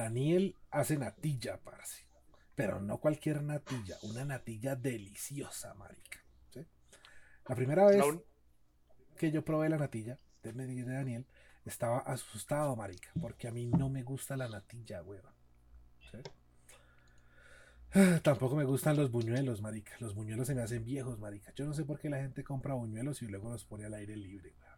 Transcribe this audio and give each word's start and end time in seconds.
Daniel 0.00 0.56
hace 0.70 0.96
natilla, 0.96 1.58
parce. 1.58 2.06
Pero 2.54 2.80
no 2.80 2.98
cualquier 2.98 3.42
natilla, 3.42 3.98
una 4.02 4.24
natilla 4.24 4.74
deliciosa, 4.74 5.74
marica. 5.74 6.20
¿sí? 6.48 6.66
La 7.46 7.54
primera 7.54 7.86
vez 7.86 8.02
que 9.18 9.30
yo 9.30 9.44
probé 9.44 9.68
la 9.68 9.76
natilla 9.76 10.18
de, 10.42 10.52
Daniel, 10.84 11.26
estaba 11.66 11.98
asustado, 11.98 12.74
marica, 12.76 13.10
porque 13.20 13.46
a 13.48 13.52
mí 13.52 13.66
no 13.66 13.90
me 13.90 14.02
gusta 14.02 14.38
la 14.38 14.48
natilla, 14.48 15.02
weón. 15.02 15.34
Tampoco 18.22 18.56
me 18.56 18.64
gustan 18.64 18.96
los 18.96 19.10
buñuelos, 19.10 19.60
marica. 19.60 19.92
Los 20.00 20.14
buñuelos 20.14 20.46
se 20.46 20.54
me 20.54 20.62
hacen 20.62 20.84
viejos, 20.84 21.18
marica. 21.18 21.52
Yo 21.54 21.66
no 21.66 21.74
sé 21.74 21.84
por 21.84 21.98
qué 21.98 22.08
la 22.08 22.18
gente 22.18 22.42
compra 22.42 22.72
buñuelos 22.72 23.20
y 23.20 23.26
luego 23.26 23.50
los 23.50 23.64
pone 23.64 23.84
al 23.84 23.94
aire 23.94 24.16
libre, 24.16 24.54
weón. 24.58 24.69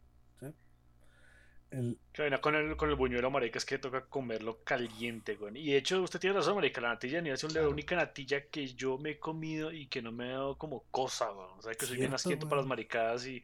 El... 1.72 1.98
con 2.40 2.54
el, 2.54 2.76
con 2.76 2.90
el 2.90 2.96
buñuelo, 2.96 3.30
marica, 3.30 3.58
es 3.58 3.64
que 3.64 3.78
toca 3.78 4.04
comerlo 4.06 4.58
caliente, 4.62 5.36
güey. 5.36 5.58
Y 5.58 5.72
de 5.72 5.78
hecho, 5.78 6.02
usted 6.02 6.20
tiene 6.20 6.36
razón, 6.36 6.54
marica, 6.54 6.80
la 6.80 6.90
natilla 6.90 7.20
ni 7.20 7.30
es 7.30 7.54
la 7.54 7.68
única 7.68 7.96
natilla 7.96 8.46
que 8.46 8.66
yo 8.68 8.98
me 8.98 9.10
he 9.10 9.18
comido 9.18 9.72
y 9.72 9.86
que 9.86 10.02
no 10.02 10.12
me 10.12 10.30
ha 10.30 10.32
dado 10.32 10.58
como 10.58 10.84
cosa, 10.90 11.30
güey. 11.30 11.48
O 11.58 11.62
sea, 11.62 11.74
que 11.74 11.86
soy 11.86 11.96
bien 11.96 12.14
asquiento 12.14 12.48
para 12.48 12.60
las 12.60 12.68
maricadas 12.68 13.26
y, 13.26 13.42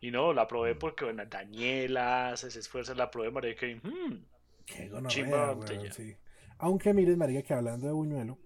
y 0.00 0.10
no, 0.10 0.32
la 0.32 0.46
probé 0.46 0.74
mm. 0.74 0.78
porque, 0.78 1.04
bueno, 1.04 1.24
Daniela 1.26 2.36
se 2.36 2.48
esfuerza, 2.48 2.94
la 2.94 3.10
probé, 3.10 3.30
marica, 3.30 3.66
y 3.66 3.74
mmm, 3.74 4.24
Qué 4.66 4.88
gonorrea, 4.88 5.92
sí. 5.92 6.16
Aunque 6.58 6.94
mires, 6.94 7.16
marica, 7.16 7.42
que 7.42 7.54
hablando 7.54 7.86
de 7.86 7.92
buñuelo, 7.92 8.38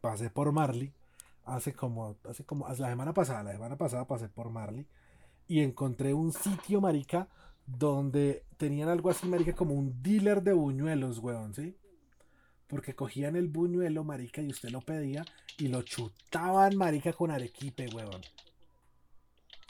pasé 0.00 0.30
por 0.30 0.52
Marley 0.52 0.92
hace 1.44 1.72
como, 1.72 2.16
hace 2.28 2.44
como, 2.44 2.68
la 2.68 2.74
semana 2.74 3.12
pasada, 3.12 3.42
la 3.42 3.52
semana 3.52 3.76
pasada 3.76 4.06
pasé 4.06 4.28
por 4.28 4.50
Marley 4.50 4.86
y 5.46 5.60
encontré 5.60 6.14
un 6.14 6.32
sitio, 6.32 6.80
marica, 6.80 7.28
donde 7.66 8.44
tenían 8.56 8.88
algo 8.88 9.10
así, 9.10 9.26
marica, 9.26 9.54
como 9.54 9.74
un 9.74 10.02
dealer 10.02 10.42
de 10.42 10.52
buñuelos, 10.52 11.18
weón, 11.18 11.54
¿sí? 11.54 11.76
Porque 12.66 12.94
cogían 12.94 13.36
el 13.36 13.48
buñuelo, 13.48 14.04
marica, 14.04 14.42
y 14.42 14.48
usted 14.48 14.70
lo 14.70 14.80
pedía 14.80 15.24
y 15.58 15.68
lo 15.68 15.82
chutaban, 15.82 16.76
marica, 16.76 17.12
con 17.12 17.30
arequipe, 17.30 17.88
weón. 17.88 18.20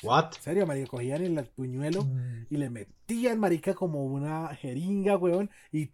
What? 0.03 0.35
En 0.37 0.43
serio, 0.43 0.67
marica, 0.67 0.89
cogían 0.89 1.23
el 1.23 1.51
buñuelo 1.57 2.05
mm. 2.05 2.47
y 2.51 2.57
le 2.57 2.71
metían, 2.71 3.41
marica, 3.41 3.75
como 3.75 4.05
una 4.05 4.49
jeringa, 4.55 5.17
weón, 5.17 5.51
y 5.73 5.91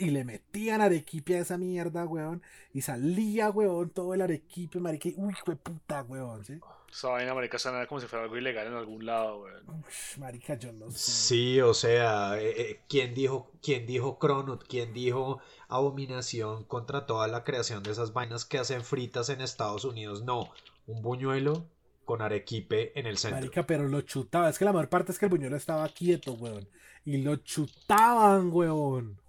y 0.00 0.10
le 0.10 0.24
metían 0.24 0.80
arequipe 0.80 1.36
a 1.36 1.40
esa 1.40 1.58
mierda, 1.58 2.06
weón. 2.06 2.42
Y 2.72 2.80
salía, 2.80 3.50
weón, 3.50 3.90
todo 3.90 4.14
el 4.14 4.22
arequipe, 4.22 4.80
marica. 4.80 5.10
Uy, 5.16 5.34
fue 5.44 5.56
puta, 5.56 6.02
weón, 6.02 6.44
¿sí? 6.44 6.58
Esa 6.90 7.08
vaina, 7.08 7.34
marica, 7.34 7.58
suena 7.58 7.86
como 7.86 8.00
si 8.00 8.08
fuera 8.08 8.24
algo 8.24 8.36
ilegal 8.36 8.66
en 8.66 8.74
algún 8.74 9.06
lado, 9.06 9.42
weón. 9.42 9.84
marica, 10.18 10.58
yo 10.58 10.72
no 10.72 10.90
sé. 10.90 10.98
Sí, 10.98 11.60
o 11.60 11.72
sea, 11.72 12.40
eh, 12.40 12.54
eh, 12.56 12.80
¿quién 12.88 13.14
dijo, 13.14 13.52
quién 13.62 13.86
dijo 13.86 14.18
Cronut? 14.18 14.64
¿Quién 14.66 14.92
dijo 14.92 15.40
abominación 15.68 16.64
contra 16.64 17.06
toda 17.06 17.28
la 17.28 17.44
creación 17.44 17.82
de 17.84 17.92
esas 17.92 18.12
vainas 18.12 18.44
que 18.44 18.58
hacen 18.58 18.82
fritas 18.82 19.28
en 19.28 19.40
Estados 19.40 19.84
Unidos? 19.84 20.22
No, 20.24 20.52
un 20.86 21.00
buñuelo 21.00 21.64
con 22.04 22.22
arequipe 22.22 22.98
en 22.98 23.06
el 23.06 23.18
centro. 23.18 23.38
Marica, 23.38 23.64
pero 23.64 23.86
lo 23.86 24.00
chutaba. 24.00 24.48
Es 24.48 24.58
que 24.58 24.64
la 24.64 24.72
mayor 24.72 24.88
parte 24.88 25.12
es 25.12 25.18
que 25.18 25.26
el 25.26 25.30
buñuelo 25.30 25.56
estaba 25.56 25.88
quieto, 25.88 26.32
weón. 26.32 26.68
Y 27.04 27.18
lo 27.18 27.36
chutaban, 27.36 28.50
weón. 28.52 29.20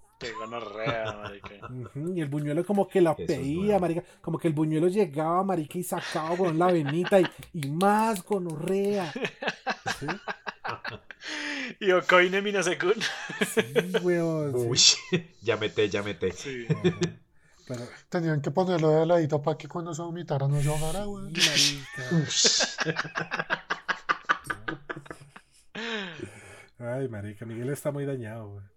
Y 1.96 2.22
el 2.22 2.28
buñuelo 2.28 2.66
como 2.66 2.88
que 2.88 3.02
la 3.02 3.16
pedía, 3.16 3.80
marica. 3.80 4.04
Como 4.22 4.38
que 4.38 4.48
el 4.48 4.54
buñuelo 4.54 4.88
llegaba, 4.88 5.44
marica, 5.44 5.78
y 5.78 5.84
sacaba 5.84 6.36
con 6.38 6.58
la 6.58 6.68
venita 6.68 7.20
y, 7.20 7.28
y 7.54 7.70
más 7.70 8.24
gonorrea. 8.24 9.12
¿Sí? 10.00 10.08
Y 11.80 11.92
Ocoine 11.92 12.42
Minasecun. 12.42 12.96
Sí, 13.54 13.62
weón. 14.04 14.54
Uy, 14.56 14.80
ya 15.42 15.58
mete, 15.58 15.90
ya 15.90 16.04
mete. 16.04 16.32
Sí. 16.32 16.68
Pero... 17.68 17.82
Tenían 18.10 18.42
que 18.42 18.52
ponerlo 18.52 18.90
de 18.90 19.06
ladito 19.06 19.42
para 19.42 19.58
que 19.58 19.68
cuando 19.68 19.94
se 19.94 20.02
vomitara 20.02 20.48
no 20.48 20.62
se 20.62 20.70
ahogara, 20.70 21.08
weón. 21.08 21.34
Ay, 26.80 27.08
marica, 27.08 27.46
Miguel 27.46 27.70
está 27.70 27.92
muy 27.92 28.06
dañado, 28.06 28.50
weón. 28.50 28.72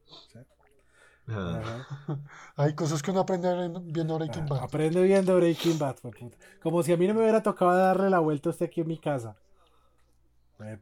Hay 2.57 2.75
cosas 2.75 3.03
que 3.03 3.11
uno 3.11 3.21
aprende 3.21 3.49
viendo 3.85 4.19
Breaking 4.19 4.47
Bad. 4.47 4.63
Aprende 4.63 5.03
viendo 5.03 5.37
Breaking 5.37 5.79
Bad, 5.79 5.97
Como 6.63 6.83
si 6.83 6.93
a 6.93 6.97
mí 6.97 7.07
no 7.07 7.15
me 7.15 7.21
hubiera 7.21 7.43
tocado 7.43 7.75
darle 7.75 8.11
la 8.11 8.19
vuelta 8.19 8.51
a 8.51 8.53
usted 8.53 8.67
aquí 8.67 8.83
en 8.83 8.89
mi 8.89 8.99
casa. 8.99 9.37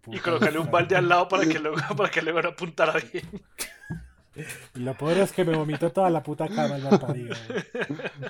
Y 0.06 0.18
colocarle 0.18 0.58
un 0.58 0.70
balde 0.70 0.96
al 0.96 1.08
lado 1.08 1.28
para 1.28 1.44
que 1.44 1.58
luego, 1.58 1.76
para 1.96 2.10
que 2.10 2.22
luego 2.22 2.42
no 2.42 2.48
apuntara 2.50 2.94
bien. 3.12 3.28
Y 4.74 4.78
lo 4.78 4.96
peor 4.96 5.18
es 5.18 5.30
que 5.30 5.44
me 5.44 5.54
vomito 5.54 5.92
toda 5.92 6.08
la 6.08 6.22
puta 6.22 6.48
cama 6.48 6.76
el 6.76 6.98
parido. 6.98 7.36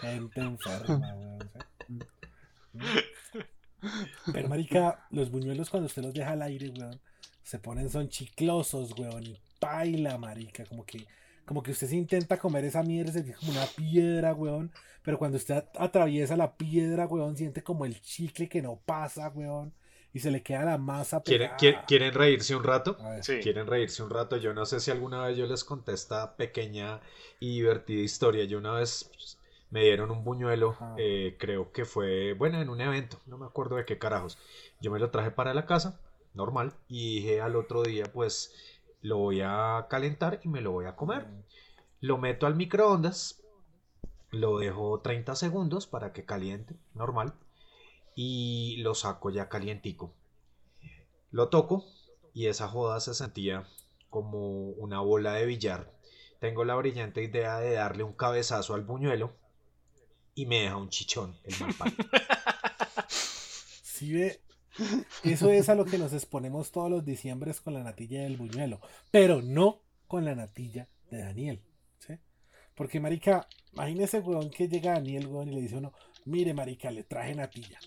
Gente 0.01 0.41
enferma, 0.41 1.15
Pero 4.33 4.49
marica, 4.49 5.07
los 5.11 5.31
buñuelos 5.31 5.71
cuando 5.71 5.87
usted 5.87 6.03
los 6.03 6.13
deja 6.13 6.33
al 6.33 6.43
aire, 6.43 6.71
weón, 6.71 7.01
se 7.45 7.61
ponen, 7.61 7.89
son 7.89 8.09
chiclosos, 8.09 8.99
weón, 8.99 9.23
y 9.23 9.41
baila, 9.61 10.19
marica, 10.19 10.65
como 10.65 10.85
que 10.85 11.07
como 11.45 11.63
que 11.63 11.73
usted 11.73 11.89
se 11.89 11.97
intenta 11.97 12.39
comer 12.39 12.65
esa 12.65 12.83
mierda, 12.83 13.13
se 13.13 13.33
como 13.35 13.53
una 13.53 13.67
piedra, 13.67 14.35
weón. 14.35 14.73
Pero 15.03 15.19
cuando 15.19 15.37
usted 15.37 15.65
atraviesa 15.77 16.37
la 16.37 16.57
piedra, 16.57 17.07
weón, 17.07 17.37
siente 17.37 17.63
como 17.63 17.85
el 17.85 18.01
chicle 18.01 18.49
que 18.49 18.63
no 18.63 18.81
pasa, 18.85 19.29
weón. 19.35 19.73
Y 20.15 20.21
se 20.21 20.31
le 20.31 20.43
queda 20.43 20.65
la 20.65 20.79
masa 20.79 21.23
pegada. 21.23 21.57
¿Quieren, 21.57 22.13
reírse 22.13 22.55
un 22.55 22.63
rato? 22.63 22.99
¿Quieren 23.43 23.67
reírse 23.67 24.03
un 24.03 24.11
rato? 24.11 24.37
Yo 24.37 24.53
no 24.53 24.67
sé 24.67 24.79
si 24.79 24.91
alguna 24.91 25.27
vez 25.27 25.39
yo 25.39 25.47
les 25.47 25.65
conté 25.65 25.93
esta 25.93 26.37
pequeña 26.37 27.01
y 27.41 27.55
divertida 27.55 28.03
historia. 28.03 28.45
Yo 28.45 28.59
una 28.59 28.75
vez 28.75 29.09
pues, 29.11 29.39
me 29.73 29.85
dieron 29.85 30.11
un 30.11 30.23
buñuelo, 30.23 30.77
eh, 30.99 31.37
creo 31.39 31.73
que 31.73 31.87
fue, 31.87 32.35
bueno, 32.35 32.61
en 32.61 32.69
un 32.69 32.83
evento, 32.83 33.19
no 33.25 33.39
me 33.39 33.47
acuerdo 33.47 33.77
de 33.77 33.87
qué 33.87 33.97
carajos. 33.97 34.37
Yo 34.83 34.91
me 34.91 34.99
lo 34.99 35.11
traje 35.11 35.31
para 35.31 35.55
la 35.55 35.65
casa, 35.65 35.99
normal, 36.35 36.75
y 36.89 37.17
dije 37.17 37.41
al 37.41 37.57
otro 37.57 37.83
día, 37.83 38.05
pues 38.13 38.55
lo 39.03 39.19
voy 39.19 39.41
a 39.43 39.87
calentar 39.91 40.41
y 40.43 40.49
me 40.49 40.61
lo 40.61 40.73
voy 40.73 40.87
a 40.87 40.97
comer. 40.97 41.27
Lo 42.01 42.19
meto 42.19 42.47
al 42.47 42.57
microondas, 42.57 43.43
lo 44.31 44.59
dejo 44.59 45.01
30 45.01 45.35
segundos 45.37 45.87
para 45.87 46.13
que 46.13 46.25
caliente, 46.25 46.77
normal, 46.95 47.35
y 48.15 48.77
lo 48.79 48.95
saco 48.95 49.31
ya 49.31 49.49
calientico. 49.49 50.15
Lo 51.31 51.49
toco 51.49 51.85
y 52.33 52.47
esa 52.47 52.69
joda 52.69 53.01
se 53.01 53.15
sentía 53.15 53.67
como 54.09 54.71
una 54.71 55.01
bola 55.01 55.35
de 55.35 55.47
billar. 55.47 55.91
Tengo 56.41 56.65
la 56.65 56.75
brillante 56.75 57.23
idea 57.23 57.59
de 57.59 57.75
darle 57.75 58.03
un 58.03 58.13
cabezazo 58.13 58.75
al 58.75 58.83
buñuelo 58.83 59.33
y 60.35 60.47
me 60.47 60.63
deja 60.63 60.77
un 60.77 60.89
chichón 60.89 61.37
el 61.45 61.55
mal 61.79 61.95
Si 63.09 64.13
ve, 64.15 64.42
eso 65.25 65.51
es 65.51 65.69
a 65.69 65.75
lo 65.75 65.85
que 65.85 65.99
nos 65.99 66.13
exponemos 66.13 66.73
todos 66.73 66.91
los 66.91 67.05
diciembres 67.05 67.61
con 67.61 67.75
la 67.75 67.83
natilla 67.83 68.23
del 68.23 68.37
buñuelo, 68.37 68.81
pero 69.11 69.43
no 69.43 69.83
con 70.07 70.25
la 70.25 70.35
natilla 70.35 70.89
de 71.11 71.19
Daniel. 71.19 71.63
¿sí? 71.99 72.19
Porque, 72.75 73.01
marica, 73.01 73.49
imagínese, 73.73 74.21
weón, 74.21 74.51
que 74.51 74.69
llega 74.69 74.93
Daniel, 74.93 75.27
weón, 75.27 75.49
y 75.49 75.55
le 75.55 75.61
dice 75.61 75.77
uno, 75.77 75.93
mire, 76.25 76.55
marica, 76.55 76.91
le 76.91 77.05
traje 77.05 77.35
natilla. 77.35 77.79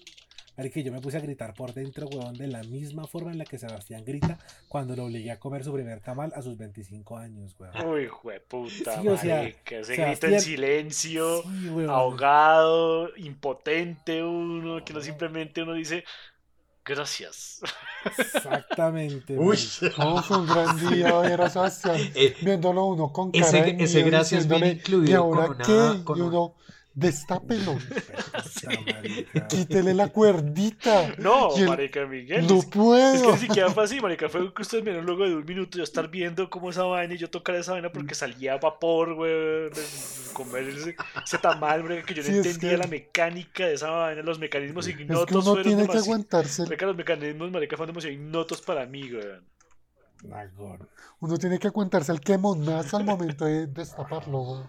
Marica, 0.58 0.80
yo 0.80 0.92
me 0.94 1.02
puse 1.02 1.18
a 1.18 1.20
gritar 1.20 1.54
por 1.54 1.74
dentro, 1.74 2.08
weón, 2.08 2.34
de 2.36 2.48
la 2.48 2.64
misma 2.64 3.08
forma 3.08 3.32
en 3.32 3.40
la 3.40 3.44
que 3.44 3.58
Sebastián 3.58 4.06
grita 4.06 4.40
cuando 4.70 4.96
lo 4.96 5.04
obligué 5.04 5.32
a 5.32 5.40
comer 5.40 5.66
su 5.66 5.74
primer 5.74 6.00
tamal 6.00 6.32
a 6.34 6.42
sus 6.42 6.58
25 6.58 7.18
años, 7.18 7.56
weón. 7.60 7.86
Uy, 7.86 8.08
puta, 8.48 9.02
sí, 9.02 9.08
o 9.08 9.18
sea, 9.18 9.52
se 9.84 9.96
grita 9.96 10.28
en 10.28 10.40
silencio, 10.40 11.44
ahogado, 11.90 13.14
impotente 13.18 14.24
uno, 14.24 14.86
que 14.86 14.94
no 14.94 15.02
simplemente 15.02 15.64
uno 15.64 15.74
dice, 15.74 16.06
Gracias. 16.86 17.62
Exactamente. 18.06 19.36
Uy, 19.38 19.58
fue 19.58 20.38
un 20.38 20.46
gran 20.46 20.90
día 20.90 21.24
era 21.26 21.50
Sebastián. 21.50 21.98
Eh, 22.14 22.36
viéndolo 22.42 22.86
uno 22.86 23.12
con 23.12 23.32
cara 23.32 23.48
ese, 23.48 23.62
de 23.64 23.84
ese 23.84 24.04
gracias 24.04 24.48
viene 24.48 24.74
incluido 24.74 25.12
¿Y 25.12 25.14
ahora 25.16 25.58
qué? 25.66 26.04
Y 26.16 26.22
uno, 26.22 26.54
destápelo. 26.96 27.78
Quítele 29.50 29.94
la 29.94 30.08
cuerdita. 30.08 31.14
No, 31.18 31.56
marica 31.58 32.06
Miguel. 32.06 32.48
No 32.48 32.62
puedo. 32.62 33.14
Es 33.14 33.22
que 33.22 33.32
ni 33.32 33.38
siquiera 33.38 33.70
fue 33.70 33.84
así, 33.84 34.02
marica. 34.02 34.30
Fue 34.30 34.54
que 34.54 34.62
ustedes 34.62 34.84
me 34.84 34.94
luego 35.02 35.26
de 35.26 35.36
un 35.36 35.46
minuto 35.46 35.78
yo 35.78 35.84
estar 35.84 36.10
viendo 36.10 36.50
cómo 36.50 36.70
esa 36.70 36.84
vaina 36.84 37.14
y 37.14 37.18
yo 37.18 37.30
tocar 37.30 37.56
esa 37.56 37.74
vaina 37.74 37.92
porque 37.92 38.16
salía 38.16 38.58
vapor, 38.58 39.14
güey. 39.14 39.70
Comer 40.34 40.70
ese, 40.70 40.96
ese 41.24 41.38
tamal, 41.38 41.84
marica, 41.84 42.06
que 42.06 42.14
yo 42.14 42.24
no 42.24 42.30
entendía 42.30 42.78
la 42.78 42.88
mecánica 42.88 43.68
de 43.68 43.74
esa 43.74 43.90
vaina, 43.90 44.22
los 44.22 44.40
mecanismos 44.40 44.88
ignotos. 44.88 45.22
Es 45.22 45.44
que 45.44 45.50
uno 45.52 45.62
tiene 45.62 45.88
que 45.88 45.98
aguantarse. 45.98 46.64
Marica, 46.64 46.86
los 46.86 46.96
mecanismos, 46.96 47.52
marica, 47.52 47.78
fueron 47.78 47.94
demasiado 47.94 48.16
ignotos 48.16 48.62
para 48.62 48.86
mí, 48.86 49.10
güey. 49.10 49.26
Uno 51.20 51.38
tiene 51.38 51.60
que 51.60 51.68
aguantarse 51.68 52.12
el 52.12 52.20
quemonazo 52.20 52.98
al 52.98 53.04
momento 53.04 53.46
de 53.46 53.68
destaparlo, 53.68 54.40
güey. 54.40 54.64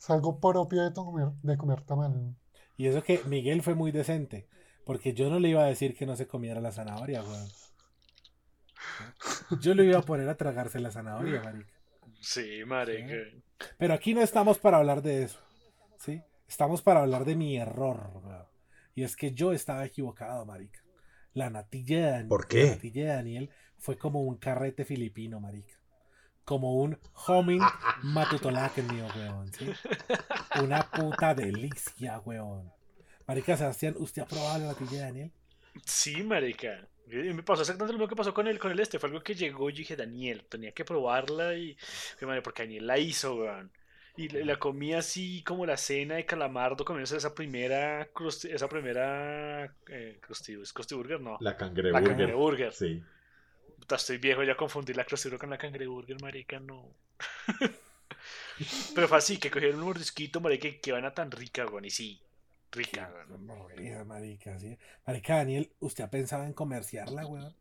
Es 0.00 0.08
algo 0.08 0.40
propio 0.40 0.82
de 0.82 0.94
comer, 0.94 1.28
de 1.42 1.58
comer 1.58 1.82
tamal. 1.82 2.34
Y 2.78 2.86
eso 2.86 3.02
que 3.02 3.20
Miguel 3.26 3.60
fue 3.60 3.74
muy 3.74 3.92
decente. 3.92 4.48
Porque 4.86 5.12
yo 5.12 5.28
no 5.28 5.38
le 5.38 5.50
iba 5.50 5.62
a 5.62 5.66
decir 5.66 5.94
que 5.94 6.06
no 6.06 6.16
se 6.16 6.26
comiera 6.26 6.58
la 6.58 6.72
zanahoria, 6.72 7.22
weón. 7.22 7.48
Yo 9.60 9.74
le 9.74 9.84
iba 9.84 9.98
a 9.98 10.02
poner 10.02 10.26
a 10.30 10.36
tragarse 10.36 10.80
la 10.80 10.90
zanahoria, 10.90 11.42
marica. 11.42 11.70
Sí, 12.18 12.64
madre. 12.66 13.42
Pero 13.76 13.92
aquí 13.92 14.14
no 14.14 14.22
estamos 14.22 14.58
para 14.58 14.78
hablar 14.78 15.02
de 15.02 15.24
eso. 15.24 15.38
¿sí? 15.98 16.22
Estamos 16.48 16.80
para 16.80 17.00
hablar 17.00 17.26
de 17.26 17.36
mi 17.36 17.58
error. 17.58 18.48
Y 18.94 19.02
es 19.02 19.16
que 19.16 19.32
yo 19.32 19.52
estaba 19.52 19.84
equivocado, 19.84 20.46
marica. 20.46 20.80
La 21.34 21.50
natilla 21.50 21.98
de 21.98 22.10
Daniel, 22.10 22.28
¿Por 22.28 22.48
qué? 22.48 22.64
La 22.64 22.70
natilla 22.70 23.02
de 23.02 23.08
Daniel 23.08 23.50
fue 23.76 23.98
como 23.98 24.22
un 24.22 24.38
carrete 24.38 24.86
filipino, 24.86 25.40
marica. 25.40 25.74
Como 26.50 26.74
un 26.74 26.98
homing 27.28 27.60
matutolakenio, 28.02 29.06
weón. 29.14 29.52
¿sí? 29.52 29.70
Una 30.60 30.82
puta 30.82 31.32
delicia, 31.32 32.18
weón. 32.24 32.72
Marica 33.24 33.56
Sebastián, 33.56 33.94
¿usted 33.98 34.22
ha 34.22 34.26
probado 34.26 34.58
la 34.58 34.66
natilla 34.66 34.90
de 34.90 34.98
Daniel? 34.98 35.32
Sí, 35.84 36.24
marica. 36.24 36.88
Me 37.06 37.44
pasó 37.44 37.62
exactamente 37.62 37.92
lo 37.92 37.98
mismo 38.00 38.08
que 38.08 38.16
pasó 38.16 38.34
con 38.34 38.48
el, 38.48 38.58
con 38.58 38.72
el 38.72 38.80
este. 38.80 38.98
Fue 38.98 39.10
algo 39.10 39.22
que 39.22 39.36
llegó 39.36 39.70
y 39.70 39.74
dije, 39.74 39.94
Daniel, 39.94 40.44
tenía 40.48 40.72
que 40.72 40.84
probarla 40.84 41.54
y. 41.54 41.76
Porque 42.42 42.64
Daniel 42.64 42.88
la 42.88 42.98
hizo, 42.98 43.36
weón. 43.36 43.70
Y 44.16 44.28
la, 44.28 44.56
comí 44.56 44.92
así 44.92 45.44
como 45.44 45.64
la 45.66 45.76
cena 45.76 46.16
de 46.16 46.26
calamardo, 46.26 46.84
comienza 46.84 47.16
esa 47.16 47.32
primera. 47.32 48.08
Esa 48.42 48.68
primera. 48.68 49.72
Eh, 49.88 50.18
crusty, 50.20 50.56
Burger? 50.96 51.20
No. 51.20 51.38
La 51.40 51.56
cangreburger. 51.56 52.28
La 52.28 52.34
Burger. 52.34 52.72
Sí. 52.72 53.00
Estoy 53.88 54.18
viejo 54.18 54.42
ya 54.42 54.56
confundí 54.56 54.94
la 54.94 55.04
Krusty 55.04 55.30
con 55.36 55.50
la 55.50 55.58
cangreburger, 55.58 56.20
marica, 56.20 56.60
no. 56.60 56.94
Pero 58.94 59.08
fue 59.08 59.18
así, 59.18 59.38
que 59.38 59.50
cogieron 59.50 59.80
un 59.80 59.86
mordisquito, 59.86 60.40
marica, 60.40 60.68
que 60.80 60.92
van 60.92 61.04
a 61.04 61.14
tan 61.14 61.30
rica, 61.30 61.66
weón. 61.66 61.84
Y 61.84 61.90
sí, 61.90 62.20
rica, 62.72 63.12
weón. 63.28 64.06
marica, 64.06 64.58
sí. 64.58 64.76
Marica, 65.06 65.36
Daniel, 65.36 65.70
¿usted 65.80 66.04
ha 66.04 66.10
pensado 66.10 66.44
en 66.44 66.52
comerciarla, 66.52 67.26
weón? 67.26 67.54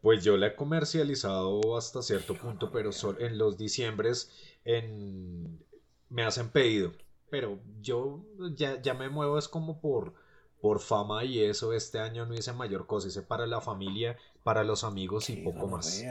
Pues 0.00 0.24
yo 0.24 0.36
la 0.36 0.48
he 0.48 0.54
comercializado 0.54 1.76
hasta 1.76 2.02
cierto 2.02 2.34
punto, 2.34 2.70
pero 2.70 2.90
en 3.18 3.36
los 3.36 3.58
diciembres 3.58 4.30
en... 4.64 5.62
me 6.08 6.22
hacen 6.22 6.48
pedido. 6.48 6.92
Pero 7.28 7.60
yo 7.80 8.24
ya, 8.54 8.80
ya 8.80 8.94
me 8.94 9.08
muevo 9.08 9.38
es 9.38 9.46
como 9.46 9.80
por, 9.80 10.14
por 10.60 10.80
fama 10.80 11.24
y 11.24 11.42
eso. 11.42 11.72
Este 11.72 11.98
año 11.98 12.26
no 12.26 12.34
hice 12.34 12.52
mayor 12.52 12.86
cosa, 12.86 13.08
hice 13.08 13.22
para 13.22 13.46
la 13.46 13.60
familia, 13.60 14.16
para 14.42 14.64
los 14.64 14.84
amigos 14.84 15.30
y 15.30 15.36
poco 15.36 15.66
más. 15.66 16.02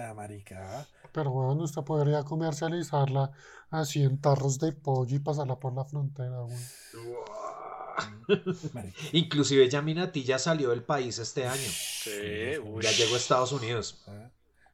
Pero 1.12 1.31
bueno, 1.31 1.63
usted 1.63 1.84
podría 1.84 2.24
comercializarla 2.24 3.31
así 3.69 4.04
en 4.04 4.19
tarros 4.19 4.60
de 4.60 4.74
pollo 4.74 5.16
y 5.16 5.19
pasarla 5.19 5.60
por 5.60 5.74
la 5.74 5.86
frontera, 5.86 6.38
Inclusive 9.12 9.68
ya 9.68 9.81
Minati 9.81 10.24
ya 10.24 10.40
salió 10.40 10.69
del 10.69 10.84
país 10.84 11.19
este 11.19 11.46
año. 11.46 11.57
Sí, 11.57 12.12
ya 12.81 12.92
llegó 12.92 13.16
a 13.16 13.18
Estados 13.18 13.51
Unidos. 13.51 14.06
Ah, 14.07 14.30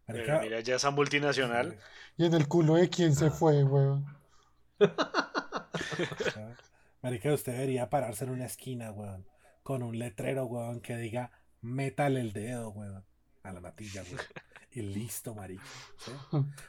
mira, 0.08 0.60
ya 0.60 0.76
esa 0.76 0.92
multinacional. 0.92 1.80
Y 2.18 2.26
en 2.26 2.34
el 2.34 2.48
culo 2.48 2.76
de 2.76 2.90
quién 2.90 3.16
se 3.16 3.32
fue, 3.32 3.64
weón. 3.64 4.06
Marica, 7.02 7.34
usted 7.34 7.54
debería 7.54 7.90
pararse 7.90 8.26
en 8.26 8.32
una 8.32 8.46
esquina, 8.46 8.92
weón. 8.92 9.26
Con 9.66 9.82
un 9.82 9.98
letrero, 9.98 10.46
weón, 10.46 10.80
que 10.80 10.96
diga 10.96 11.32
métale 11.60 12.22
el 12.22 12.34
dedo, 12.34 12.70
weón. 12.70 13.04
A 13.42 13.52
la 13.52 13.62
natilla, 13.62 14.04
weón. 14.04 14.22
Y 14.70 14.84
listo, 14.84 15.34
marica. 15.34 15.64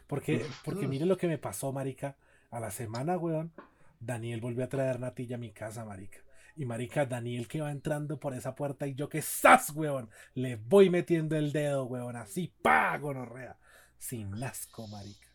Porque, 0.06 0.46
porque 0.64 0.88
mire 0.88 1.04
lo 1.04 1.18
que 1.18 1.28
me 1.28 1.36
pasó, 1.36 1.72
marica. 1.72 2.16
A 2.50 2.58
la 2.58 2.70
semana, 2.70 3.18
weón. 3.18 3.52
Daniel 4.00 4.40
volvió 4.40 4.64
a 4.64 4.70
traer 4.70 4.98
natilla 4.98 5.36
a 5.36 5.38
mi 5.38 5.52
casa, 5.52 5.84
marica. 5.84 6.20
Y 6.56 6.64
marica, 6.64 7.04
Daniel 7.04 7.48
que 7.48 7.60
va 7.60 7.70
entrando 7.70 8.18
por 8.18 8.32
esa 8.32 8.54
puerta 8.54 8.86
y 8.86 8.94
yo 8.94 9.10
que 9.10 9.18
estás, 9.18 9.72
weón. 9.74 10.08
Le 10.32 10.56
voy 10.56 10.88
metiendo 10.88 11.36
el 11.36 11.52
dedo, 11.52 11.84
weón. 11.84 12.16
Así, 12.16 12.50
pa, 12.62 12.96
gonorrea. 12.96 13.58
Sin 13.98 14.42
asco, 14.42 14.88
marica. 14.88 15.28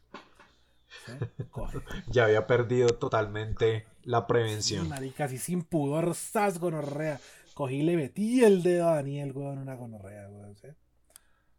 ya 2.08 2.25
había 2.25 2.48
perdido 2.48 2.90
totalmente 2.90 3.86
la 4.02 4.25
prevención. 4.25 4.90
marica, 4.90 5.25
así 5.25 5.38
sin 5.38 5.62
pudor, 5.62 6.16
sas, 6.16 6.58
gonorrea. 6.58 7.19
Cogí 7.53 7.77
y 7.77 7.83
le 7.83 7.95
metí 7.95 8.44
el 8.44 8.63
dedo 8.63 8.89
a 8.89 8.95
Daniel, 8.95 9.31
weón, 9.33 9.57
una 9.57 9.75
gonorrea, 9.75 10.30
weón. 10.30 10.56
¿sí? 10.56 10.68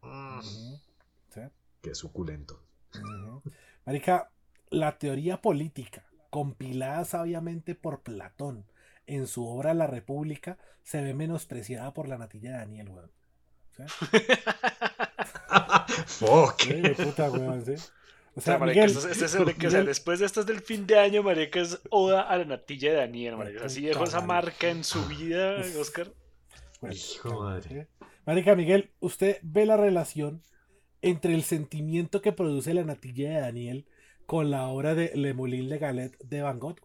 Mm. 0.01 0.39
Qué 1.81 1.95
suculento. 1.95 2.61
Marica, 3.85 4.31
la 4.69 4.97
teoría 4.97 5.41
política, 5.41 6.05
compilada 6.29 7.03
sabiamente 7.03 7.75
por 7.75 8.01
Platón, 8.01 8.65
en 9.05 9.27
su 9.27 9.45
obra 9.45 9.73
La 9.73 9.87
República 9.87 10.57
se 10.83 11.01
ve 11.01 11.13
menospreciada 11.13 11.93
por 11.93 12.07
la 12.07 12.17
natilla 12.17 12.53
de 12.53 12.57
Daniel, 12.57 12.89
weón. 12.89 13.11
Fuck. 16.07 16.63
puta, 16.95 17.31
weón, 17.31 17.65
¿sí? 17.65 17.73
O 18.35 18.41
sea, 18.41 18.57
Miguel, 18.57 18.89
este, 18.89 19.25
este 19.25 19.55
que, 19.55 19.67
o 19.67 19.71
sea, 19.71 19.83
después 19.83 20.19
de 20.19 20.25
estas 20.25 20.45
del 20.47 20.61
fin 20.61 20.87
de 20.87 20.97
año, 20.97 21.21
marica, 21.21 21.59
es 21.59 21.79
oda 21.91 22.21
a 22.21 22.37
la 22.37 22.45
natilla 22.45 22.91
de 22.91 22.97
Daniel, 22.97 23.37
marica. 23.37 23.65
Así 23.65 23.81
dejó 23.81 24.05
esa 24.05 24.21
marca 24.21 24.69
en 24.69 24.83
su 24.83 25.05
vida, 25.05 25.61
Oscar. 25.79 26.11
Hijo 26.91 27.43
madre. 27.43 27.87
Marica 28.25 28.55
Miguel, 28.55 28.91
¿usted 28.99 29.37
ve 29.43 29.65
la 29.65 29.77
relación 29.77 30.41
entre 31.01 31.35
el 31.35 31.43
sentimiento 31.43 32.21
que 32.21 32.31
produce 32.31 32.73
la 32.73 32.83
natilla 32.83 33.29
de 33.29 33.39
Daniel 33.41 33.87
con 34.25 34.49
la 34.49 34.67
obra 34.67 34.95
de 34.95 35.11
Le 35.13 35.33
Moulin 35.33 35.69
de 35.69 35.77
Galet 35.77 36.17
de 36.23 36.41
Van 36.41 36.59
Gogh, 36.59 36.79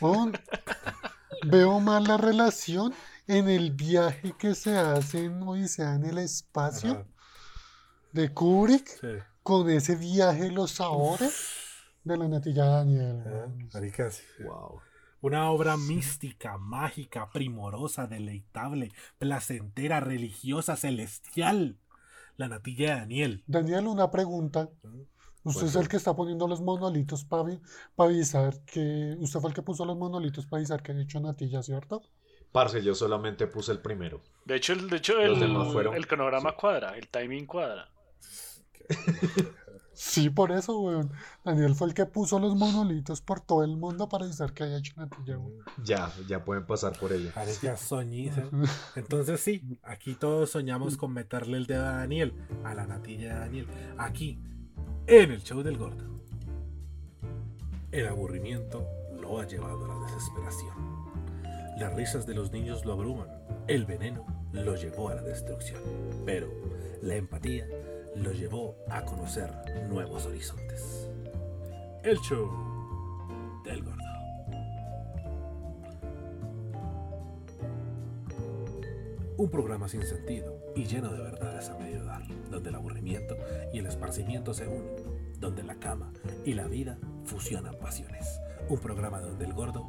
weón? 0.00 0.32
veo 1.46 1.80
más 1.80 2.06
la 2.06 2.16
relación 2.16 2.94
en 3.26 3.48
el 3.48 3.72
viaje 3.72 4.34
que 4.38 4.54
se 4.54 4.76
hace 4.76 5.24
en 5.24 5.42
Odisea 5.42 5.94
en 5.94 6.06
el 6.06 6.18
espacio 6.18 7.06
de 8.16 8.32
Kubrick 8.32 8.98
con 9.42 9.68
ese 9.68 9.94
viaje 9.94 10.50
los 10.50 10.70
sabores 10.70 11.52
de 12.02 12.16
la 12.16 12.26
natilla 12.26 12.64
Daniel. 12.64 13.22
wow. 14.42 14.80
Una 15.20 15.50
obra 15.50 15.76
mística, 15.76 16.56
mágica, 16.56 17.28
primorosa, 17.30 18.06
deleitable, 18.06 18.90
placentera, 19.18 20.00
religiosa, 20.00 20.76
celestial. 20.76 21.78
La 22.36 22.48
natilla 22.48 22.94
de 22.94 23.00
Daniel. 23.00 23.44
Daniel, 23.46 23.86
una 23.86 24.10
pregunta. 24.10 24.70
Usted 25.42 25.66
es 25.66 25.76
el 25.76 25.88
que 25.88 25.96
está 25.98 26.14
poniendo 26.14 26.48
los 26.48 26.62
monolitos 26.62 27.24
para 27.24 27.58
avisar 27.98 28.64
que. 28.64 29.14
Usted 29.18 29.40
fue 29.40 29.50
el 29.50 29.54
que 29.54 29.62
puso 29.62 29.84
los 29.84 29.96
monolitos 29.96 30.46
para 30.46 30.60
avisar 30.60 30.82
que 30.82 30.92
han 30.92 31.00
hecho 31.00 31.20
natilla, 31.20 31.62
¿cierto? 31.62 32.02
Parce, 32.52 32.82
yo 32.82 32.94
solamente 32.94 33.46
puse 33.46 33.72
el 33.72 33.80
primero. 33.80 34.22
De 34.44 34.56
hecho, 34.56 34.72
el, 34.72 34.88
de 34.88 34.96
hecho, 34.96 35.20
el, 35.20 35.42
el 35.42 36.06
cronograma 36.06 36.56
cuadra, 36.56 36.96
el 36.96 37.08
timing 37.08 37.46
cuadra. 37.46 37.90
Sí, 39.96 40.28
por 40.28 40.52
eso, 40.52 40.78
weón. 40.78 41.10
Daniel 41.42 41.74
fue 41.74 41.88
el 41.88 41.94
que 41.94 42.04
puso 42.04 42.38
los 42.38 42.54
monolitos 42.54 43.22
por 43.22 43.40
todo 43.40 43.64
el 43.64 43.78
mundo 43.78 44.10
para 44.10 44.26
avisar 44.26 44.52
que 44.52 44.64
haya 44.64 44.76
hecho 44.76 44.92
natilla, 44.94 45.38
weón. 45.38 45.64
Ya, 45.82 46.12
ya 46.28 46.44
pueden 46.44 46.66
pasar 46.66 46.98
por 46.98 47.14
ella. 47.14 47.32
ya 47.62 47.78
soñé. 47.78 48.30
Entonces 48.94 49.40
sí, 49.40 49.80
aquí 49.82 50.14
todos 50.14 50.50
soñamos 50.50 50.98
con 50.98 51.14
meterle 51.14 51.56
el 51.56 51.64
dedo 51.64 51.86
a 51.86 51.92
Daniel, 51.92 52.34
a 52.62 52.74
la 52.74 52.86
natilla 52.86 53.32
de 53.32 53.40
Daniel. 53.40 53.66
Aquí, 53.96 54.38
en 55.06 55.30
el 55.30 55.42
show 55.42 55.62
del 55.62 55.78
gordo. 55.78 56.04
El 57.90 58.06
aburrimiento 58.06 58.86
lo 59.18 59.40
ha 59.40 59.46
llevado 59.46 59.82
a 59.86 59.94
la 59.94 60.06
desesperación. 60.12 60.74
Las 61.78 61.94
risas 61.94 62.26
de 62.26 62.34
los 62.34 62.52
niños 62.52 62.84
lo 62.84 62.92
abruman. 62.92 63.28
El 63.66 63.86
veneno 63.86 64.26
lo 64.52 64.76
llevó 64.76 65.08
a 65.08 65.14
la 65.14 65.22
destrucción. 65.22 65.80
Pero 66.26 66.48
la 67.00 67.14
empatía 67.14 67.66
lo 68.16 68.32
llevó 68.32 68.76
a 68.88 69.04
conocer 69.04 69.52
nuevos 69.88 70.26
horizontes. 70.26 71.08
El 72.02 72.18
show 72.18 72.50
del 73.64 73.82
gordo. 73.82 73.96
Un 79.38 79.50
programa 79.50 79.86
sin 79.86 80.02
sentido 80.02 80.58
y 80.74 80.86
lleno 80.86 81.12
de 81.12 81.20
verdades 81.20 81.68
a 81.68 81.78
medio 81.78 82.04
dar, 82.04 82.22
donde 82.50 82.70
el 82.70 82.74
aburrimiento 82.74 83.36
y 83.72 83.80
el 83.80 83.86
esparcimiento 83.86 84.54
se 84.54 84.66
unen, 84.66 84.96
donde 85.38 85.62
la 85.62 85.74
cama 85.74 86.10
y 86.44 86.54
la 86.54 86.66
vida 86.68 86.98
fusionan 87.24 87.76
pasiones. 87.76 88.40
Un 88.68 88.78
programa 88.78 89.20
donde 89.20 89.44
el 89.44 89.52
gordo 89.52 89.86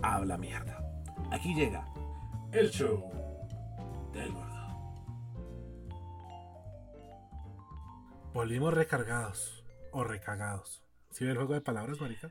habla 0.00 0.38
mierda. 0.38 0.78
Aquí 1.30 1.54
llega 1.54 1.86
el 2.52 2.70
show 2.70 3.04
del 4.14 4.32
gordo. 4.32 4.49
Volvimos 8.32 8.72
recargados 8.72 9.64
o 9.90 10.04
recagados. 10.04 10.84
¿Sí 11.10 11.24
ve 11.24 11.32
el 11.32 11.36
juego 11.36 11.54
de 11.54 11.60
palabras, 11.60 12.00
marica? 12.00 12.30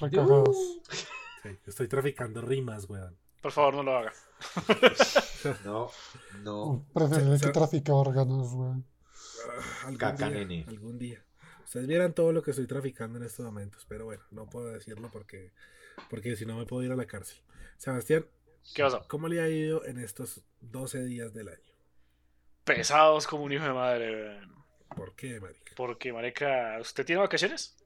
Recagados. 0.00 0.56
Sí, 1.42 1.58
estoy 1.66 1.86
traficando 1.86 2.40
rimas, 2.40 2.88
weón. 2.88 3.18
Por 3.42 3.52
favor, 3.52 3.74
no 3.74 3.82
lo 3.82 3.96
haga. 3.98 4.12
no, 5.66 5.90
no. 6.42 6.86
Preferible 6.94 7.38
que 7.38 7.48
trafique 7.48 7.92
órganos, 7.92 8.54
weón. 8.54 8.86
Ah, 9.46 9.88
algún, 9.88 10.48
día, 10.48 10.64
algún 10.66 10.98
día. 10.98 11.24
Ustedes 11.62 11.86
vieran 11.86 12.14
todo 12.14 12.32
lo 12.32 12.42
que 12.42 12.52
estoy 12.52 12.66
traficando 12.66 13.18
en 13.18 13.24
estos 13.24 13.44
momentos, 13.44 13.84
pero 13.86 14.06
bueno, 14.06 14.22
no 14.30 14.48
puedo 14.48 14.72
decirlo 14.72 15.10
porque, 15.12 15.52
porque 16.08 16.36
si 16.36 16.46
no 16.46 16.56
me 16.56 16.64
puedo 16.64 16.84
ir 16.84 16.92
a 16.92 16.96
la 16.96 17.06
cárcel. 17.06 17.38
Sebastián, 17.76 18.24
¿qué 18.74 18.82
pasa? 18.82 19.02
¿Cómo 19.08 19.28
le 19.28 19.42
ha 19.42 19.48
ido 19.48 19.84
en 19.84 19.98
estos 19.98 20.42
12 20.60 21.04
días 21.04 21.34
del 21.34 21.48
año? 21.48 21.72
Pesados 22.64 23.26
como 23.26 23.44
un 23.44 23.52
hijo 23.52 23.64
de 23.64 23.72
madre, 23.74 24.38
weón 24.38 24.61
¿Por 24.94 25.14
qué, 25.14 25.40
marica? 25.40 25.72
Porque, 25.76 26.12
marica, 26.12 26.78
¿usted 26.80 27.04
tiene 27.04 27.20
vacaciones? 27.20 27.76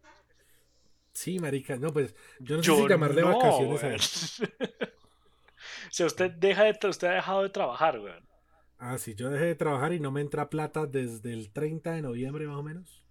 Sí, 1.12 1.38
marica, 1.38 1.76
no, 1.76 1.92
pues 1.92 2.14
yo 2.40 2.56
no 2.56 2.62
sé 2.62 2.74
si 2.74 2.88
llamarle 2.88 3.22
vacaciones 3.22 4.40
a 4.40 4.44
o 4.46 5.90
sea, 5.90 6.06
usted, 6.06 6.30
deja 6.30 6.64
de, 6.64 6.78
usted 6.86 7.08
ha 7.08 7.14
dejado 7.14 7.42
de 7.42 7.48
trabajar, 7.48 7.98
weón. 7.98 8.22
Ah, 8.78 8.98
sí, 8.98 9.14
yo 9.14 9.30
dejé 9.30 9.46
de 9.46 9.54
trabajar 9.54 9.94
y 9.94 10.00
no 10.00 10.10
me 10.10 10.20
entra 10.20 10.50
plata 10.50 10.84
desde 10.84 11.32
el 11.32 11.50
30 11.50 11.92
de 11.92 12.02
noviembre, 12.02 12.46
más 12.46 12.56
o 12.58 12.62
menos. 12.62 13.02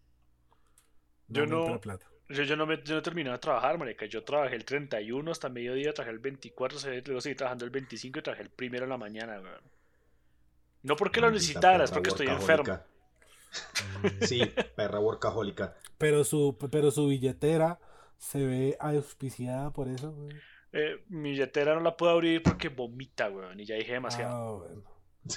yo 1.28 1.48
no. 1.48 1.82
Yo, 2.30 2.44
yo, 2.44 2.56
no 2.56 2.66
me, 2.66 2.82
yo 2.84 2.96
no 2.96 3.02
terminé 3.02 3.32
de 3.32 3.38
trabajar, 3.40 3.78
marica. 3.78 4.06
Yo 4.06 4.24
trabajé 4.24 4.56
el 4.56 4.66
31 4.66 5.32
hasta 5.32 5.50
mediodía, 5.50 5.94
trabajé 5.94 6.12
el 6.12 6.20
24, 6.20 6.80
luego 7.06 7.22
seguí 7.22 7.36
trabajando 7.36 7.66
el 7.66 7.72
25 7.72 8.20
y 8.20 8.22
trabajé 8.22 8.44
el 8.44 8.50
primero 8.50 8.84
en 8.84 8.90
la 8.90 8.98
mañana, 8.98 9.40
weón. 9.40 9.62
No 10.84 10.96
porque 10.96 11.20
lo 11.22 11.32
necesitara, 11.32 11.84
es 11.84 11.92
porque 11.92 12.10
estoy 12.10 12.28
enfermo. 12.28 12.80
Sí, 14.22 14.42
perra 14.76 15.00
workahólica. 15.00 15.76
Pero 15.98 16.24
su, 16.24 16.58
pero 16.72 16.92
su 16.92 17.08
billetera 17.08 17.80
se 18.18 18.46
ve 18.46 18.78
auspiciada 18.80 19.72
por 19.72 19.88
eso, 19.88 20.14
güey. 20.14 20.36
Eh, 20.74 21.04
mi 21.08 21.32
billetera 21.32 21.76
no 21.76 21.82
la 21.82 21.96
puedo 21.96 22.12
abrir 22.12 22.44
porque 22.44 22.70
vomita, 22.70 23.30
weón, 23.30 23.60
y 23.60 23.66
ya 23.66 23.76
dije 23.76 23.94
demasiado. 23.94 24.68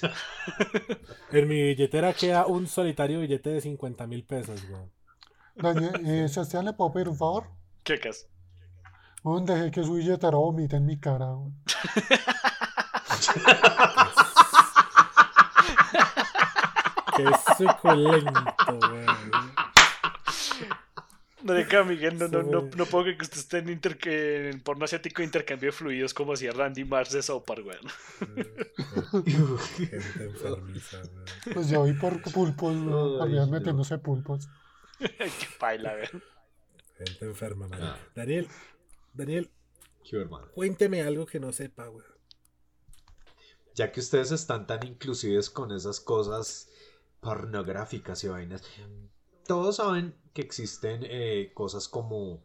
Ah, 0.02 0.08
en 1.32 1.48
mi 1.48 1.62
billetera 1.62 2.12
queda 2.12 2.46
un 2.46 2.66
solitario 2.66 3.20
billete 3.20 3.50
de 3.50 3.60
50 3.60 4.06
mil 4.06 4.24
pesos, 4.24 4.64
weón. 4.68 4.90
Daniel, 5.54 5.92
eh, 6.06 6.28
Sebastián, 6.28 6.64
¿le 6.64 6.72
puedo 6.72 6.92
pedir 6.92 7.08
un 7.08 7.16
favor? 7.16 7.48
¿Qué 7.84 7.98
cas? 7.98 8.28
Dejé 9.42 9.70
que 9.70 9.82
su 9.82 9.94
billetera 9.94 10.36
vomita 10.36 10.76
en 10.76 10.86
mi 10.86 10.98
cara, 10.98 11.26
weón. 11.26 11.54
Qué 17.18 17.24
suculento, 17.56 18.32
weón. 18.68 19.06
No 21.40 21.52
de 21.52 21.84
Miguel, 21.84 22.18
no, 22.18 22.26
no, 22.26 22.42
no, 22.42 22.68
no, 22.76 22.86
puedo 22.86 23.04
que 23.04 23.22
usted 23.22 23.38
esté 23.38 23.58
en, 23.58 23.68
inter 23.68 23.96
en 24.06 24.60
porno 24.60 24.84
asiático 24.84 25.22
intercambio 25.22 25.68
de 25.68 25.72
fluidos 25.72 26.12
como 26.12 26.32
hacía 26.32 26.50
Randy 26.50 26.84
Mars 26.84 27.12
de 27.12 27.22
Sopar, 27.22 27.60
weón. 27.62 27.86
Gente 29.76 30.24
enfermiza, 30.24 31.02
Pues 31.54 31.70
yo 31.70 31.84
vi 31.84 31.92
por 31.92 32.20
pulpos, 32.22 32.76
weón. 32.76 33.22
Habían 33.22 33.50
metiéndose 33.50 33.98
pulpos. 33.98 34.48
Qué 34.98 35.30
paila, 35.60 35.94
weón. 35.94 36.22
Gente 36.98 37.24
enferma, 37.24 37.68
man. 37.68 37.82
Ah. 37.82 37.98
Daniel, 38.16 38.48
Daniel, 39.14 39.48
¿Qué, 40.02 40.16
hermano? 40.16 40.48
cuénteme 40.52 41.02
algo 41.02 41.24
que 41.24 41.38
no 41.38 41.52
sepa, 41.52 41.88
weón. 41.88 42.04
Ya 43.74 43.92
que 43.92 44.00
ustedes 44.00 44.32
están 44.32 44.66
tan 44.66 44.84
inclusives 44.84 45.48
con 45.48 45.70
esas 45.70 46.00
cosas 46.00 46.67
pornográficas 47.20 48.22
y 48.24 48.28
vainas, 48.28 48.62
todos 49.46 49.76
saben 49.76 50.14
que 50.34 50.42
existen 50.42 51.00
eh, 51.04 51.52
cosas 51.54 51.88
como 51.88 52.42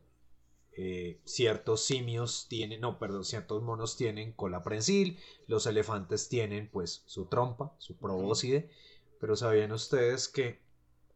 eh, 0.76 1.22
ciertos 1.26 1.86
simios 1.86 2.48
tienen, 2.50 2.82
no, 2.82 2.98
perdón, 2.98 3.26
ciertos 3.26 3.62
monos 3.62 3.96
tienen 3.96 4.32
cola 4.32 4.64
prensil, 4.64 5.20
los 5.48 5.68
elefantes 5.68 6.30
tienen 6.30 6.70
pues 6.72 7.04
su 7.06 7.26
trompa, 7.26 7.76
su 7.78 7.98
probóscide, 7.98 8.72
pero 9.20 9.36
¿sabían 9.36 9.72
ustedes 9.72 10.28
que 10.28 10.60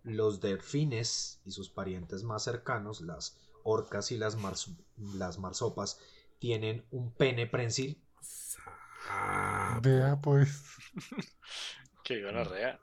los 0.04 0.42
delfines 0.42 1.42
y 1.44 1.52
sus 1.52 1.70
parientes 1.70 2.24
más 2.24 2.44
cercanos, 2.44 3.02
las 3.02 3.38
orcas 3.64 4.12
y 4.12 4.18
las, 4.18 4.38
las 5.16 5.40
marsopas, 5.40 6.00
tienen 6.38 6.86
un 6.92 7.12
pene 7.12 7.48
prensil? 7.48 8.00
Vea 9.82 10.20
pues. 10.22 10.64
Qué 12.04 12.22
gonorrea. 12.22 12.80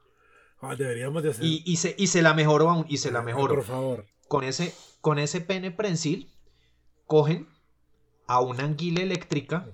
Ah, 0.71 0.76
deberíamos 0.76 1.23
de 1.23 1.30
hacer. 1.30 1.44
Y, 1.44 1.76
se, 1.76 1.94
y 1.99 2.06
se 2.06 2.23
la 2.23 2.35
mejoró 2.35 2.71
aún, 2.71 2.87
y 2.88 2.99
se 2.99 3.11
la 3.11 3.23
mejoró. 3.23 3.56
Por 3.56 3.64
favor. 3.64 4.06
Con 4.28 4.44
ese, 4.44 4.75
con 5.00 5.18
ese 5.18 5.40
pene 5.40 5.71
prensil, 5.71 6.30
cogen 7.06 7.49
a 8.26 8.40
una 8.40 8.64
anguila 8.64 9.02
eléctrica, 9.02 9.68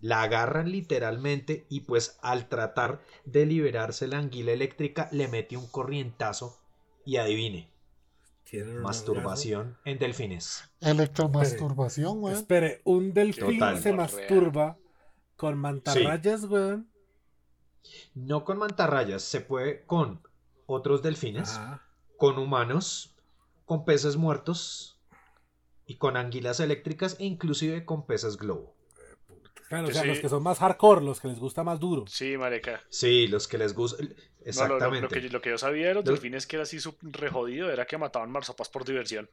la 0.00 0.22
agarran 0.22 0.70
literalmente 0.70 1.66
y 1.68 1.80
pues 1.80 2.18
al 2.22 2.48
tratar 2.48 3.02
de 3.24 3.46
liberarse 3.46 4.06
la 4.06 4.18
anguila 4.18 4.52
eléctrica 4.52 5.08
le 5.12 5.28
mete 5.28 5.56
un 5.56 5.66
corrientazo 5.66 6.56
y 7.04 7.16
adivine. 7.16 7.70
Masturbación 8.80 9.76
en 9.84 9.98
delfines. 9.98 10.70
Electromasturbación, 10.80 12.20
güey. 12.20 12.34
Espere, 12.34 12.80
un 12.84 13.12
delfín 13.12 13.60
se 13.82 13.92
masturba 13.92 14.78
con 15.36 15.58
mantarrayas, 15.58 16.46
güey. 16.46 16.84
No 18.14 18.44
con 18.44 18.58
mantarrayas, 18.58 19.22
se 19.22 19.40
puede 19.40 19.84
con 19.84 20.25
otros 20.66 21.02
delfines, 21.02 21.60
con 22.16 22.38
humanos, 22.38 23.14
con 23.64 23.84
peces 23.84 24.16
muertos 24.16 24.98
y 25.86 25.96
con 25.96 26.16
anguilas 26.16 26.60
eléctricas 26.60 27.16
e 27.18 27.24
inclusive 27.24 27.84
con 27.84 28.06
peces 28.06 28.36
globo. 28.36 28.74
Claro, 29.68 29.88
o 29.88 29.90
sea, 29.90 30.04
los 30.04 30.20
que 30.20 30.28
son 30.28 30.42
más 30.42 30.58
hardcore, 30.58 31.04
los 31.04 31.20
que 31.20 31.28
les 31.28 31.40
gusta 31.40 31.64
más 31.64 31.80
duro. 31.80 32.04
Sí, 32.06 32.36
marica. 32.36 32.82
Sí, 32.88 33.26
los 33.26 33.48
que 33.48 33.58
les 33.58 33.74
gusta. 33.74 34.04
Exactamente. 34.44 35.00
lo, 35.02 35.08
que, 35.08 35.28
lo, 35.28 35.40
que, 35.40 35.50
yo 35.50 35.58
sabía 35.58 35.88
de 35.88 35.94
los 35.94 36.04
delfines 36.04 36.46
que 36.46 36.54
era 36.54 36.62
así 36.62 36.78
re 37.02 37.30
jodido 37.30 37.70
era 37.70 37.84
que 37.84 37.98
mataban 37.98 38.30
marsopas 38.30 38.68
por 38.68 38.84
diversión. 38.84 39.28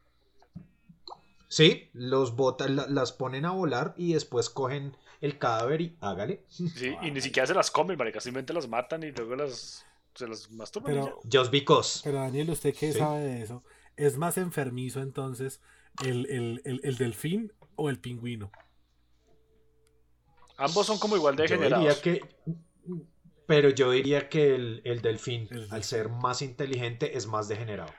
Sí, 1.48 1.92
los 1.94 2.36
botan, 2.36 2.76
las 2.76 3.12
ponen 3.12 3.46
a 3.46 3.52
volar 3.52 3.94
y 3.96 4.14
después 4.14 4.50
cogen 4.50 4.98
el 5.22 5.38
cadáver 5.38 5.82
y 5.82 5.98
hágale. 6.02 6.42
Sí, 6.48 6.98
y 7.04 7.12
ni 7.12 7.22
siquiera 7.22 7.46
se 7.46 7.54
las 7.54 7.70
comen, 7.70 7.96
marica, 7.96 8.20
simplemente 8.20 8.54
las 8.54 8.68
matan 8.68 9.04
y 9.04 9.12
luego 9.12 9.36
las 9.36 9.86
se 10.16 10.28
las 10.28 10.50
masturban. 10.52 10.94
Pero, 10.94 11.20
Just 11.32 11.52
because. 11.52 12.02
Pero 12.04 12.20
Daniel, 12.20 12.50
¿usted 12.52 12.74
qué 12.76 12.92
sabe 12.94 13.22
de 13.22 13.44
eso? 13.44 13.64
¿Es 13.96 14.18
más 14.18 14.38
enfermizo 14.38 15.02
entonces 15.02 15.62
el, 16.04 16.62
delfín 16.98 17.54
o 17.76 17.90
el 17.90 18.00
pingüino? 18.00 18.52
Ambos 20.58 20.86
son 20.86 21.00
como 21.00 21.16
igual 21.16 21.36
de 21.36 21.44
degenerados. 21.44 21.98
que, 21.98 22.22
pero 23.46 23.70
yo 23.70 23.92
diría 23.92 24.30
que 24.30 24.56
el, 24.56 25.02
delfín, 25.02 25.50
al 25.72 25.84
ser 25.84 26.10
más 26.10 26.42
inteligente, 26.42 27.18
es 27.18 27.28
más 27.28 27.48
degenerado. 27.48 27.92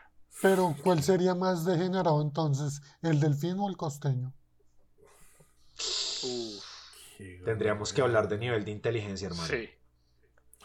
Pero, 0.43 0.75
¿cuál 0.83 1.03
sería 1.03 1.35
más 1.35 1.65
degenerado 1.65 2.21
entonces? 2.21 2.81
¿El 3.03 3.21
delfín 3.21 3.59
o 3.59 3.69
el 3.69 3.77
costeño? 3.77 4.35
Tendríamos 7.45 7.93
que 7.93 8.03
hablar 8.03 8.29
de 8.29 8.39
nivel 8.39 8.65
de 8.65 8.71
inteligencia, 8.71 9.29
hermano. 9.29 9.47
Sí. 9.49 9.69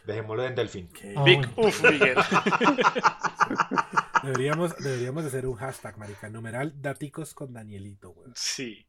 Dejémoslo 0.06 0.46
en 0.46 0.56
delfín. 0.56 0.90
Ah, 1.16 1.24
Big 1.24 1.48
Uf, 1.56 1.84
Miguel. 1.84 2.18
deberíamos, 4.24 4.76
deberíamos 4.78 5.26
hacer 5.26 5.46
un 5.46 5.56
hashtag, 5.56 5.98
marica. 5.98 6.30
Numeral 6.30 6.74
daticos 6.82 7.34
con 7.34 7.54
Danielito, 7.54 8.14
güey. 8.14 8.32
Sí. 8.36 8.86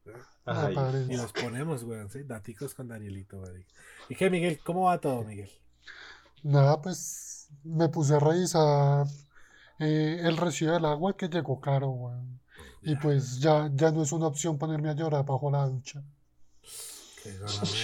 y 1.09 1.17
los 1.17 1.31
ponemos, 1.33 1.83
güey, 1.83 2.07
¿sí? 2.09 2.23
Daticos 2.23 2.73
con 2.73 2.87
Danielito, 2.87 3.39
güey. 3.39 3.65
¿Y 4.09 4.15
qué, 4.15 4.29
Miguel? 4.29 4.59
¿Cómo 4.63 4.85
va 4.85 4.99
todo, 4.99 5.23
Miguel? 5.23 5.49
Nada, 6.43 6.81
pues 6.81 7.49
me 7.63 7.89
puse 7.89 8.15
a 8.15 8.19
revisar 8.19 9.05
eh, 9.79 10.21
el 10.23 10.37
recibo 10.37 10.73
del 10.73 10.85
agua 10.85 11.15
que 11.15 11.27
llegó 11.27 11.61
caro, 11.61 11.89
güey. 11.89 12.15
Y 12.83 12.95
pues 12.95 13.39
ya, 13.39 13.69
ya 13.73 13.91
no 13.91 14.01
es 14.01 14.11
una 14.11 14.27
opción 14.27 14.57
ponerme 14.57 14.89
a 14.89 14.93
llorar 14.93 15.23
bajo 15.23 15.51
la 15.51 15.67
ducha. 15.67 16.03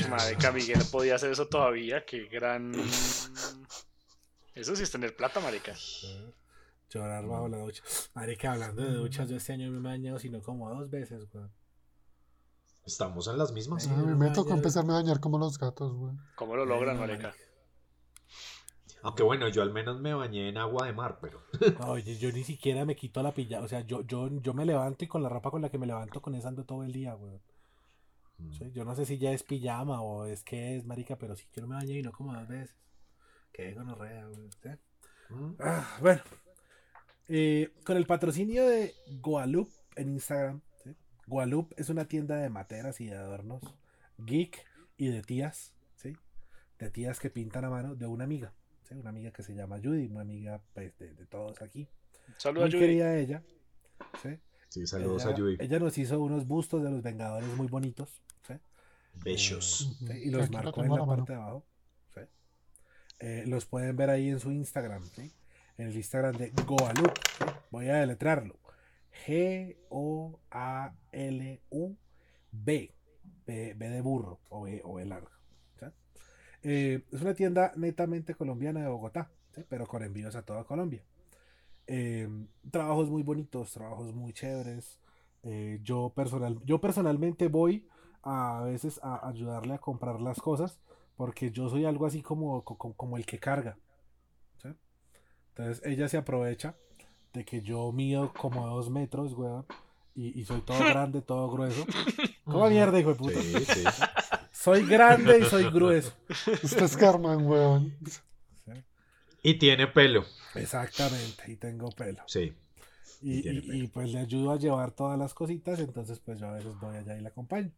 Marica, 0.10 0.51
Miguel 0.51 0.82
podía 0.91 1.15
hacer 1.15 1.32
eso 1.32 1.48
todavía. 1.48 2.06
Qué 2.06 2.25
gran. 2.25 2.74
Eso 4.56 4.75
sí 4.75 4.84
es 4.84 4.91
tener 4.91 5.15
plata, 5.15 5.39
marica. 5.39 5.74
Llorar 6.89 7.27
bajo 7.27 7.48
la 7.48 7.58
ducha. 7.58 7.84
Marica, 8.13 8.53
hablando 8.53 8.82
de 8.82 8.94
duchas, 8.94 9.29
yo 9.29 9.38
este 9.38 9.53
año 9.53 9.70
me 9.70 9.77
he 9.77 9.82
bañado 9.82 10.20
sino 10.20 10.41
como 10.41 10.70
dos 10.70 10.89
veces, 10.89 11.29
güey. 11.32 11.46
Estamos 12.86 13.27
en 13.27 13.38
las 13.38 13.51
mismas. 13.51 13.88
me 13.88 14.29
toca 14.32 14.53
empezarme 14.53 14.94
a 14.94 14.96
bañar 14.96 15.20
como 15.20 15.38
los 15.38 15.60
gatos, 15.60 15.94
güey. 15.94 16.13
¿Cómo 16.36 16.56
lo 16.56 16.65
logran, 16.65 16.98
marica? 16.98 17.36
Aunque 19.03 19.24
bueno, 19.24 19.48
yo 19.50 19.62
al 19.62 19.72
menos 19.72 20.00
me 20.00 20.13
bañé 20.13 20.50
en 20.50 20.58
agua 20.58 20.88
de 20.88 20.94
mar, 20.94 21.20
pero. 21.22 21.44
Oye, 21.88 22.17
yo 22.17 22.32
ni 22.32 22.44
siquiera 22.44 22.86
me 22.86 22.96
quito 22.96 23.22
la 23.22 23.34
pilla. 23.34 23.62
O 23.62 23.67
sea, 23.67 23.82
yo, 23.82 24.01
yo, 24.01 24.29
yo 24.41 24.53
me 24.53 24.65
levanto 24.65 25.06
y 25.06 25.08
con 25.08 25.22
la 25.22 25.29
ropa 25.29 25.51
con 25.51 25.62
la 25.62 25.70
que 25.70 25.77
me 25.77 25.86
levanto 25.86 26.22
con 26.22 26.34
esa 26.34 26.48
ando 26.48 26.63
todo 26.63 26.84
el 26.84 26.91
día, 26.91 27.13
güey. 27.13 27.39
Mm. 28.38 28.72
Yo 28.72 28.86
no 28.86 28.96
sé 28.96 29.06
si 29.06 29.17
ya 29.17 29.32
es 29.32 29.44
pijama 29.44 30.01
o 30.01 30.25
es 30.25 30.44
que 30.44 30.75
es 30.75 30.86
marica, 30.86 31.17
pero 31.17 31.36
sí 31.36 31.46
yo 31.56 31.62
no 31.62 31.67
me 31.67 31.75
bañé 31.75 32.00
y 32.00 32.03
no 32.03 32.12
como 32.12 32.34
dos 32.34 32.48
veces. 32.48 32.75
Qué 33.51 33.74
gonorrea, 33.74 34.27
mm. 35.29 35.56
ah, 35.60 35.98
bueno. 36.01 36.22
Eh, 37.29 37.74
con 37.84 37.98
el 37.98 38.06
patrocinio 38.06 38.67
de 38.67 38.94
Gualup 39.22 39.70
en 39.96 40.10
Instagram. 40.10 40.62
¿sí? 40.84 40.96
Gualup 41.25 41.74
es 41.77 41.89
una 41.89 42.06
tienda 42.06 42.38
de 42.38 42.50
materas 42.50 43.01
y 43.01 43.08
de 43.08 43.15
adornos 43.15 43.62
geek 44.17 44.65
y 44.98 45.08
de 45.08 45.22
tías, 45.22 45.74
¿sí? 45.96 46.15
De 46.79 46.89
tías 46.89 47.20
que 47.20 47.29
pintan 47.29 47.65
a 47.65 47.70
mano 47.70 47.96
de 47.96 48.08
una 48.08 48.24
amiga, 48.24 48.53
¿sí? 48.84 48.96
Una 48.96 49.10
amiga 49.10 49.32
que 49.32 49.44
se 49.44 49.53
llama 49.53 49.77
Judy, 49.77 50.08
una 50.08 50.22
amiga 50.22 50.62
pues, 50.74 50.98
de, 50.98 51.25
todos 51.25 51.62
aquí. 51.62 51.88
Saludos 52.38 52.70
a 52.70 52.72
Judy. 52.72 52.79
querida 52.79 53.17
ella, 53.17 53.44
¿sí? 54.22 54.39
Sí, 54.70 54.88
saludos 54.88 55.25
a 55.25 55.36
Judy. 55.36 55.58
Ella 55.60 55.79
nos 55.79 55.98
hizo 55.98 56.20
unos 56.20 56.48
bustos 56.48 56.84
de 56.84 56.91
los 56.91 57.01
Vengadores 57.01 57.50
muy 57.56 57.67
bonitos. 57.67 58.22
Bellos. 59.24 59.97
Y 60.24 60.29
los 60.29 60.50
marcó 60.51 60.83
en 60.83 60.95
la 60.95 61.05
parte 61.05 61.33
de 61.33 61.39
abajo. 61.39 61.65
Eh, 63.19 63.45
los 63.47 63.65
pueden 63.65 63.95
ver 63.95 64.12
ahí 64.12 64.29
en 64.29 64.39
su 64.39 64.51
Instagram. 64.51 65.03
en 65.77 65.88
el 65.88 65.95
Instagram 65.95 66.38
de 66.38 66.51
Goalup. 66.65 67.13
Voy 67.71 67.88
a 67.89 67.95
deletrarlo. 67.95 68.59
G-O-A-L-U-B. 69.25 70.38
B, 73.47 73.74
de 73.75 74.01
burro 74.01 74.39
o 74.50 74.63
B, 74.63 74.81
o 74.83 75.00
largo. 75.00 75.29
Eh, 76.63 77.03
es 77.12 77.21
una 77.21 77.33
tienda 77.33 77.71
netamente 77.77 78.36
colombiana 78.36 78.81
de 78.81 78.89
Bogotá, 78.89 79.31
pero 79.69 79.88
con 79.88 80.03
envíos 80.03 80.36
a 80.36 80.41
toda 80.41 80.65
Colombia. 80.65 81.03
Eh, 81.86 82.27
trabajos 82.69 83.09
muy 83.09 83.24
bonitos, 83.24 83.71
trabajos 83.71 84.13
muy 84.13 84.33
chéveres. 84.33 85.00
Eh, 85.43 85.79
yo, 85.83 86.12
personal, 86.13 86.59
yo 86.65 86.81
personalmente 86.81 87.47
voy 87.47 87.88
a, 88.24 88.62
veces 88.63 89.00
a 89.03 89.27
ayudarle 89.27 89.74
a 89.74 89.79
comprar 89.79 90.19
las 90.19 90.39
cosas 90.39 90.79
porque 91.15 91.51
yo 91.51 91.69
soy 91.69 91.86
algo 91.86 92.05
así 92.05 92.21
como, 92.21 92.63
como, 92.63 93.17
el 93.17 93.25
que 93.25 93.39
carga. 93.39 93.77
Entonces 95.50 95.83
ella 95.86 96.07
se 96.07 96.17
aprovecha 96.17 96.75
de 97.33 97.43
que 97.43 97.62
yo 97.62 97.91
mido 97.91 98.31
como 98.33 98.67
dos 98.67 98.91
metros, 98.91 99.33
weón, 99.33 99.65
y, 100.13 100.45
soy 100.45 100.62
todo 100.62 100.79
grande, 100.89 101.21
todo 101.21 101.50
grueso. 101.50 101.86
¿Cómo 102.45 102.69
mierda, 102.69 103.00
hijo 103.00 103.09
de 103.09 103.15
puta? 103.15 103.39
Soy 104.51 104.86
grande 104.88 105.39
y 105.39 105.43
soy 105.43 105.69
grueso. 105.69 106.13
Usted 106.63 106.83
es 106.83 106.97
Carmen, 106.97 107.45
weón. 107.45 107.95
Y 109.43 109.53
tiene 109.59 109.88
pelo. 109.88 110.25
Exactamente, 110.55 111.43
y 111.47 111.55
tengo 111.55 111.91
pelo. 111.91 112.24
Sí. 112.25 112.53
Y, 113.21 113.88
pues 113.88 114.12
le 114.12 114.19
ayudo 114.19 114.51
a 114.51 114.57
llevar 114.57 114.91
todas 114.91 115.17
las 115.17 115.33
cositas, 115.33 115.79
entonces 115.79 116.19
pues 116.19 116.39
yo 116.39 116.47
a 116.47 116.53
veces 116.53 116.77
voy 116.79 116.97
allá 116.97 117.17
y 117.17 117.21
la 117.21 117.29
acompaño. 117.29 117.71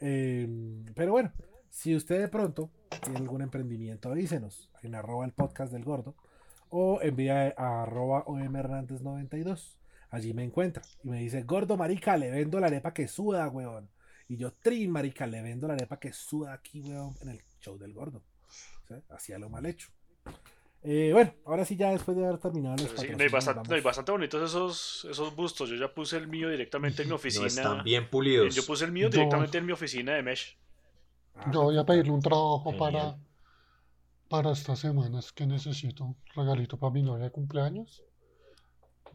Em, 0.00 0.84
pero 0.94 1.12
bueno, 1.12 1.32
si 1.70 1.94
usted 1.94 2.20
de 2.20 2.28
pronto 2.28 2.70
tiene 3.02 3.18
algún 3.18 3.42
emprendimiento, 3.42 4.10
avísenos 4.10 4.70
en 4.82 4.94
arroba 4.94 5.24
el 5.24 5.32
podcast 5.32 5.72
del 5.72 5.84
gordo 5.84 6.14
o 6.68 7.00
envía 7.02 7.54
a 7.56 7.82
arroba 7.82 8.24
omhernández92. 8.26 9.76
Allí 10.10 10.34
me 10.34 10.44
encuentra 10.44 10.82
y 11.02 11.08
me 11.10 11.20
dice, 11.20 11.42
gordo 11.42 11.76
marica, 11.76 12.16
le 12.16 12.30
vendo 12.30 12.60
la 12.60 12.68
arepa 12.68 12.94
que 12.94 13.08
suda, 13.08 13.48
weón. 13.48 13.88
Y 14.28 14.36
yo, 14.36 14.52
trin 14.52 14.90
marica, 14.90 15.26
le 15.26 15.42
vendo 15.42 15.68
la 15.68 15.74
arepa 15.74 15.98
que 15.98 16.12
suda 16.12 16.52
aquí, 16.52 16.80
weón, 16.80 17.14
en 17.20 17.28
el 17.30 17.42
show 17.60 17.78
del 17.78 17.92
gordo. 17.92 18.22
Hacía 19.10 19.38
lo 19.38 19.48
mal 19.50 19.66
hecho. 19.66 19.88
Eh, 20.88 21.10
bueno, 21.12 21.34
ahora 21.44 21.64
sí, 21.64 21.74
ya 21.74 21.90
después 21.90 22.16
de 22.16 22.24
haber 22.24 22.38
terminado 22.38 22.76
los 22.76 22.88
sí, 22.92 23.08
hay, 23.08 23.28
bastante, 23.28 23.80
bastante, 23.80 24.12
bonitos 24.12 24.50
esos, 24.50 25.04
esos 25.10 25.34
bustos. 25.34 25.68
Yo 25.68 25.74
ya 25.74 25.92
puse 25.92 26.16
el 26.16 26.28
mío 26.28 26.48
directamente 26.48 27.02
en 27.02 27.08
mi 27.08 27.14
oficina. 27.14 27.48
están 27.48 27.82
bien 27.82 28.08
pulidos. 28.08 28.54
Yo 28.54 28.64
puse 28.64 28.84
el 28.84 28.92
mío 28.92 29.10
directamente 29.10 29.58
en 29.58 29.66
mi 29.66 29.72
oficina 29.72 30.14
de 30.14 30.22
Mesh. 30.22 30.56
Yo 31.52 31.64
voy 31.64 31.76
a 31.76 31.84
pedirle 31.84 32.12
un 32.12 32.22
trabajo 32.22 32.76
para, 32.76 33.16
para 34.28 34.52
estas 34.52 34.78
semanas 34.78 35.32
que 35.32 35.44
necesito. 35.44 36.14
Regalito 36.36 36.78
para 36.78 36.92
mi 36.92 37.02
novia 37.02 37.24
de 37.24 37.30
cumpleaños. 37.32 38.04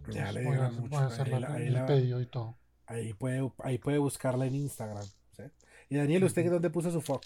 Ya 0.10 0.30
le 0.34 0.44
voy 0.44 0.58
a, 0.58 0.70
mucho. 0.72 0.90
Voy 0.90 1.04
a 1.04 1.06
hacer 1.06 1.30
el 1.30 1.86
pedido 1.86 2.20
y 2.20 2.25
todo. 2.25 2.58
Ahí 2.86 3.13
puede, 3.13 3.50
ahí 3.60 3.78
puede 3.78 3.98
buscarla 3.98 4.46
en 4.46 4.56
Instagram. 4.56 5.06
Y 5.88 5.96
Daniel, 5.96 6.25
¿usted 6.25 6.50
dónde 6.51 6.70
puso 6.70 6.92
su 6.92 7.00
foc? 7.00 7.24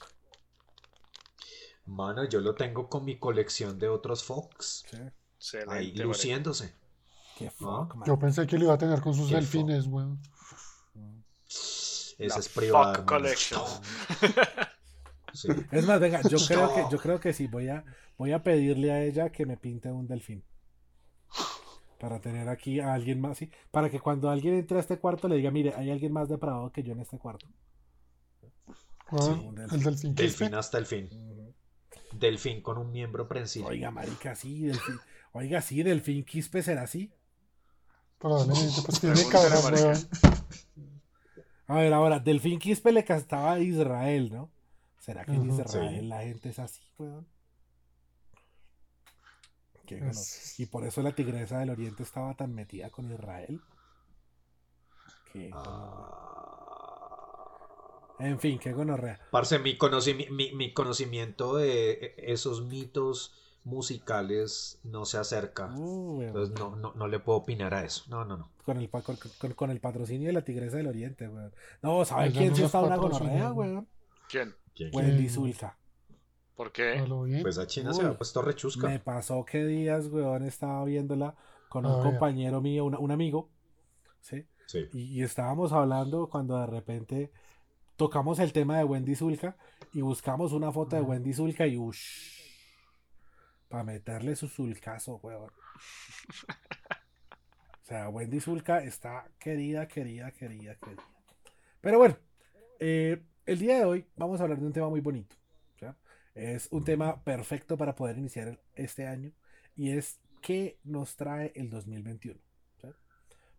Mano, 1.85 2.27
yo 2.27 2.39
lo 2.41 2.55
tengo 2.55 2.89
con 2.89 3.05
mi 3.05 3.17
colección 3.17 3.77
de 3.77 3.87
otros 3.87 4.23
Fox. 4.23 4.85
Sí. 5.37 5.57
Ahí 5.67 5.91
luciéndose. 5.93 6.73
Qué 7.37 7.49
fuck, 7.49 8.05
Yo 8.05 8.17
pensé 8.17 8.47
que 8.47 8.57
lo 8.57 8.65
iba 8.65 8.73
a 8.73 8.77
tener 8.77 9.01
con 9.01 9.13
sus 9.13 9.29
delfines, 9.29 9.85
weón. 9.87 10.19
Ese 12.17 12.39
es 12.39 12.49
privado. 12.49 13.05
Collection. 13.05 13.61
Es 15.69 15.85
más, 15.85 15.99
venga, 15.99 16.21
yo 16.21 16.37
creo 16.47 16.73
que, 16.73 16.85
yo 16.89 16.97
creo 16.97 17.19
que 17.19 17.33
sí, 17.33 17.47
voy 17.47 17.67
a, 17.67 17.83
voy 18.17 18.31
a 18.31 18.41
pedirle 18.41 18.93
a 18.93 19.03
ella 19.03 19.31
que 19.31 19.45
me 19.45 19.57
pinte 19.57 19.91
un 19.91 20.07
delfín. 20.07 20.45
Para 21.99 22.21
tener 22.21 22.47
aquí 22.47 22.79
a 22.79 22.93
alguien 22.93 23.19
más, 23.19 23.37
sí. 23.37 23.51
Para 23.69 23.89
que 23.89 23.99
cuando 23.99 24.29
alguien 24.29 24.55
entre 24.55 24.77
a 24.77 24.79
este 24.79 24.97
cuarto 24.97 25.27
le 25.27 25.35
diga, 25.35 25.51
mire, 25.51 25.73
hay 25.75 25.91
alguien 25.91 26.13
más 26.13 26.29
depravado 26.29 26.71
que 26.71 26.83
yo 26.83 26.93
en 26.93 27.01
este 27.01 27.17
cuarto. 27.17 27.47
Ah, 29.07 29.37
el 29.73 29.83
delfín. 29.83 30.15
Delfín 30.15 30.55
hasta 30.55 30.77
el 30.77 30.85
fin. 30.85 31.09
Delfín 32.19 32.61
con 32.61 32.77
un 32.77 32.91
miembro 32.91 33.27
prensil. 33.27 33.63
Oiga, 33.65 33.91
marica, 33.91 34.35
sí, 34.35 34.65
delfín. 34.65 34.99
Oiga, 35.31 35.61
sí, 35.61 35.83
delfín 35.83 36.23
quispe 36.23 36.63
será 36.63 36.83
así. 36.83 37.11
Probablemente, 38.17 38.81
pues 38.85 38.99
tiene 38.99 39.21
cabras, 39.29 40.07
A 41.67 41.75
ver, 41.75 41.93
ahora, 41.93 42.19
delfín 42.19 42.59
quispe 42.59 42.91
le 42.91 43.03
cantaba 43.03 43.53
a 43.53 43.59
Israel, 43.59 44.31
¿no? 44.31 44.51
¿Será 44.99 45.25
que 45.25 45.33
en 45.33 45.51
Israel 45.51 46.09
la 46.09 46.21
gente 46.21 46.49
es 46.49 46.59
así, 46.59 46.81
weón? 46.97 47.27
Y 50.57 50.65
por 50.65 50.85
eso 50.85 51.01
la 51.01 51.13
tigresa 51.13 51.59
del 51.59 51.69
oriente 51.69 52.03
estaba 52.03 52.33
tan 52.33 52.53
metida 52.53 52.89
con 52.89 53.11
Israel. 53.11 53.61
Que, 55.31 55.51
en 58.19 58.39
fin, 58.39 58.59
qué 58.59 58.73
gonorrea. 58.73 59.19
Parce, 59.31 59.59
mi, 59.59 59.77
mi, 60.29 60.73
conocimiento 60.73 61.55
de 61.55 62.15
esos 62.17 62.63
mitos 62.63 63.33
musicales 63.63 64.79
no 64.83 65.05
se 65.05 65.17
acerca. 65.17 65.73
Uh, 65.75 66.21
Entonces 66.21 66.57
no, 66.57 66.75
no, 66.75 66.93
no, 66.93 67.07
le 67.07 67.19
puedo 67.19 67.39
opinar 67.39 67.73
a 67.73 67.83
eso. 67.83 68.03
No, 68.07 68.23
no, 68.23 68.37
no. 68.37 68.49
Con 68.63 68.77
el, 68.77 68.89
con, 69.55 69.71
el 69.71 69.79
patrocinio 69.79 70.27
de 70.27 70.33
la 70.33 70.43
Tigresa 70.43 70.77
del 70.77 70.87
Oriente, 70.87 71.27
weón. 71.27 71.53
No, 71.81 72.05
¿sabe 72.05 72.31
quién 72.31 72.55
se 72.55 72.65
está 72.65 72.81
una 72.81 72.95
gonorrea, 72.95 73.51
weón? 73.51 73.87
¿Quién? 74.29 74.55
Wendy 74.93 75.29
Zulka. 75.29 75.77
¿Por 76.55 76.71
qué? 76.71 77.03
Pues 77.41 77.57
a 77.57 77.67
China 77.67 77.93
se 77.93 78.03
ha 78.03 78.17
puesto 78.17 78.41
rechusca. 78.41 78.87
Me 78.87 78.99
pasó 78.99 79.43
que 79.43 79.65
días, 79.65 80.07
weón, 80.07 80.45
estaba 80.45 80.85
viéndola 80.85 81.35
con 81.67 81.85
un 81.85 82.01
compañero 82.01 82.61
mío, 82.61 82.85
un 82.85 83.11
amigo, 83.11 83.49
¿sí? 84.21 84.45
Sí. 84.67 84.87
y, 84.93 85.21
estábamos 85.21 85.73
hablando 85.73 86.27
cuando 86.27 86.57
de 86.57 86.65
repente 86.65 87.31
tocamos 87.95 88.39
el 88.39 88.53
tema 88.53 88.77
de 88.77 88.83
Wendy 88.83 89.15
Zulka 89.15 89.55
y 89.93 90.01
buscamos 90.01 90.51
una 90.51 90.71
foto 90.71 90.95
de 90.95 91.01
Wendy 91.01 91.33
Zulka 91.33 91.65
y 91.67 91.77
ush, 91.77 92.41
para 93.69 93.83
meterle 93.83 94.35
su 94.35 94.47
zulcazo, 94.47 95.19
weón. 95.23 95.51
O 97.81 97.87
sea, 97.87 98.09
Wendy 98.09 98.39
Zulka 98.39 98.83
está 98.83 99.29
querida, 99.37 99.87
querida, 99.87 100.31
querida, 100.31 100.75
querida. 100.75 101.03
Pero 101.81 101.99
bueno, 101.99 102.17
eh, 102.79 103.21
el 103.45 103.59
día 103.59 103.77
de 103.77 103.85
hoy 103.85 104.07
vamos 104.15 104.39
a 104.39 104.43
hablar 104.43 104.59
de 104.59 104.65
un 104.65 104.73
tema 104.73 104.89
muy 104.89 105.01
bonito. 105.01 105.35
Es 106.33 106.67
un 106.71 106.83
tema 106.83 107.23
perfecto 107.23 107.77
para 107.77 107.95
poder 107.95 108.17
iniciar 108.17 108.59
este 108.73 109.07
año 109.07 109.31
y 109.73 109.91
es 109.91 110.19
qué 110.41 110.77
nos 110.83 111.15
trae 111.15 111.53
el 111.55 111.69
2021. 111.69 112.37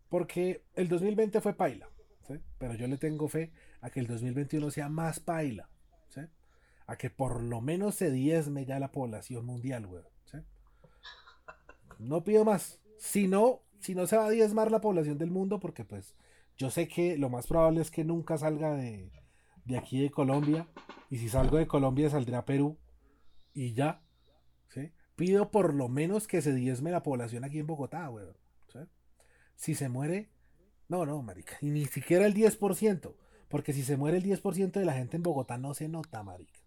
Porque 0.09 0.63
el 0.75 0.87
2020 0.87 1.41
fue 1.41 1.53
paila, 1.53 1.89
pero 2.59 2.75
yo 2.75 2.85
le 2.87 2.97
tengo 2.97 3.27
fe 3.27 3.51
a 3.81 3.89
que 3.89 3.99
el 3.99 4.07
2021 4.07 4.71
sea 4.71 4.89
más 4.89 5.19
paila, 5.19 5.69
a 6.85 6.97
que 6.97 7.09
por 7.09 7.43
lo 7.43 7.59
menos 7.59 7.95
se 7.95 8.11
diezme 8.11 8.65
ya 8.65 8.79
la 8.79 8.91
población 8.91 9.45
mundial, 9.45 9.87
güey. 9.87 10.03
No 11.99 12.23
pido 12.23 12.45
más. 12.45 12.79
Si 12.97 13.27
no, 13.27 13.63
si 13.79 13.95
no 13.95 14.07
se 14.07 14.17
va 14.17 14.27
a 14.27 14.29
diezmar 14.29 14.71
la 14.71 14.81
población 14.81 15.17
del 15.17 15.31
mundo, 15.31 15.59
porque 15.59 15.83
pues 15.83 16.15
yo 16.55 16.69
sé 16.69 16.87
que 16.87 17.17
lo 17.17 17.29
más 17.29 17.47
probable 17.47 17.81
es 17.81 17.91
que 17.91 18.03
nunca 18.03 18.37
salga 18.37 18.75
de, 18.75 19.11
de 19.65 19.77
aquí 19.77 20.01
de 20.01 20.11
Colombia. 20.11 20.67
Y 21.09 21.17
si 21.17 21.29
salgo 21.29 21.57
de 21.57 21.67
Colombia 21.67 22.09
saldrá 22.09 22.39
a 22.39 22.45
Perú. 22.45 22.77
Y 23.53 23.73
ya. 23.73 24.01
Pido 25.15 25.49
por 25.49 25.73
lo 25.73 25.89
menos 25.89 26.27
que 26.27 26.43
se 26.43 26.53
diezme 26.53 26.91
la 26.91 27.01
población 27.01 27.43
aquí 27.43 27.57
en 27.57 27.65
Bogotá, 27.65 28.07
güey. 28.07 28.27
Si 29.55 29.73
se 29.73 29.89
muere, 29.89 30.29
no, 30.87 31.07
no, 31.07 31.23
marica. 31.23 31.57
Y 31.61 31.71
ni 31.71 31.85
siquiera 31.85 32.27
el 32.27 32.35
10%. 32.35 33.15
Porque 33.49 33.73
si 33.73 33.83
se 33.83 33.97
muere 33.97 34.17
el 34.17 34.23
10% 34.23 34.71
de 34.71 34.85
la 34.85 34.93
gente 34.93 35.15
en 35.15 35.23
Bogotá 35.23 35.57
no 35.57 35.73
se 35.73 35.87
nota, 35.87 36.23
marica. 36.23 36.59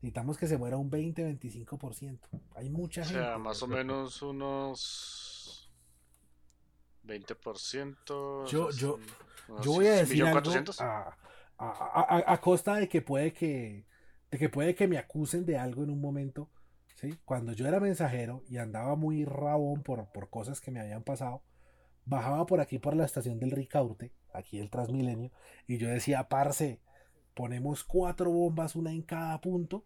Necesitamos 0.00 0.36
que 0.36 0.46
se 0.46 0.58
muera 0.58 0.76
un 0.76 0.90
20-25%. 0.90 2.18
Hay 2.56 2.68
mucha 2.68 3.04
gente. 3.04 3.20
O 3.20 3.24
sea, 3.24 3.38
más 3.38 3.62
o 3.62 3.66
menos 3.66 4.20
unos 4.22 5.72
20%. 7.06 8.46
Yo, 8.46 8.70
yo, 8.70 8.98
yo 9.62 9.72
voy 9.72 9.86
a 9.86 9.92
decir 9.94 10.24
algo 10.24 10.52
a, 10.78 11.16
a, 11.58 12.32
a, 12.32 12.40
costa 12.40 12.74
de 12.74 12.88
que 12.88 13.00
puede 13.00 13.32
que 13.32 13.86
de 14.30 14.38
que 14.38 14.48
puede 14.48 14.74
que 14.74 14.88
me 14.88 14.98
acusen 14.98 15.46
de 15.46 15.56
algo 15.56 15.84
en 15.84 15.90
un 15.90 16.00
momento. 16.00 16.50
¿sí? 16.96 17.18
Cuando 17.24 17.52
yo 17.52 17.66
era 17.66 17.80
mensajero 17.80 18.42
y 18.48 18.58
andaba 18.58 18.96
muy 18.96 19.24
rabón 19.24 19.82
por, 19.82 20.10
por 20.12 20.28
cosas 20.28 20.60
que 20.60 20.70
me 20.70 20.80
habían 20.80 21.02
pasado, 21.02 21.42
bajaba 22.04 22.46
por 22.46 22.60
aquí 22.60 22.78
por 22.78 22.96
la 22.96 23.04
estación 23.04 23.38
del 23.38 23.50
Ricaurte, 23.50 24.12
aquí 24.32 24.58
el 24.58 24.70
Transmilenio, 24.70 25.30
y 25.66 25.78
yo 25.78 25.88
decía, 25.88 26.28
parce, 26.28 26.80
ponemos 27.34 27.84
cuatro 27.84 28.30
bombas, 28.30 28.76
una 28.76 28.92
en 28.92 29.02
cada 29.02 29.40
punto, 29.40 29.84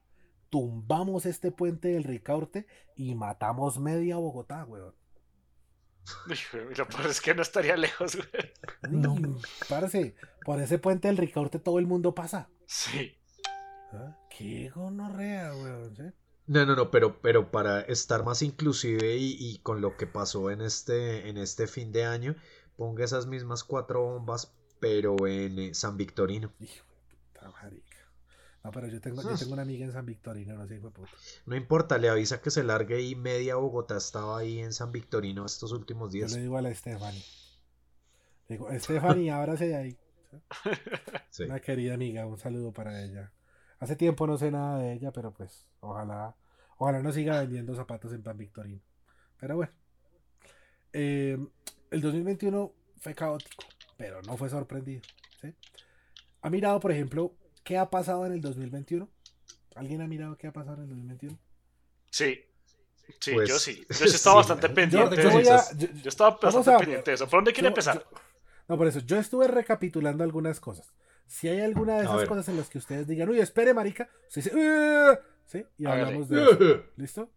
tumbamos 0.51 1.27
este 1.27 1.51
puente 1.51 1.89
del 1.89 2.05
Ricaurte 2.05 2.67
y 2.97 3.15
matamos 3.15 3.79
media 3.79 4.17
Bogotá, 4.17 4.65
weón. 4.65 4.95
Lo 6.77 6.89
peor 6.89 7.07
es 7.07 7.21
que 7.21 7.35
no 7.35 7.43
estaría 7.43 7.77
lejos, 7.77 8.17
güey. 8.17 8.29
No, 8.91 9.15
parce, 9.69 10.15
por 10.45 10.61
ese 10.61 10.79
puente 10.79 11.09
del 11.09 11.19
Ricaurte 11.19 11.59
todo 11.59 11.79
el 11.79 11.87
mundo 11.87 12.15
pasa. 12.15 12.49
Sí. 12.67 13.19
¿Ah? 13.93 14.17
Qué 14.31 14.71
gonorrea, 14.71 15.55
weón. 15.55 16.15
No, 16.49 16.65
no, 16.65 16.75
no, 16.75 16.91
pero, 16.91 17.21
pero 17.21 17.51
para 17.51 17.83
estar 17.83 18.25
más 18.25 18.41
inclusive 18.41 19.17
y, 19.19 19.59
con 19.59 19.83
lo 19.83 19.99
que 19.99 20.07
pasó 20.07 20.51
en 20.51 20.63
este, 20.63 21.29
en 21.29 21.37
este 21.37 21.67
fin 21.67 21.93
de 21.93 22.07
año, 22.07 22.37
ponga 22.77 23.05
esas 23.05 23.27
mismas 23.27 23.65
cuatro 23.65 24.03
bombas, 24.03 24.55
pero 24.81 25.27
en 25.27 25.59
eh, 25.59 25.75
San 25.75 25.99
Victorino. 25.99 26.51
No, 28.65 28.73
pero 28.73 28.89
yo 28.89 28.99
tengo, 29.01 29.23
yo 29.23 29.37
tengo 29.37 29.53
una 29.53 29.63
amiga 29.63 29.85
en 29.85 29.93
San 29.93 30.07
Victorino, 30.07 30.55
no 30.55 30.67
sé, 30.67 30.81
puta. 30.81 31.03
No 31.45 31.55
importa, 31.55 31.99
le 31.99 32.09
avisa 32.09 32.41
que 32.41 32.51
se 32.51 32.65
largue 32.65 33.03
y 33.03 33.15
media 33.15 33.57
Bogotá 33.57 33.99
estaba 33.99 34.39
ahí 34.39 34.59
en 34.61 34.73
San 34.73 34.91
Victorino 34.91 35.45
estos 35.45 35.73
últimos 35.73 36.13
días. 36.13 36.31
Yo 36.31 36.39
le 36.39 36.43
digo 36.45 36.57
a 36.57 36.63
la 36.63 36.75
Stephanie. 36.75 37.23
Digo, 38.49 38.69
Stephanie, 38.79 39.31
ábrase 39.33 39.69
de 39.69 39.77
ahí. 39.77 39.99
Una 41.47 41.61
querida 41.61 41.95
amiga, 41.95 42.27
un 42.27 42.39
saludo 42.39 42.73
para 42.73 43.03
ella. 43.03 43.33
Hace 43.81 43.97
tiempo 43.97 44.27
no 44.27 44.37
sé 44.39 44.51
nada 44.51 44.79
de 44.79 44.93
ella, 44.93 45.13
pero 45.13 45.33
pues 45.33 45.67
ojalá, 45.81 46.35
ojalá 46.79 47.01
no 47.01 47.13
siga 47.13 47.41
vendiendo 47.41 47.75
zapatos 47.75 48.13
en 48.13 48.23
Pan 48.23 48.37
Victorino. 48.37 48.81
Pero 49.39 49.57
bueno. 49.57 49.73
Eh, 50.93 51.39
el 51.91 52.01
2021 52.01 52.73
fue 52.99 53.15
caótico, 53.15 53.65
pero 53.97 54.21
no 54.23 54.37
fue 54.37 54.49
sorprendido. 54.49 55.03
¿Ha 56.43 56.51
mirado, 56.51 56.81
por 56.81 56.93
ejemplo, 56.93 57.35
qué 57.65 57.79
ha 57.79 57.91
pasado 57.91 58.27
en 58.27 58.33
el 58.33 58.41
2021? 58.41 59.09
¿Alguien 59.75 60.03
ha 60.03 60.07
mirado 60.07 60.37
qué 60.37 60.49
ha 60.49 60.53
pasado 60.53 60.77
en 60.79 60.83
el 60.85 60.89
2021? 60.89 61.39
Sí. 62.11 62.45
Sí, 63.21 63.33
pues, 63.33 63.49
yo 63.49 63.59
sí. 63.59 63.87
Yo 63.89 64.05
estaba 64.07 64.37
bastante 64.37 64.69
pendiente. 64.69 65.17
Yo, 65.17 66.09
estaba 66.09 66.39
bastante 66.41 66.79
pendiente 66.79 67.11
de 67.11 67.15
eso. 67.15 67.27
¿Por 67.27 67.39
dónde 67.39 67.53
quiere 67.53 67.69
empezar? 67.69 68.05
no, 68.69 68.77
por 68.77 68.87
eso. 68.87 69.01
Yo 69.01 69.19
estuve 69.19 69.49
recapitulando 69.49 70.25
algunas 70.25 70.61
cosas. 70.61 70.93
Si 71.29 71.47
hay 71.47 71.61
alguna 71.61 71.99
de 71.99 72.05
esas 72.05 72.25
cosas 72.25 72.49
en 72.49 72.57
las 72.57 72.71
que 72.71 72.79
ustedes 72.79 73.07
digan, 73.07 73.29
uy, 73.29 73.39
espere, 73.39 73.75
marica, 73.75 74.09
sí, 74.29 74.41
sí, 74.41 75.65
y 75.77 75.87
hablamos 75.87 76.29
de 76.29 76.43
eso. 76.43 76.83
¿Listo? 76.97 77.31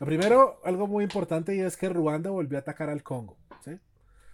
Lo 0.00 0.06
primero, 0.06 0.60
algo 0.64 0.86
muy 0.86 1.02
importante 1.02 1.56
y 1.56 1.60
es 1.60 1.76
que 1.76 1.88
Ruanda 1.88 2.30
volvió 2.30 2.58
a 2.58 2.60
atacar 2.60 2.90
al 2.90 3.02
Congo. 3.02 3.38
¿sí? 3.64 3.72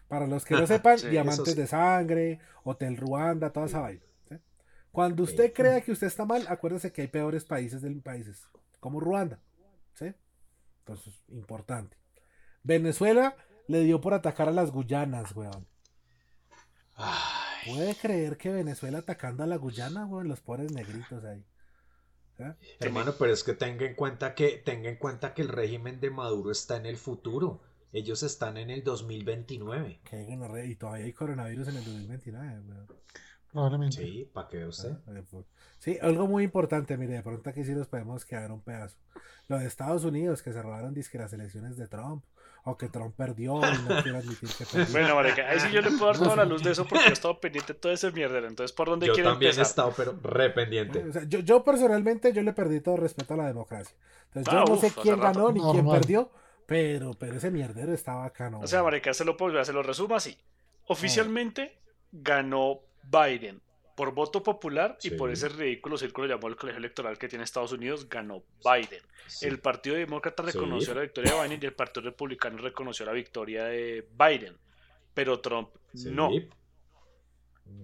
Para 0.08 0.26
los 0.26 0.44
que 0.44 0.54
no 0.54 0.66
sepan, 0.66 0.98
Diamantes 1.10 1.56
de 1.56 1.66
Sangre, 1.66 2.40
Hotel 2.64 2.96
Ruanda, 2.96 3.50
toda 3.50 3.66
esa 3.66 3.80
vaina. 3.80 4.02
Cuando 4.90 5.24
usted 5.24 5.52
crea 5.52 5.80
que 5.80 5.90
usted 5.90 6.06
está 6.06 6.24
mal, 6.24 6.44
acuérdese 6.48 6.92
que 6.92 7.02
hay 7.02 7.08
peores 7.08 7.44
países 7.44 7.82
del 7.82 8.00
países, 8.00 8.48
como 8.78 9.00
Ruanda. 9.00 9.40
¿sí? 9.94 10.12
Entonces, 10.80 11.24
importante. 11.28 11.96
Venezuela 12.62 13.36
le 13.66 13.80
dio 13.80 14.00
por 14.00 14.14
atacar 14.14 14.48
a 14.48 14.52
las 14.52 14.70
Guyanas, 14.70 15.34
weón. 15.34 15.66
¿Puede 17.66 17.94
creer 17.94 18.36
que 18.36 18.50
Venezuela 18.50 18.98
atacando 18.98 19.42
a 19.42 19.46
la 19.46 19.56
Guyana, 19.56 20.06
weón? 20.06 20.28
Los 20.28 20.40
pobres 20.40 20.72
negritos 20.72 21.24
ahí. 21.24 21.44
¿Eh? 22.38 22.52
Hermano, 22.80 23.14
pero 23.18 23.32
es 23.32 23.44
que 23.44 23.54
tenga 23.54 23.86
en 23.86 23.94
cuenta 23.94 24.34
que 24.34 24.62
tenga 24.64 24.88
en 24.88 24.96
cuenta 24.96 25.34
que 25.34 25.42
el 25.42 25.48
régimen 25.48 26.00
de 26.00 26.10
Maduro 26.10 26.50
está 26.50 26.76
en 26.76 26.86
el 26.86 26.96
futuro. 26.96 27.60
Ellos 27.92 28.24
están 28.24 28.56
en 28.56 28.70
el 28.70 28.82
2029. 28.82 30.00
Que 30.02 30.66
y 30.66 30.74
todavía 30.74 31.04
hay 31.04 31.12
coronavirus 31.12 31.68
en 31.68 31.76
el 31.76 31.84
2029, 31.84 32.62
Probablemente. 33.52 33.98
Sí, 33.98 34.28
para 34.32 34.48
que 34.48 34.66
usted. 34.66 34.96
Ah, 35.06 35.22
sí, 35.78 35.96
algo 36.02 36.26
muy 36.26 36.42
importante, 36.42 36.96
mire, 36.96 37.12
de 37.12 37.22
pronto 37.22 37.48
aquí 37.50 37.62
sí 37.62 37.70
nos 37.70 37.86
podemos 37.86 38.24
quedar 38.24 38.50
un 38.50 38.60
pedazo. 38.62 38.98
Lo 39.46 39.60
de 39.60 39.66
Estados 39.66 40.04
Unidos, 40.04 40.42
que 40.42 40.52
se 40.52 40.60
robaron 40.60 40.92
disque 40.92 41.18
las 41.18 41.32
elecciones 41.32 41.76
de 41.76 41.86
Trump 41.86 42.24
o 42.66 42.78
que 42.78 42.88
Trump 42.88 43.14
perdió 43.14 43.58
y 43.58 43.88
no 43.88 44.02
quiero 44.02 44.18
admitir 44.18 44.48
que 44.48 44.64
perdió. 44.64 44.92
Bueno, 44.92 45.14
marica, 45.16 45.48
ahí 45.48 45.60
sí 45.60 45.70
yo 45.70 45.82
le 45.82 45.90
puedo 45.90 46.06
dar 46.06 46.18
toda 46.18 46.36
la 46.36 46.44
luz 46.46 46.62
de 46.62 46.72
eso 46.72 46.86
porque 46.86 47.08
he 47.08 47.12
estado 47.12 47.38
pendiente 47.38 47.74
de 47.74 47.78
todo 47.78 47.92
ese 47.92 48.10
mierda. 48.10 48.38
Entonces, 48.38 48.72
¿por 48.74 48.88
dónde 48.88 49.06
quiero 49.10 49.32
empezar? 49.32 49.32
Yo 49.32 49.32
también 49.32 49.58
he 49.58 49.62
estado, 49.62 49.92
pero 49.96 50.18
re 50.22 50.50
pendiente. 50.50 51.04
yo, 51.28 51.40
yo, 51.40 51.62
personalmente, 51.62 52.32
yo 52.32 52.42
le 52.42 52.54
perdí 52.54 52.80
todo 52.80 52.96
respeto 52.96 53.34
a 53.34 53.36
la 53.36 53.46
democracia. 53.46 53.94
Entonces, 54.28 54.52
yo 54.52 54.60
ah, 54.60 54.64
no 54.66 54.76
sé 54.76 54.92
quién 54.92 55.20
ganó 55.20 55.52
ni 55.52 55.60
quién 55.60 55.86
perdió, 55.86 56.30
pero, 56.66 57.12
pero 57.14 57.36
ese 57.36 57.50
mierdero 57.50 57.92
estaba 57.92 58.20
bacano. 58.20 58.60
O 58.60 58.66
sea, 58.66 58.82
marica, 58.82 59.12
se 59.12 59.24
lo, 59.24 59.36
se 59.64 59.72
lo 59.72 59.82
resumo 59.82 60.16
así. 60.16 60.38
Oficialmente 60.86 61.78
ganó 62.12 62.80
Biden 63.02 63.60
por 63.94 64.12
voto 64.12 64.42
popular 64.42 64.98
y 65.02 65.10
por 65.10 65.30
ese 65.30 65.48
ridículo 65.48 65.96
círculo 65.96 66.26
llamado 66.26 66.48
el 66.48 66.56
colegio 66.56 66.78
electoral 66.78 67.16
que 67.18 67.28
tiene 67.28 67.44
Estados 67.44 67.72
Unidos, 67.72 68.08
ganó 68.08 68.42
Biden. 68.64 69.02
El 69.40 69.60
Partido 69.60 69.96
Demócrata 69.96 70.42
reconoció 70.42 70.94
la 70.94 71.02
victoria 71.02 71.32
de 71.32 71.42
Biden 71.42 71.60
y 71.62 71.66
el 71.66 71.74
Partido 71.74 72.04
Republicano 72.04 72.58
reconoció 72.58 73.06
la 73.06 73.12
victoria 73.12 73.64
de 73.64 74.06
Biden, 74.18 74.56
pero 75.14 75.40
Trump 75.40 75.70
no. 75.92 76.30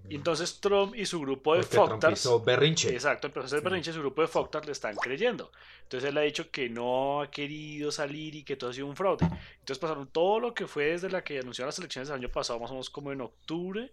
entonces 0.08 0.60
Trump 0.60 0.94
y 0.96 1.06
su 1.06 1.20
grupo 1.20 1.54
de 1.54 1.62
Foctars. 1.62 2.28
berrinche. 2.44 2.92
Exacto, 2.92 3.28
empezó 3.28 3.44
a 3.44 3.46
hacer 3.46 3.60
berrinche, 3.62 3.92
su 3.92 4.00
grupo 4.00 4.22
de 4.22 4.28
Foctars 4.28 4.66
le 4.66 4.72
están 4.72 4.96
creyendo. 4.96 5.52
Entonces 5.82 6.10
él 6.10 6.18
ha 6.18 6.22
dicho 6.22 6.50
que 6.50 6.68
no 6.68 7.22
ha 7.22 7.30
querido 7.30 7.92
salir 7.92 8.34
y 8.34 8.42
que 8.42 8.56
todo 8.56 8.70
ha 8.70 8.72
sido 8.72 8.88
un 8.88 8.96
fraude. 8.96 9.26
Entonces 9.60 9.78
pasaron 9.78 10.08
todo 10.08 10.40
lo 10.40 10.54
que 10.54 10.66
fue 10.66 10.86
desde 10.86 11.08
la 11.08 11.22
que 11.22 11.38
anunció 11.38 11.64
las 11.64 11.78
elecciones 11.78 12.08
del 12.08 12.18
año 12.18 12.28
pasado, 12.30 12.58
más 12.58 12.70
o 12.70 12.74
menos 12.74 12.90
como 12.90 13.12
en 13.12 13.20
octubre, 13.20 13.92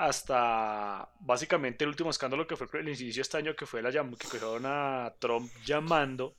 hasta 0.00 1.10
básicamente 1.20 1.84
el 1.84 1.90
último 1.90 2.08
escándalo 2.08 2.46
que 2.46 2.56
fue 2.56 2.66
el 2.80 2.88
inicio 2.88 3.12
de 3.16 3.20
este 3.20 3.36
año, 3.36 3.54
que 3.54 3.66
fue 3.66 3.82
la 3.82 3.92
que 3.92 4.28
cogieron 4.28 4.64
a 4.64 5.12
Trump 5.18 5.52
llamando 5.62 6.36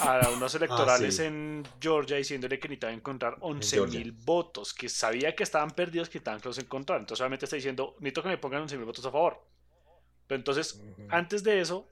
a 0.00 0.30
unos 0.34 0.54
ah, 0.54 0.56
electorales 0.56 1.18
en 1.18 1.62
Georgia 1.78 2.16
diciéndole 2.16 2.58
que 2.58 2.68
necesitaba 2.68 2.94
encontrar 2.94 3.36
11.000 3.40 4.24
votos, 4.24 4.72
que 4.72 4.88
sabía 4.88 5.36
que 5.36 5.42
estaban 5.42 5.72
perdidos, 5.72 6.08
que 6.08 6.18
estaban 6.18 6.40
que 6.40 6.48
los 6.48 6.58
encontrar. 6.58 7.00
Entonces, 7.00 7.20
obviamente 7.20 7.44
está 7.44 7.56
diciendo, 7.56 7.96
necesito 7.98 8.22
que 8.22 8.28
me 8.30 8.38
pongan 8.38 8.66
11.000 8.66 8.84
votos 8.86 9.04
a 9.04 9.10
favor. 9.10 9.44
Pero 10.26 10.38
entonces, 10.38 10.82
antes 11.10 11.44
de 11.44 11.60
eso, 11.60 11.86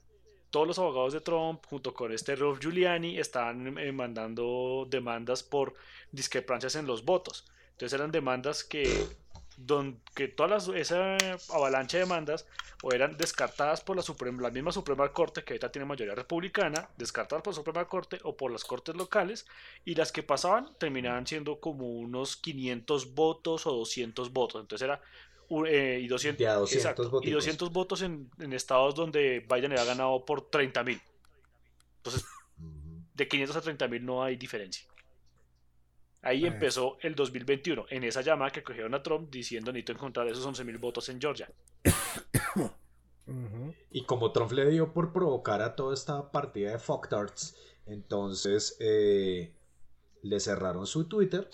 todos 0.49 0.65
los 0.65 0.79
abogados 0.79 1.13
de 1.13 1.21
Trump, 1.21 1.63
junto 1.67 1.93
con 1.93 2.11
este 2.11 2.35
Rolf 2.35 2.59
Giuliani, 2.59 3.19
estaban 3.19 3.77
eh, 3.77 3.91
mandando 3.91 4.87
demandas 4.89 5.43
por 5.43 5.75
discrepancias 6.11 6.75
en 6.75 6.87
los 6.87 7.05
votos. 7.05 7.45
Entonces, 7.73 7.93
eran 7.93 8.11
demandas 8.11 8.63
que 8.63 9.05
donde 9.57 10.27
todas 10.35 10.67
esa 10.69 11.17
avalancha 11.51 11.97
de 11.97 12.03
demandas 12.03 12.45
o 12.83 12.93
eran 12.93 13.17
descartadas 13.17 13.81
por 13.81 13.95
la, 13.95 14.03
Suprema, 14.03 14.43
la 14.43 14.51
misma 14.51 14.71
Suprema 14.71 15.11
Corte 15.11 15.43
que 15.43 15.53
ahorita 15.53 15.71
tiene 15.71 15.85
mayoría 15.85 16.13
republicana, 16.13 16.89
descartadas 16.95 17.43
por 17.43 17.53
la 17.53 17.55
Suprema 17.55 17.85
Corte 17.87 18.19
o 18.23 18.37
por 18.37 18.51
las 18.51 18.63
cortes 18.63 18.95
locales 18.95 19.47
y 19.83 19.95
las 19.95 20.11
que 20.11 20.21
pasaban 20.21 20.75
terminaban 20.77 21.25
siendo 21.25 21.59
como 21.59 21.89
unos 21.89 22.37
500 22.37 23.15
votos 23.15 23.65
o 23.65 23.71
200 23.71 24.31
votos. 24.31 24.61
Entonces 24.61 24.85
era 24.85 25.01
eh, 25.65 26.01
y 26.03 26.07
200, 26.07 27.09
votos. 27.09 27.25
y 27.25 27.31
200 27.31 27.71
votos 27.71 28.01
en, 28.03 28.29
en, 28.39 28.53
estados 28.53 28.93
donde 28.93 29.45
Biden 29.49 29.71
había 29.71 29.85
ganado 29.85 30.23
por 30.23 30.49
30 30.49 30.83
mil. 30.83 31.01
Entonces, 31.97 32.25
de 33.15 33.27
500 33.27 33.55
a 33.55 33.61
30 33.61 33.87
mil 33.87 34.05
no 34.05 34.23
hay 34.23 34.35
diferencia. 34.35 34.87
Ahí 36.21 36.45
empezó 36.45 36.97
el 37.01 37.15
2021, 37.15 37.85
en 37.89 38.03
esa 38.03 38.21
llamada 38.21 38.51
que 38.51 38.63
cogieron 38.63 38.93
a 38.95 39.03
Trump 39.03 39.29
diciendo 39.29 39.71
necesito 39.71 39.93
encontrar 39.93 40.27
esos 40.27 40.45
11.000 40.45 40.79
votos 40.79 41.09
en 41.09 41.21
Georgia. 41.21 41.49
Y 43.91 44.05
como 44.05 44.31
Trump 44.31 44.53
le 44.53 44.69
dio 44.69 44.93
por 44.93 45.11
provocar 45.11 45.61
a 45.61 45.75
toda 45.75 45.93
esta 45.93 46.31
partida 46.31 46.71
de 46.71 46.79
fucktards, 46.79 47.57
entonces 47.85 48.77
eh, 48.79 49.53
le 50.21 50.39
cerraron 50.39 50.87
su 50.87 51.09
Twitter, 51.09 51.49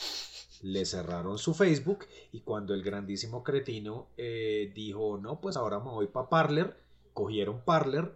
le 0.62 0.86
cerraron 0.86 1.40
su 1.40 1.54
Facebook 1.54 2.06
y 2.32 2.42
cuando 2.42 2.74
el 2.74 2.84
grandísimo 2.84 3.44
cretino 3.44 4.08
eh, 4.18 4.72
dijo, 4.76 5.18
no, 5.18 5.42
pues 5.42 5.58
ahora 5.58 5.80
me 5.80 5.90
voy 5.90 6.08
para 6.08 6.30
Parler, 6.30 6.78
cogieron 7.14 7.62
Parler, 7.62 8.16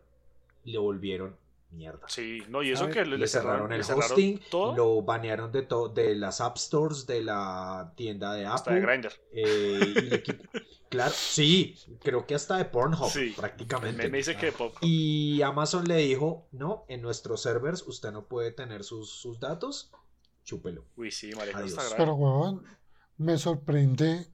le 0.64 0.78
volvieron 0.78 1.36
mierda. 1.72 2.08
Sí, 2.08 2.44
no, 2.50 2.64
y 2.64 2.72
eso 2.72 2.90
que 2.90 3.06
le, 3.06 3.28
cerraron, 3.28 3.72
el 3.72 3.82
hosting, 3.82 4.40
lo 4.52 5.02
banearon 5.02 5.52
de 5.52 5.68
de 5.94 6.16
las 6.16 6.42
App 6.42 6.58
Stores 6.58 7.06
de 7.06 7.24
la 7.24 7.94
tienda 7.96 8.34
de 8.34 8.46
Apple. 8.46 8.76
de 8.76 8.82
Grindr. 8.82 9.14
Eh, 9.32 10.24
claro, 10.90 11.14
sí, 11.16 11.76
creo 12.02 12.26
que 12.26 12.36
hasta 12.36 12.58
de 12.58 12.66
Pornhub, 12.66 13.12
prácticamente. 13.36 14.10
Me, 14.10 14.18
dice 14.18 14.36
que 14.36 14.54
Y 14.82 15.42
Amazon 15.42 15.86
le 15.88 15.98
dijo, 15.98 16.48
no, 16.52 16.86
en 16.88 17.02
nuestros 17.02 17.42
servers 17.42 17.84
usted 17.88 18.12
no 18.12 18.26
puede 18.26 18.52
tener 18.52 18.84
sus, 18.84 19.10
sus 19.10 19.40
datos, 19.40 19.92
chúpelo. 20.44 20.86
Uy, 20.96 21.12
sí, 21.12 21.32
marica, 21.36 21.64
está 21.64 21.84
Pero, 21.98 22.16
weón, 22.16 22.64
me 23.18 23.38
sorprende 23.38 24.28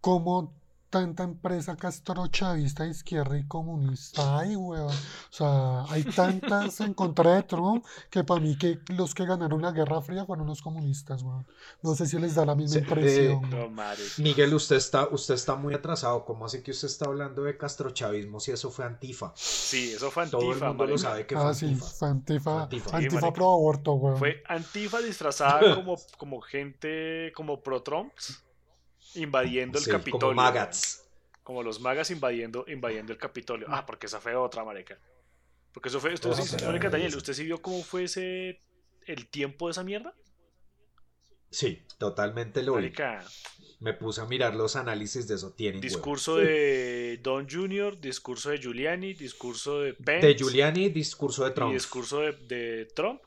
cómo 0.00 0.61
tanta 0.92 1.22
empresa 1.22 1.74
castrochavista, 1.74 2.86
izquierda 2.86 3.38
y 3.38 3.46
comunista 3.46 4.38
hay, 4.38 4.54
weón. 4.54 4.90
O 4.90 4.92
sea, 5.30 5.84
hay 5.88 6.04
tantas 6.04 6.80
en 6.80 6.92
contra 6.92 7.36
de 7.36 7.42
Trump 7.44 7.82
que 8.10 8.22
para 8.22 8.40
mí 8.40 8.58
que 8.58 8.78
los 8.88 9.14
que 9.14 9.24
ganaron 9.24 9.62
la 9.62 9.72
Guerra 9.72 10.02
Fría 10.02 10.26
fueron 10.26 10.46
los 10.46 10.60
comunistas, 10.60 11.22
weón. 11.22 11.46
No 11.80 11.94
sé 11.94 12.04
si 12.06 12.18
les 12.18 12.34
da 12.34 12.44
la 12.44 12.54
misma 12.54 12.80
impresión. 12.80 13.42
Eh, 13.54 13.70
Miguel, 14.18 14.52
usted 14.52 14.76
está, 14.76 15.08
usted 15.08 15.32
está 15.32 15.54
muy 15.54 15.72
atrasado. 15.72 16.26
¿Cómo 16.26 16.44
así 16.44 16.62
que 16.62 16.72
usted 16.72 16.88
está 16.88 17.06
hablando 17.06 17.42
de 17.44 17.56
castrochavismo 17.56 18.38
si 18.38 18.50
eso 18.50 18.70
fue 18.70 18.84
antifa? 18.84 19.32
Sí, 19.34 19.94
eso 19.94 20.10
fue 20.10 20.24
antifa. 20.24 20.40
Todo 20.40 20.52
el 20.52 20.60
mundo 20.60 20.86
lo 20.86 20.98
sabe 20.98 21.26
que 21.26 21.34
fue 21.34 21.44
ah, 21.44 21.54
Sí, 21.54 21.74
fue 21.74 22.08
antifa. 22.08 22.64
Antifa, 22.64 23.32
pro 23.32 23.50
aborto, 23.50 23.94
weón. 23.94 24.18
Fue 24.18 24.42
antifa 24.46 25.00
disfrazada 25.00 25.74
como, 25.74 25.96
como 26.18 26.42
gente, 26.42 27.32
como 27.34 27.62
pro 27.62 27.82
Trump 27.82 28.12
invadiendo 29.14 29.78
el 29.78 29.86
Capitolio. 29.86 30.20
Como 30.20 30.34
magats. 30.34 31.04
Como 31.42 31.62
los 31.62 31.80
magas 31.80 32.10
invadiendo, 32.10 32.64
invadiendo 32.68 33.12
el 33.12 33.18
Capitolio. 33.18 33.66
Ah, 33.70 33.84
porque 33.84 34.06
esa 34.06 34.20
fue 34.20 34.34
otra, 34.34 34.64
mareca. 34.64 34.98
Porque 35.72 35.88
eso 35.88 36.00
fue, 36.00 36.12
usted, 36.12 36.32
sí, 36.32 36.56
Daniel, 36.56 37.16
¿usted 37.16 37.32
sí 37.32 37.44
vio 37.44 37.60
cómo 37.60 37.82
fue 37.82 38.04
ese, 38.04 38.60
el 39.06 39.26
tiempo 39.28 39.66
de 39.66 39.72
esa 39.72 39.82
mierda? 39.82 40.14
Sí, 41.50 41.82
totalmente 41.98 42.62
lo 42.62 42.76
vi. 42.76 42.92
Me 43.80 43.94
puse 43.94 44.20
a 44.20 44.26
mirar 44.26 44.54
los 44.54 44.76
análisis 44.76 45.26
de 45.28 45.34
eso. 45.34 45.52
Tienen 45.52 45.80
discurso 45.80 46.36
de 46.36 47.18
Don 47.22 47.48
Jr., 47.48 48.00
discurso 48.00 48.50
de 48.50 48.58
Giuliani, 48.58 49.12
discurso 49.12 49.80
de 49.80 49.94
Pence. 49.94 50.26
De 50.26 50.34
Giuliani, 50.34 50.88
discurso 50.88 51.44
de 51.44 51.50
Trump. 51.50 51.72
discurso 51.72 52.20
de, 52.20 52.88
Trump. 52.94 53.20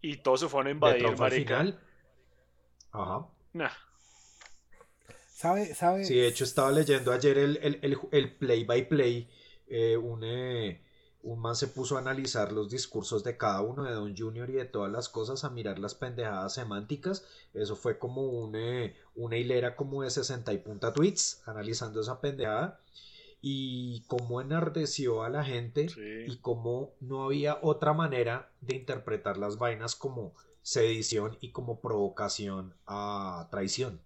Y 0.00 0.18
todos 0.18 0.40
se 0.40 0.48
fueron 0.48 0.68
a 0.68 0.70
invadir, 0.70 1.08
de 1.08 1.16
marica. 1.16 1.78
Ajá. 2.92 3.26
Nah. 3.52 3.70
¿Sabe, 5.42 5.74
sabe? 5.74 6.04
Sí, 6.04 6.14
de 6.14 6.28
hecho 6.28 6.44
estaba 6.44 6.70
leyendo 6.70 7.10
ayer 7.10 7.36
el, 7.36 8.32
play 8.38 8.62
by 8.62 8.88
play, 8.88 9.28
eh, 9.66 9.96
un, 9.96 10.22
eh, 10.22 10.80
un 11.24 11.40
man 11.40 11.56
se 11.56 11.66
puso 11.66 11.96
a 11.96 11.98
analizar 11.98 12.52
los 12.52 12.70
discursos 12.70 13.24
de 13.24 13.36
cada 13.36 13.60
uno 13.60 13.82
de 13.82 13.90
Don 13.90 14.16
Junior 14.16 14.48
y 14.50 14.52
de 14.52 14.66
todas 14.66 14.92
las 14.92 15.08
cosas, 15.08 15.42
a 15.42 15.50
mirar 15.50 15.80
las 15.80 15.96
pendejadas 15.96 16.54
semánticas. 16.54 17.26
Eso 17.54 17.74
fue 17.74 17.98
como 17.98 18.22
un, 18.22 18.54
eh, 18.54 18.94
una 19.16 19.36
hilera 19.36 19.74
como 19.74 20.04
de 20.04 20.10
60 20.10 20.52
y 20.52 20.58
punta 20.58 20.92
tweets 20.92 21.42
analizando 21.44 22.00
esa 22.00 22.20
pendejada. 22.20 22.80
Y 23.40 24.04
cómo 24.06 24.40
enardeció 24.40 25.24
a 25.24 25.28
la 25.28 25.44
gente 25.44 25.88
y 26.28 26.36
cómo 26.36 26.94
no 27.00 27.24
había 27.24 27.58
otra 27.62 27.92
manera 27.92 28.52
de 28.60 28.76
interpretar 28.76 29.38
las 29.38 29.58
vainas 29.58 29.96
como 29.96 30.36
sedición 30.62 31.36
y 31.40 31.50
como 31.50 31.80
provocación 31.80 32.76
a 32.86 33.48
traición. 33.50 34.00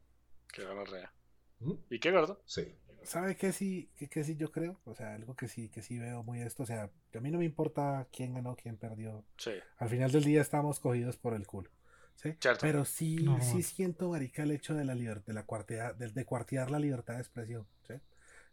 Qué 0.51 0.65
rea. 0.65 1.13
¿Mm? 1.61 1.73
¿Y 1.91 1.99
qué 1.99 2.11
gordo? 2.11 2.41
Sí. 2.45 2.75
¿Sabe 3.03 3.37
qué 3.37 3.53
sí, 3.53 3.89
qué, 4.11 4.25
sí 4.25 4.37
yo 4.37 4.51
creo? 4.51 4.81
O 4.85 4.95
sea, 4.95 5.15
algo 5.15 5.37
que 5.37 5.47
sí, 5.47 5.69
que 5.69 5.81
sí 5.81 5.99
veo 5.99 6.25
muy 6.25 6.41
esto. 6.41 6.65
O 6.65 6.67
sea, 6.67 6.91
a 7.15 7.21
mí 7.21 7.31
no 7.31 7.39
me 7.39 7.45
importa 7.45 8.09
quién 8.11 8.35
ganó, 8.35 8.57
quién 8.57 8.77
perdió. 8.77 9.25
Sí. 9.39 9.53
Al 9.79 9.89
final 9.89 10.11
del 10.11 10.25
día 10.25 10.41
estamos 10.41 10.81
cogidos 10.81 11.17
por 11.17 11.35
el 11.35 11.47
culo. 11.47 11.71
¿sí? 12.17 12.37
Pero 12.61 12.85
sí, 12.85 13.25
sí 13.41 13.63
siento, 13.63 14.11
marica, 14.11 14.43
el 14.43 14.51
hecho 14.51 14.75
de 14.75 14.85
la 14.85 14.95
libertad, 14.95 15.27
de 15.27 15.35
la 15.35 15.45
cuartea, 15.45 15.93
de, 15.93 16.09
de, 16.09 16.25
cuartear 16.25 16.71
la 16.71 16.81
libertad 16.81 17.15
de 17.15 17.21
expresión. 17.21 17.67
¿sí? 17.87 17.95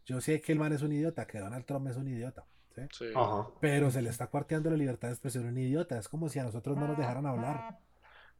Yo 0.06 0.20
sé 0.20 0.40
que 0.40 0.52
el 0.52 0.58
man 0.58 0.72
es 0.72 0.82
un 0.82 0.92
idiota, 0.92 1.26
que 1.26 1.38
Donald 1.38 1.64
Trump 1.64 1.88
es 1.88 1.96
un 1.96 2.06
idiota. 2.06 2.46
¿sí? 2.74 2.82
Sí. 2.92 3.06
Pero 3.60 3.90
se 3.90 4.02
le 4.02 4.10
está 4.10 4.28
cuarteando 4.28 4.70
la 4.70 4.76
libertad 4.76 5.08
de 5.08 5.14
expresión 5.14 5.46
a 5.46 5.48
un 5.48 5.58
idiota. 5.58 5.98
Es 5.98 6.08
como 6.08 6.28
si 6.28 6.38
a 6.38 6.44
nosotros 6.44 6.76
no 6.76 6.86
nos 6.86 6.96
dejaran 6.96 7.26
hablar. 7.26 7.78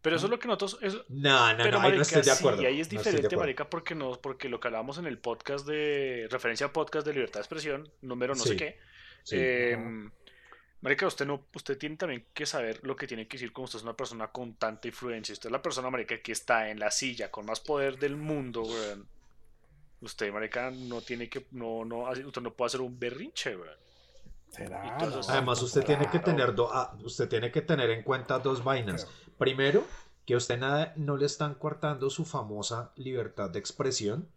Pero 0.04 0.16
eso 0.16 0.26
es 0.26 0.30
lo 0.30 0.38
que 0.38 0.46
nosotros. 0.46 0.78
no, 1.08 1.54
no, 1.54 1.70
no, 1.70 1.80
ahí 1.80 1.96
no 1.96 2.02
estoy 2.02 2.20
de 2.20 2.30
acuerdo. 2.30 2.60
y 2.60 2.66
ahí 2.66 2.78
es 2.78 2.90
diferente, 2.90 3.34
Marica, 3.38 3.70
porque, 3.70 3.94
no, 3.94 4.12
porque 4.20 4.50
lo 4.50 4.60
que 4.60 4.68
hablábamos 4.68 4.98
en 4.98 5.06
el 5.06 5.16
podcast 5.16 5.66
de. 5.66 6.28
Referencia 6.30 6.66
a 6.66 6.72
podcast 6.74 7.06
de 7.06 7.14
libertad 7.14 7.40
de 7.40 7.44
expresión, 7.44 7.90
número 8.02 8.34
no 8.34 8.44
sé 8.44 8.54
qué. 8.54 8.78
Em, 9.30 10.10
marica, 10.82 11.06
usted 11.06 11.24
no, 11.24 11.46
usted 11.54 11.78
tiene 11.78 11.96
también 11.96 12.26
que 12.34 12.44
saber 12.44 12.80
lo 12.82 12.94
que 12.94 13.06
tiene 13.06 13.26
que 13.26 13.38
decir 13.38 13.50
cuando 13.50 13.64
usted 13.64 13.78
es 13.78 13.82
una 13.82 13.96
persona 13.96 14.26
con 14.26 14.56
tanta 14.56 14.88
influencia. 14.88 15.32
Usted 15.32 15.48
es 15.48 15.52
la 15.52 15.62
persona, 15.62 15.88
marica, 15.88 16.20
que 16.20 16.32
está 16.32 16.68
en 16.68 16.80
la 16.80 16.90
silla 16.90 17.30
con 17.30 17.46
más 17.46 17.60
poder 17.60 17.98
del 17.98 18.16
mundo, 18.16 18.60
weón. 18.60 19.08
Usted, 20.02 20.30
marica, 20.30 20.70
no 20.70 21.00
tiene 21.00 21.30
que, 21.30 21.46
no, 21.52 21.82
no, 21.82 22.10
usted 22.10 22.42
no 22.42 22.52
puede 22.52 22.66
hacer 22.66 22.82
un 22.82 23.00
berrinche, 23.00 23.56
weón. 23.56 23.84
Además, 25.28 25.62
usted 25.62 25.84
tiene 25.84 26.08
que 26.10 26.18
tener 26.18 26.54
ah, 26.70 26.94
usted 27.02 27.28
tiene 27.28 27.50
que 27.50 27.62
tener 27.62 27.90
en 27.90 28.02
cuenta 28.02 28.38
dos 28.38 28.62
vainas. 28.62 29.08
Primero, 29.38 29.84
que 30.26 30.34
a 30.34 30.38
usted 30.38 30.58
nada, 30.58 30.92
no 30.96 31.16
le 31.16 31.26
están 31.26 31.54
cortando 31.54 32.10
su 32.10 32.24
famosa 32.24 32.92
libertad 32.96 33.50
de 33.50 33.58
expresión 33.58 34.28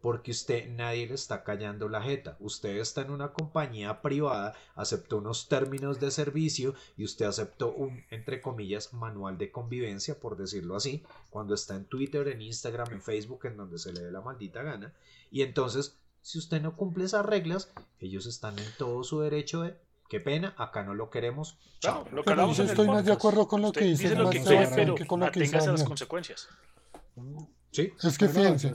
porque 0.00 0.30
usted 0.30 0.68
nadie 0.70 1.06
le 1.06 1.14
está 1.14 1.44
callando 1.44 1.88
la 1.88 2.02
jeta. 2.02 2.36
Usted 2.40 2.78
está 2.78 3.02
en 3.02 3.10
una 3.10 3.32
compañía 3.32 4.00
privada, 4.00 4.54
aceptó 4.74 5.18
unos 5.18 5.48
términos 5.48 6.00
de 6.00 6.10
servicio 6.10 6.74
y 6.96 7.04
usted 7.04 7.26
aceptó 7.26 7.72
un, 7.72 8.02
entre 8.10 8.40
comillas, 8.40 8.92
manual 8.94 9.36
de 9.36 9.52
convivencia, 9.52 10.18
por 10.18 10.36
decirlo 10.36 10.76
así, 10.76 11.04
cuando 11.28 11.54
está 11.54 11.76
en 11.76 11.84
Twitter, 11.84 12.28
en 12.28 12.40
Instagram, 12.42 12.92
en 12.92 13.02
Facebook, 13.02 13.44
en 13.44 13.56
donde 13.56 13.78
se 13.78 13.92
le 13.92 14.00
dé 14.00 14.10
la 14.10 14.22
maldita 14.22 14.62
gana. 14.62 14.94
Y 15.30 15.42
entonces, 15.42 15.98
si 16.22 16.38
usted 16.38 16.62
no 16.62 16.76
cumple 16.76 17.04
esas 17.04 17.26
reglas, 17.26 17.70
ellos 17.98 18.26
están 18.26 18.58
en 18.58 18.68
todo 18.78 19.04
su 19.04 19.20
derecho 19.20 19.62
de 19.62 19.76
Qué 20.10 20.18
pena, 20.18 20.52
acá 20.58 20.82
no 20.82 20.92
lo 20.92 21.08
queremos. 21.08 21.56
Chao. 21.78 22.04
lo 22.10 22.24
que 22.24 22.34
yo 22.34 22.64
estoy 22.64 22.88
más 22.88 23.04
de 23.04 23.12
acuerdo 23.12 23.46
con 23.46 23.62
lo 23.62 23.70
que 23.70 23.84
dice. 23.84 24.02
Dice 24.02 24.16
lo 24.16 24.28
que 24.28 24.42
quiere, 24.42 24.68
pero 24.74 24.96
que 24.96 25.06
con 25.06 25.20
lo 25.20 25.30
que 25.30 25.46
las 25.46 25.84
consecuencias. 25.84 26.48
Sí. 27.70 27.92
Es 28.02 28.18
que 28.18 28.28
fíjense, 28.28 28.72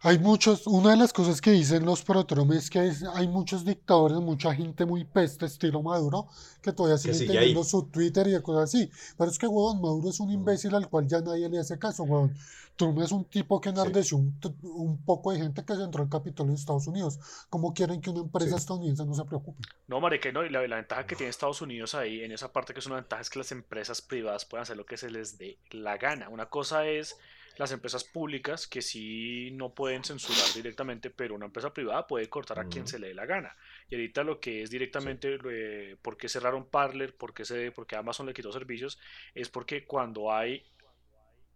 hay 0.00 0.18
muchos, 0.18 0.66
una 0.66 0.90
de 0.90 0.96
las 0.96 1.12
cosas 1.12 1.40
que 1.40 1.50
dicen 1.50 1.84
los 1.84 2.02
protromes 2.02 2.64
es 2.64 2.70
que 2.70 2.92
hay 3.14 3.28
muchos 3.28 3.64
dictadores, 3.64 4.18
mucha 4.18 4.54
gente 4.54 4.86
muy 4.86 5.04
peste, 5.04 5.46
estilo 5.46 5.82
Maduro, 5.82 6.28
que 6.62 6.72
todavía 6.72 6.98
siguen 6.98 7.26
teniendo 7.26 7.64
su 7.64 7.84
Twitter 7.88 8.26
y 8.28 8.40
cosas 8.42 8.74
así. 8.74 8.90
Pero 9.16 9.30
es 9.30 9.38
que, 9.38 9.46
huevón, 9.46 9.80
Maduro 9.80 10.08
es 10.08 10.20
un 10.20 10.30
imbécil 10.30 10.74
al 10.74 10.88
cual 10.88 11.06
ya 11.06 11.20
nadie 11.20 11.48
le 11.48 11.58
hace 11.58 11.78
caso, 11.78 12.04
huevón. 12.04 12.34
Trump 12.78 13.00
es 13.00 13.10
un 13.10 13.24
tipo 13.24 13.60
que 13.60 13.70
enardeció 13.70 14.16
un, 14.16 14.38
un, 14.62 15.04
poco 15.04 15.32
de 15.32 15.40
gente 15.40 15.64
que 15.64 15.74
se 15.74 15.82
entró 15.82 16.04
al 16.04 16.08
Capitolio 16.08 16.52
de 16.52 16.58
Estados 16.58 16.86
Unidos. 16.86 17.18
¿Cómo 17.50 17.74
quieren 17.74 18.00
que 18.00 18.08
una 18.08 18.20
empresa 18.20 18.56
estadounidense 18.56 19.04
no 19.04 19.14
se 19.14 19.24
preocupe? 19.24 19.60
No, 19.88 20.00
marica, 20.00 20.30
no, 20.30 20.44
y 20.44 20.48
la, 20.48 20.66
la, 20.66 20.76
ventaja 20.76 21.04
que 21.04 21.16
tiene 21.16 21.28
Estados 21.28 21.60
Unidos 21.60 21.96
ahí, 21.96 22.22
en 22.22 22.30
esa 22.30 22.52
parte 22.52 22.72
que 22.72 22.78
es 22.78 22.86
una 22.86 22.94
ventaja, 22.94 23.20
es 23.20 23.30
que 23.30 23.40
las 23.40 23.50
empresas 23.50 24.00
privadas 24.00 24.44
pueden 24.44 24.62
hacer 24.62 24.76
lo 24.76 24.86
que 24.86 24.96
se 24.96 25.10
les 25.10 25.36
dé 25.38 25.58
la 25.72 25.96
gana. 25.96 26.28
Una 26.28 26.46
cosa 26.46 26.86
es 26.86 27.18
las 27.58 27.72
empresas 27.72 28.04
públicas 28.04 28.68
que 28.68 28.80
sí 28.80 29.50
no 29.52 29.74
pueden 29.74 30.04
censurar 30.04 30.54
directamente, 30.54 31.10
pero 31.10 31.34
una 31.34 31.46
empresa 31.46 31.74
privada 31.74 32.06
puede 32.06 32.28
cortar 32.28 32.60
a 32.60 32.68
quien 32.68 32.86
se 32.86 33.00
le 33.00 33.08
dé 33.08 33.14
la 33.14 33.26
gana. 33.26 33.56
Y 33.90 33.96
ahorita 33.96 34.22
lo 34.22 34.38
que 34.38 34.62
es 34.62 34.70
directamente, 34.70 35.38
eh, 35.50 35.96
¿por 36.00 36.16
qué 36.16 36.28
cerraron 36.28 36.66
Parler? 36.66 37.16
¿Por 37.16 37.34
qué, 37.34 37.44
se, 37.44 37.72
porque 37.72 37.96
Amazon 37.96 38.26
le 38.26 38.32
quitó 38.32 38.52
servicios? 38.52 39.00
Es 39.34 39.48
porque 39.48 39.84
cuando 39.84 40.32
hay, 40.32 40.64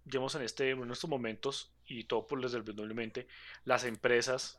digamos 0.05 0.35
en, 0.35 0.43
este, 0.43 0.71
en 0.71 0.91
estos 0.91 1.09
momentos, 1.09 1.73
y 1.87 2.03
todo 2.05 2.27
por 2.27 2.43
desde 2.43 3.27
las 3.65 3.85
empresas, 3.85 4.59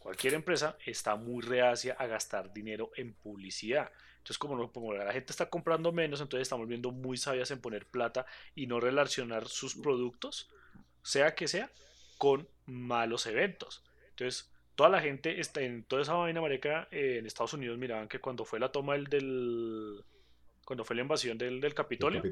cualquier 0.00 0.34
empresa, 0.34 0.76
está 0.84 1.14
muy 1.14 1.40
reacia 1.40 1.94
a 2.00 2.08
gastar 2.08 2.52
dinero 2.52 2.90
en 2.96 3.14
publicidad. 3.14 3.92
Entonces, 4.16 4.38
como, 4.38 4.72
como, 4.72 4.92
la 4.92 5.12
gente 5.12 5.30
está 5.30 5.48
comprando 5.48 5.92
menos, 5.92 6.20
entonces 6.20 6.42
estamos 6.42 6.66
viendo 6.66 6.90
muy 6.90 7.16
sabias 7.16 7.52
en 7.52 7.60
poner 7.60 7.86
plata 7.86 8.26
y 8.56 8.66
no 8.66 8.80
relacionar 8.80 9.46
sus 9.46 9.76
productos 9.76 10.50
sea 11.02 11.34
que 11.34 11.48
sea, 11.48 11.70
con 12.18 12.48
malos 12.66 13.26
eventos. 13.26 13.82
Entonces, 14.10 14.50
toda 14.74 14.90
la 14.90 15.00
gente 15.00 15.40
está 15.40 15.60
en 15.60 15.84
toda 15.84 16.02
esa 16.02 16.14
vaina 16.14 16.40
marica 16.40 16.88
eh, 16.90 17.16
en 17.18 17.26
Estados 17.26 17.54
Unidos 17.54 17.78
miraban 17.78 18.08
que 18.08 18.18
cuando 18.18 18.44
fue 18.44 18.60
la 18.60 18.72
toma 18.72 18.94
del, 18.94 19.04
del 19.06 20.04
cuando 20.64 20.84
fue 20.84 20.96
la 20.96 21.02
invasión 21.02 21.36
del, 21.36 21.60
del 21.60 21.74
Capitolio, 21.74 22.22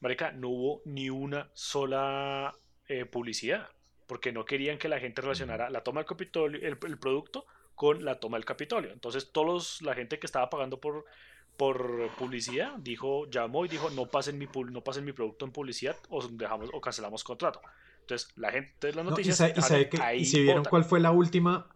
marica, 0.00 0.32
no 0.32 0.48
hubo 0.48 0.82
ni 0.84 1.10
una 1.10 1.50
sola 1.54 2.54
eh, 2.88 3.04
publicidad, 3.04 3.68
porque 4.06 4.32
no 4.32 4.44
querían 4.44 4.78
que 4.78 4.88
la 4.88 5.00
gente 5.00 5.20
relacionara 5.22 5.68
la 5.70 5.82
toma 5.82 6.00
del 6.00 6.06
Capitolio, 6.06 6.60
el, 6.62 6.78
producto 6.98 7.46
con 7.74 8.04
la 8.04 8.20
toma 8.20 8.36
del 8.36 8.44
Capitolio. 8.44 8.92
Entonces, 8.92 9.32
todos 9.32 9.82
la 9.82 9.94
gente 9.94 10.18
que 10.18 10.26
estaba 10.26 10.48
pagando 10.48 10.80
por 10.80 11.04
por 11.56 12.14
publicidad 12.16 12.74
dijo 12.76 13.24
llamó 13.30 13.64
y 13.64 13.68
dijo 13.68 13.88
no 13.88 14.06
pasen 14.06 14.36
mi 14.36 14.46
no 14.70 14.84
pasen 14.84 15.06
mi 15.06 15.12
producto 15.12 15.46
en 15.46 15.52
publicidad 15.52 15.96
o 16.10 16.26
dejamos 16.28 16.68
o 16.70 16.82
cancelamos 16.82 17.24
contrato 17.24 17.62
entonces, 18.06 18.28
la 18.36 18.52
gente, 18.52 18.92
las 18.92 19.04
noticias. 19.04 19.42
y, 20.14 20.24
si 20.24 20.40
vieron 20.40 20.64
cuál 20.64 20.84
fue 20.84 21.00
la 21.00 21.10
última, 21.10 21.74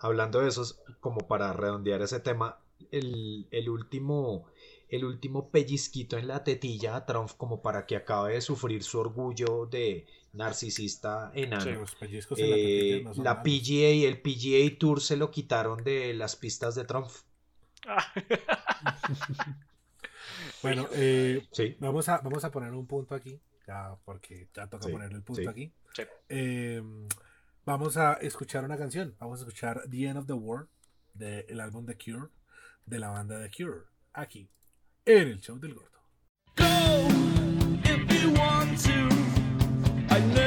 hablando 0.00 0.40
de 0.40 0.48
esos, 0.48 0.80
como 0.98 1.28
para 1.28 1.52
redondear 1.52 2.02
ese 2.02 2.18
tema, 2.18 2.58
el, 2.90 3.46
último 3.68 4.46
el 4.88 5.04
último 5.04 5.50
pellizquito 5.50 6.18
en 6.18 6.26
la 6.26 6.42
tetilla 6.42 6.96
a 6.96 7.06
Trump 7.06 7.30
como 7.36 7.62
para 7.62 7.86
que 7.86 7.94
acabe 7.94 8.34
de 8.34 8.40
sufrir 8.40 8.82
su 8.82 8.98
orgullo 8.98 9.66
de 9.66 10.06
narcisista 10.32 11.30
enano. 11.32 11.84
Eh, 12.36 13.04
la, 13.16 13.42
PGA 13.42 13.90
y 13.90 14.04
el 14.04 14.20
PGA 14.20 14.78
Tour 14.78 15.00
se 15.00 15.16
lo 15.16 15.30
quitaron 15.30 15.84
de 15.84 16.12
las 16.14 16.34
pistas 16.34 16.74
de 16.74 16.84
Trump. 16.84 17.08
bueno, 20.62 20.88
eh, 20.92 21.46
vamos, 21.78 22.08
a, 22.08 22.18
vamos 22.18 22.44
a 22.44 22.50
poner 22.50 22.72
un 22.72 22.86
punto 22.86 23.14
aquí 23.14 23.40
ya 23.66 23.96
porque 24.04 24.48
ya 24.54 24.66
toca 24.66 24.88
poner 24.88 25.12
el 25.12 25.22
punto 25.22 25.48
aquí. 25.48 25.72
Em, 26.28 27.08
vamos 27.64 27.96
a 27.96 28.14
escuchar 28.14 28.64
una 28.64 28.76
canción. 28.76 29.14
Vamos 29.18 29.40
a 29.40 29.42
escuchar 29.42 29.82
The 29.90 30.06
End 30.06 30.18
of 30.18 30.26
the 30.26 30.32
World 30.34 30.68
del 31.14 31.60
álbum 31.60 31.86
The 31.86 31.96
Cure 31.96 32.28
de 32.84 32.98
la 32.98 33.08
banda 33.08 33.40
The 33.40 33.50
Cure 33.50 33.84
aquí 34.12 34.48
en 35.04 35.28
el 35.28 35.40
show 35.40 35.58
del 35.58 35.74
gordo. 35.74 36.00
Go 36.56 36.64
if 37.84 38.22
you 38.22 38.32
want 38.32 38.78
to. 38.84 39.26
I 40.14 40.45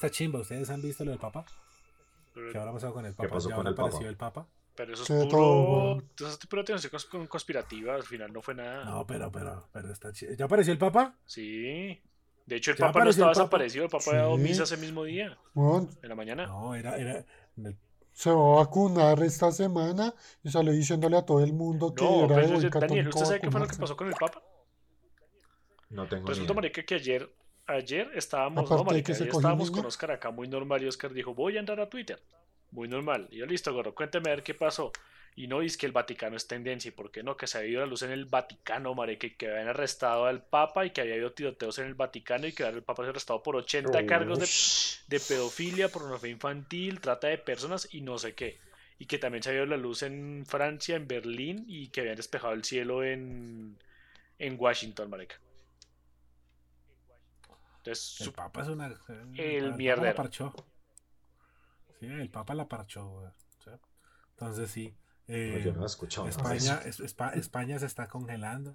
está 0.00 0.10
chimba. 0.10 0.40
¿Ustedes 0.40 0.70
han 0.70 0.80
visto 0.80 1.04
lo 1.04 1.10
del 1.10 1.20
Papa? 1.20 1.44
¿Qué 2.32 2.56
habrá 2.56 2.72
pasado 2.72 2.94
con 2.94 3.04
el 3.04 3.12
Papa? 3.12 3.28
¿Qué 3.28 3.34
pasó 3.34 3.50
con 3.50 3.66
el 3.66 3.74
Papa? 3.74 3.98
el 4.00 4.16
Papa? 4.16 4.46
Pero 4.74 4.94
eso 4.94 5.02
es 5.02 5.26
puro. 5.26 6.02
Eso 6.16 6.28
es 6.28 6.46
puro 6.46 6.64
teoría 6.64 6.88
conspirativa. 7.28 7.94
Al 7.94 8.02
final 8.04 8.32
no 8.32 8.40
fue 8.40 8.54
nada. 8.54 8.84
No, 8.84 9.06
pero, 9.06 9.30
pero, 9.30 9.68
pero 9.72 9.92
está 9.92 10.10
chido. 10.12 10.32
¿Ya 10.32 10.46
apareció 10.46 10.72
el 10.72 10.78
Papa? 10.78 11.16
Sí. 11.26 12.00
De 12.46 12.56
hecho, 12.56 12.70
el 12.70 12.78
Papa 12.78 13.04
no 13.04 13.10
estaba 13.10 13.30
desaparecido. 13.30 13.84
El 13.84 13.90
Papa 13.90 14.04
había 14.08 14.22
dado 14.22 14.38
misa 14.38 14.62
ese 14.62 14.78
mismo 14.78 15.04
día. 15.04 15.36
En 15.54 16.08
la 16.08 16.14
mañana. 16.14 16.46
No, 16.46 16.74
era. 16.74 16.96
era 16.96 17.26
Se 18.12 18.30
va 18.30 18.54
a 18.54 18.64
vacunar 18.64 19.22
esta 19.22 19.52
semana 19.52 20.14
y 20.42 20.50
sale 20.50 20.72
diciéndole 20.72 21.18
a 21.18 21.26
todo 21.26 21.44
el 21.44 21.52
mundo 21.52 21.94
que 21.94 22.04
no, 22.04 22.24
era 22.24 22.36
de 22.36 22.70
Daniel, 22.70 23.08
¿usted 23.08 23.24
sabe 23.26 23.40
qué 23.40 23.50
fue 23.50 23.60
lo 23.60 23.66
que 23.66 23.76
pasó 23.76 23.96
con 23.96 24.08
el 24.08 24.14
Papa? 24.14 24.42
No 25.90 26.08
tengo 26.08 26.26
Resulta, 26.26 26.54
marica, 26.54 26.82
que 26.84 26.94
ayer, 26.94 27.28
ayer 27.66 28.10
estábamos, 28.14 28.70
no, 28.70 28.84
marica, 28.84 29.12
ayer 29.12 29.28
estábamos 29.28 29.70
con 29.70 29.86
Oscar 29.86 30.12
acá 30.12 30.30
muy 30.30 30.48
normal 30.48 30.82
y 30.82 30.86
Oscar 30.86 31.12
dijo, 31.12 31.34
voy 31.34 31.56
a 31.56 31.60
entrar 31.60 31.80
a 31.80 31.88
Twitter. 31.88 32.20
Muy 32.70 32.88
normal. 32.88 33.28
Y 33.30 33.38
yo, 33.38 33.46
listo, 33.46 33.72
gorro, 33.72 33.94
cuénteme 33.94 34.30
a 34.30 34.34
ver 34.36 34.42
qué 34.42 34.54
pasó. 34.54 34.92
Y 35.36 35.46
no 35.46 35.62
es 35.62 35.76
que 35.76 35.86
el 35.86 35.92
Vaticano 35.92 36.36
es 36.36 36.46
tendencia, 36.46 36.88
y 36.88 36.92
por 36.92 37.10
qué 37.10 37.22
no, 37.22 37.36
que 37.36 37.46
se 37.46 37.58
había 37.58 37.70
ido 37.70 37.80
la 37.80 37.86
luz 37.86 38.02
en 38.02 38.10
el 38.10 38.26
Vaticano, 38.26 38.94
marica, 38.94 39.26
y 39.26 39.30
que 39.30 39.48
habían 39.48 39.68
arrestado 39.68 40.26
al 40.26 40.42
Papa 40.42 40.84
y 40.84 40.90
que 40.90 41.00
había 41.00 41.14
habido 41.14 41.32
tiroteos 41.32 41.78
en 41.78 41.86
el 41.86 41.94
Vaticano 41.94 42.46
y 42.46 42.52
que 42.52 42.64
el 42.64 42.82
Papa 42.82 43.04
se 43.04 43.10
arrestado 43.10 43.42
por 43.42 43.56
80 43.56 44.06
cargos 44.06 44.38
de, 45.08 45.16
de, 45.16 45.24
pedofilia, 45.24 45.88
pornografía 45.88 46.30
infantil, 46.30 47.00
trata 47.00 47.28
de 47.28 47.38
personas 47.38 47.88
y 47.92 48.00
no 48.00 48.18
sé 48.18 48.34
qué. 48.34 48.58
Y 48.98 49.06
que 49.06 49.18
también 49.18 49.42
se 49.42 49.50
había 49.50 49.62
ido 49.62 49.70
la 49.70 49.76
luz 49.76 50.02
en 50.02 50.44
Francia, 50.46 50.96
en 50.96 51.06
Berlín, 51.06 51.64
y 51.68 51.88
que 51.88 52.00
habían 52.00 52.16
despejado 52.16 52.52
el 52.52 52.64
cielo 52.64 53.04
en, 53.04 53.78
en 54.38 54.56
Washington, 54.58 55.08
marica. 55.08 55.36
Entonces, 57.80 58.20
el 58.20 58.32
Papa 58.32 58.62
es 58.62 58.68
una. 58.68 58.86
El, 59.36 59.80
el 59.80 60.14
parchó. 60.14 60.52
Sí, 61.98 62.06
el 62.06 62.30
Papa 62.30 62.54
la 62.54 62.68
parchó, 62.68 63.32
Entonces 64.32 64.70
sí. 64.70 64.94
Eh, 65.28 65.62
yo 65.64 65.72
no 65.72 65.84
he 65.84 65.86
escuchado 65.86 66.28
España, 66.28 66.80
España 67.34 67.78
se 67.78 67.86
está 67.86 68.08
congelando. 68.08 68.74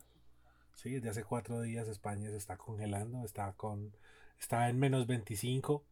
Sí, 0.74 0.92
desde 0.94 1.10
hace 1.10 1.24
cuatro 1.24 1.62
días 1.62 1.88
España 1.88 2.30
se 2.30 2.38
está 2.38 2.58
congelando. 2.58 3.24
Está 3.24 3.54
con. 3.54 3.96
Está 4.40 4.70
en 4.70 4.80
menos 4.80 5.06
25. 5.06 5.86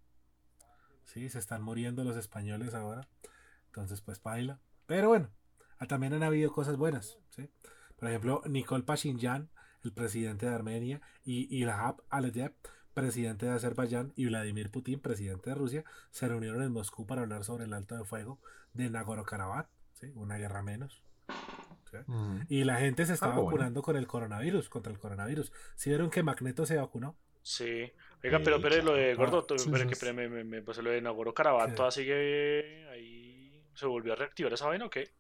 Sí, 1.04 1.30
se 1.30 1.38
están 1.38 1.62
muriendo 1.62 2.04
los 2.04 2.18
españoles 2.18 2.74
ahora. 2.74 3.08
Entonces, 3.68 4.02
pues 4.02 4.22
baila. 4.24 4.60
Pero 4.88 5.10
bueno, 5.10 5.30
ah, 5.78 5.86
también 5.86 6.14
han 6.14 6.24
habido 6.24 6.52
cosas 6.52 6.78
buenas. 6.78 7.20
¿sí? 7.30 7.50
Por 7.96 8.10
ejemplo, 8.10 8.42
Nicole 8.46 8.84
Pashinyan, 8.84 9.50
el 9.84 9.94
presidente 9.94 10.48
de 10.48 10.56
Armenia, 10.56 11.02
y 11.24 11.56
Ilham 11.56 11.98
Aliyev 12.10 12.54
presidente 12.94 13.46
de 13.46 13.54
Azerbaiyán, 13.54 14.14
y 14.16 14.26
Vladimir 14.26 14.70
Putin, 14.70 15.00
presidente 15.00 15.50
de 15.50 15.56
Rusia, 15.56 15.84
se 16.12 16.28
reunieron 16.28 16.64
en 16.64 16.72
Moscú 16.72 17.06
para 17.06 17.22
hablar 17.22 17.44
sobre 17.44 17.66
el 17.66 17.74
alto 17.74 17.96
de 17.96 18.06
fuego 18.06 18.40
de 18.74 18.90
Nagorno-Karabaj, 18.90 19.68
¿sí? 19.94 20.12
una 20.16 20.38
guerra 20.38 20.62
menos. 20.62 21.04
Y 22.50 22.64
la 22.64 22.78
gente 22.78 23.06
se 23.06 23.14
está 23.14 23.28
ah, 23.28 23.40
vacunando 23.40 23.84
con 23.84 23.96
el 23.96 24.08
coronavirus, 24.08 24.68
contra 24.68 24.92
el 24.92 24.98
coronavirus. 24.98 25.52
¿Sí 25.76 25.92
vieron 25.92 26.10
que 26.10 26.24
Magneto 26.24 26.66
se 26.66 26.78
vacunó? 26.78 27.16
Sí. 27.44 27.92
Oiga, 28.24 28.40
pero, 28.44 28.60
pero 28.60 28.82
lo 28.82 28.94
de 28.96 29.14
Gordo, 29.14 29.46
pero 29.46 29.88
que 29.88 30.14
me, 30.14 30.28
me, 30.28 30.44
me, 30.44 30.62
pues 30.64 30.80
lo 30.80 30.90
de 30.90 31.02
Nagorno-Karabaj 31.02 31.76
todavía 31.76 31.92
sigue 31.92 32.90
ahí. 32.90 33.64
¿Se 33.76 33.86
volvió 33.86 34.14
a 34.14 34.16
reactivar 34.16 34.54
esa 34.54 34.66
vaina 34.66 34.86
o 34.86 34.90
qué? 34.90 35.12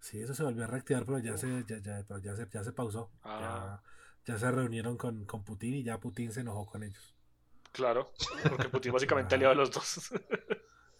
Sí, 0.00 0.20
eso 0.20 0.34
se 0.34 0.42
volvió 0.42 0.64
a 0.64 0.66
reactivar, 0.66 1.04
pero 1.06 1.18
ya 1.18 1.38
se, 1.38 1.64
ya, 1.66 1.78
ya, 1.78 2.04
ya 2.22 2.36
se, 2.36 2.46
ya 2.52 2.62
se 2.62 2.72
pausó. 2.72 3.10
Ah 3.22 3.80
ya 3.82 3.95
se 4.26 4.50
reunieron 4.50 4.96
con, 4.96 5.24
con, 5.24 5.44
Putin 5.44 5.74
y 5.74 5.82
ya 5.82 5.98
Putin 5.98 6.32
se 6.32 6.40
enojó 6.40 6.66
con 6.66 6.82
ellos. 6.82 7.14
Claro, 7.72 8.12
porque 8.48 8.68
Putin 8.68 8.92
básicamente 8.92 9.34
aliado 9.34 9.52
a 9.52 9.56
los 9.56 9.70
dos. 9.70 10.10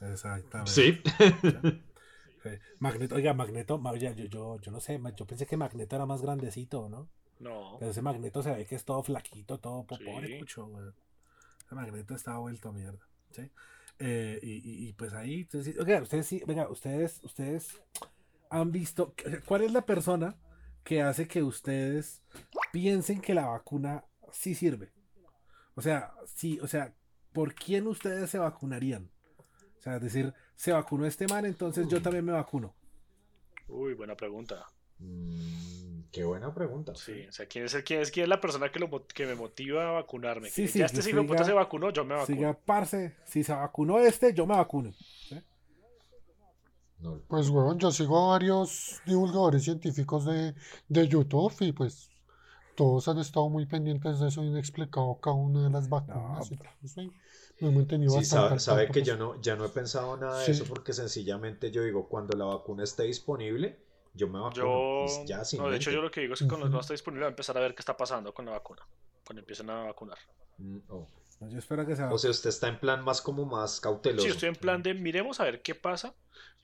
Exactamente. 0.01 0.71
Sí. 0.71 1.03
Magneto, 2.79 3.17
oiga, 3.17 3.35
Magneto, 3.35 3.81
yo, 3.97 4.13
yo, 4.13 4.61
yo 4.61 4.71
no 4.71 4.81
sé, 4.81 5.01
yo 5.17 5.27
pensé 5.27 5.47
que 5.47 5.57
Magneto 5.57 5.97
era 5.97 6.07
más 6.07 6.23
grandecito, 6.23 6.89
¿no? 6.89 7.09
No. 7.41 7.77
Pero 7.79 7.91
ese 7.91 8.03
Magneto 8.03 8.43
se 8.43 8.53
ve 8.53 8.67
que 8.67 8.77
es 8.77 8.85
todo 8.85 9.03
flaquito, 9.03 9.59
todo 9.59 9.85
pobre, 9.85 10.39
mucho, 10.39 10.71
Ese 11.65 11.75
Magneto 11.75 12.15
está 12.15 12.39
vuelto 12.39 12.73
mierda, 12.73 13.05
¿sí? 13.33 13.51
Eh, 13.99 14.39
y, 14.43 14.89
y, 14.89 14.93
pues 14.93 15.13
ahí, 15.15 15.49
oiga, 15.81 16.03
ustedes 16.03 16.27
sí, 16.27 16.43
venga, 16.47 16.69
ustedes, 16.69 17.21
ustedes 17.25 17.81
han 18.51 18.71
visto, 18.71 19.15
¿cuál 19.47 19.63
es 19.63 19.73
la 19.73 19.85
persona 19.85 20.37
que 20.87 21.03
hace 21.03 21.27
que 21.27 21.43
ustedes 21.43 22.23
piensen 22.73 23.21
que 23.21 23.35
la 23.35 23.47
vacuna 23.47 24.05
sí 24.31 24.55
sirve. 24.55 24.93
O 25.75 25.83
sea, 25.83 26.15
sí, 26.27 26.61
o 26.63 26.69
sea, 26.69 26.95
¿por 27.33 27.55
quién 27.55 27.89
ustedes 27.89 28.31
se 28.31 28.39
vacunarían? 28.39 29.11
O 29.79 29.83
sea, 29.83 29.97
es 29.97 30.03
decir, 30.03 30.33
se 30.55 30.71
vacunó 30.71 31.05
este 31.05 31.27
man, 31.27 31.45
entonces 31.45 31.89
yo 31.89 32.01
también 32.01 32.25
me 32.25 32.33
vacuno. 32.33 32.77
Uy, 33.67 33.95
buena 33.95 34.17
pregunta. 34.17 34.65
Mm, 35.01 36.03
qué 36.13 36.23
buena 36.23 36.55
pregunta. 36.55 36.95
Sí, 36.95 37.27
o 37.29 37.33
sea, 37.33 37.47
¿quién 37.47 37.65
es, 37.65 37.75
el, 37.75 37.83
quién 37.83 38.01
es, 38.01 38.13
quién 38.13 38.23
es 38.23 38.31
la 38.31 38.41
persona 38.41 38.71
que, 38.71 38.79
lo, 38.79 39.07
que 39.09 39.27
me 39.27 39.35
motiva 39.35 39.89
a 39.89 39.93
vacunarme? 39.93 40.51
Sí, 40.51 40.69
sí, 40.69 40.79
ya 40.79 40.87
este 40.87 41.11
hijo 41.11 41.45
se 41.45 41.53
vacunó, 41.53 41.91
yo 41.91 42.05
me 42.05 42.15
vacuno. 42.15 42.37
Siga, 42.37 42.57
parce, 42.65 43.17
si 43.25 43.43
se 43.43 43.53
vacunó 43.53 43.99
este, 43.99 44.33
yo 44.33 44.47
me 44.47 44.55
vacuno. 44.55 44.95
Pues, 47.29 47.51
bueno, 47.51 47.77
yo 47.77 47.91
sigo 47.91 48.25
a 48.25 48.29
varios 48.33 49.01
divulgadores 49.05 49.65
científicos 49.65 50.25
de, 50.25 50.55
de 50.89 51.09
YouTube 51.09 51.55
y 51.61 51.73
pues 51.73 52.11
todos 52.75 53.09
han 53.09 53.19
estado 53.19 53.49
muy 53.49 53.67
pendientes 53.67 54.21
de 54.21 54.29
eso 54.29 54.45
y 54.45 54.49
han 54.49 54.57
explicado 54.57 55.19
cada 55.21 55.37
una 55.37 55.65
de 55.65 55.71
las 55.71 55.89
vacunas. 55.89 56.49
Pues, 56.81 56.97
me 56.97 57.69
he 57.69 57.71
mantenido 57.71 58.13
sí, 58.19 58.25
sabe, 58.25 58.89
que 58.91 59.03
yo 59.03 59.17
no, 59.17 59.41
ya 59.41 59.57
no 59.57 59.65
he 59.65 59.69
pensado 59.71 60.17
nada 60.17 60.41
de 60.41 60.51
eso 60.51 60.65
porque 60.65 60.93
sencillamente 60.93 61.71
yo 61.71 61.83
digo, 61.83 62.09
cuando 62.09 62.37
la 62.37 62.45
vacuna 62.45 62.85
esté 62.85 63.05
disponible, 63.05 63.79
yo 64.15 64.29
me 64.29 64.39
vacuno. 64.39 65.07
ya, 65.25 65.43
no, 65.57 65.71
de 65.71 65.77
hecho 65.77 65.91
yo 65.91 66.03
lo 66.03 66.11
que 66.11 66.21
digo 66.21 66.35
es 66.35 66.41
que 66.41 66.49
cuando 66.49 66.69
no 66.69 66.81
está 66.81 66.93
disponible 66.93 67.25
voy 67.25 67.29
a 67.29 67.31
empezar 67.31 67.57
a 67.57 67.61
ver 67.61 67.75
qué 67.75 67.81
está 67.81 67.97
pasando 67.97 68.33
con 68.35 68.45
la 68.45 68.53
vacuna, 68.53 68.87
cuando 69.25 69.41
empiecen 69.41 69.71
a 69.71 69.85
vacunar. 69.85 70.19
Mm, 70.59 70.79
oh. 70.89 71.07
Yo 71.41 71.59
espero 71.59 71.87
que 71.87 71.95
sea... 71.95 72.11
O 72.11 72.17
sea, 72.17 72.31
usted 72.31 72.49
está 72.49 72.69
en 72.69 72.81
plan 72.81 73.05
más 73.05 73.21
como 73.21 73.45
más 73.45 73.79
cauteloso. 73.81 74.27
Sí, 74.27 74.33
estoy 74.33 74.49
en 74.49 74.55
plan 74.57 74.83
de 74.83 74.95
miremos 74.95 75.39
a 75.39 75.45
ver 75.45 75.61
qué 75.61 75.75
pasa 75.75 76.15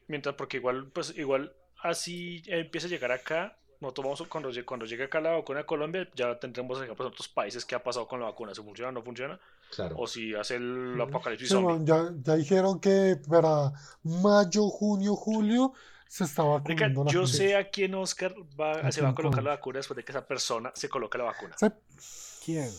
Mientras, 0.08 0.34
porque 0.34 0.58
igual, 0.58 0.86
pues 0.92 1.16
igual 1.16 1.52
así 1.82 2.42
empieza 2.46 2.86
a 2.86 2.90
llegar 2.90 3.12
acá, 3.12 3.56
nosotros 3.82 4.04
vamos, 4.04 4.22
cuando, 4.28 4.50
cuando 4.64 4.86
llegue 4.86 5.04
acá 5.04 5.20
la 5.20 5.32
vacuna 5.32 5.60
a 5.60 5.66
Colombia, 5.66 6.08
ya 6.14 6.38
tendremos 6.38 6.80
ejemplos 6.80 7.08
de 7.08 7.12
otros 7.12 7.28
países 7.28 7.64
qué 7.64 7.74
ha 7.74 7.82
pasado 7.82 8.06
con 8.06 8.20
la 8.20 8.26
vacuna, 8.26 8.54
si 8.54 8.62
funciona 8.62 8.90
o 8.90 8.92
no 8.92 9.02
funciona. 9.02 9.40
Claro. 9.74 9.96
O 9.98 10.06
si 10.06 10.34
hace 10.34 10.56
el 10.56 11.00
apocalipsis 11.00 11.50
ya, 11.80 12.12
ya, 12.22 12.36
dijeron 12.36 12.78
que 12.78 13.16
para 13.28 13.72
mayo, 14.04 14.68
junio, 14.68 15.16
julio 15.16 15.72
se 16.06 16.24
está 16.24 16.42
vacunando. 16.42 17.06
yo 17.06 17.26
sé 17.26 17.56
a 17.56 17.70
quién 17.70 17.94
Oscar 17.94 18.34
va, 18.60 18.92
se 18.92 19.00
va 19.00 19.08
a 19.08 19.14
colocar 19.14 19.42
la 19.42 19.50
vacuna 19.50 19.78
después 19.78 19.96
de 19.96 20.04
que 20.04 20.12
esa 20.12 20.26
persona 20.26 20.70
se 20.74 20.88
coloque 20.88 21.18
la 21.18 21.24
vacuna. 21.24 21.56
¿Quién? 22.44 22.70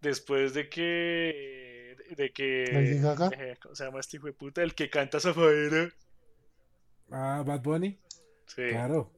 Después 0.00 0.52
de 0.52 0.68
que 0.68 1.71
de 2.16 2.32
que. 2.32 2.64
Eh, 2.64 3.56
¿Cómo 3.62 3.74
se 3.74 3.84
llama 3.84 4.00
este 4.00 4.16
hijo 4.16 4.26
de 4.26 4.32
puta? 4.32 4.62
El 4.62 4.74
que 4.74 4.90
canta 4.90 5.20
Zafaera. 5.20 5.92
Ah, 7.10 7.42
Bad 7.46 7.62
Bunny. 7.62 7.98
Sí. 8.46 8.62
Claro. 8.70 9.12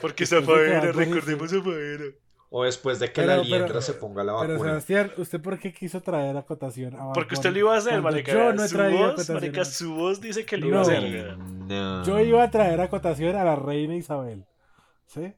Porque 0.00 0.26
Zafaera, 0.26 0.92
recordemos 0.92 1.50
Zafaera. 1.50 2.04
O 2.52 2.64
después 2.64 2.98
de 2.98 3.12
que 3.12 3.24
la 3.24 3.36
liendra 3.38 3.80
se 3.80 3.94
ponga 3.94 4.24
la 4.24 4.32
vacuna. 4.32 4.54
Pero 4.54 4.64
Sebastián, 4.64 5.12
¿usted 5.18 5.40
por 5.40 5.56
qué 5.60 5.72
quiso 5.72 6.00
traer 6.00 6.36
acotación 6.36 6.96
a 6.96 7.12
Porque 7.12 7.34
usted 7.34 7.52
lo 7.52 7.58
iba 7.60 7.74
a 7.74 7.78
hacer, 7.78 8.02
marica. 8.02 8.32
Yo 8.32 8.52
no 8.52 8.64
he 8.64 8.68
traído 8.68 9.10
su 9.10 9.14
voz, 9.16 9.30
marica, 9.30 9.64
su 9.64 9.94
voz 9.94 10.20
dice 10.20 10.44
que 10.44 10.56
lo 10.56 10.66
iba 10.66 10.78
a 10.78 10.82
hacer. 10.82 11.38
No. 11.38 12.04
Yo 12.04 12.18
iba 12.18 12.42
a 12.42 12.50
traer 12.50 12.80
acotación 12.80 13.36
a 13.36 13.44
la 13.44 13.54
reina 13.54 13.94
Isabel. 13.94 14.46
¿Sí? 15.06 15.32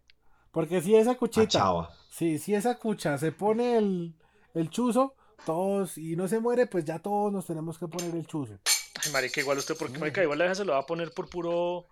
Porque 0.50 0.80
si 0.80 0.96
esa 0.96 1.14
cuchita... 1.16 1.88
Sí, 2.08 2.38
si 2.38 2.54
esa 2.54 2.78
cucha 2.78 3.18
se 3.18 3.32
pone 3.32 3.76
el, 3.76 4.14
el 4.54 4.70
chuzo, 4.70 5.14
todos 5.44 5.98
y 5.98 6.16
no 6.16 6.28
se 6.28 6.40
muere, 6.40 6.66
pues 6.66 6.84
ya 6.84 6.98
todos 6.98 7.32
nos 7.32 7.46
tenemos 7.46 7.78
que 7.78 7.88
poner 7.88 8.14
el 8.14 8.26
chuzo. 8.26 8.58
Ay, 9.04 9.12
marica, 9.12 9.40
igual 9.40 9.58
usted, 9.58 9.76
porque 9.76 9.98
marica, 9.98 10.22
igual 10.22 10.38
la 10.38 10.54
se 10.54 10.64
lo 10.64 10.72
va 10.72 10.78
a 10.78 10.86
poner 10.86 11.12
por 11.12 11.28
puro, 11.28 11.86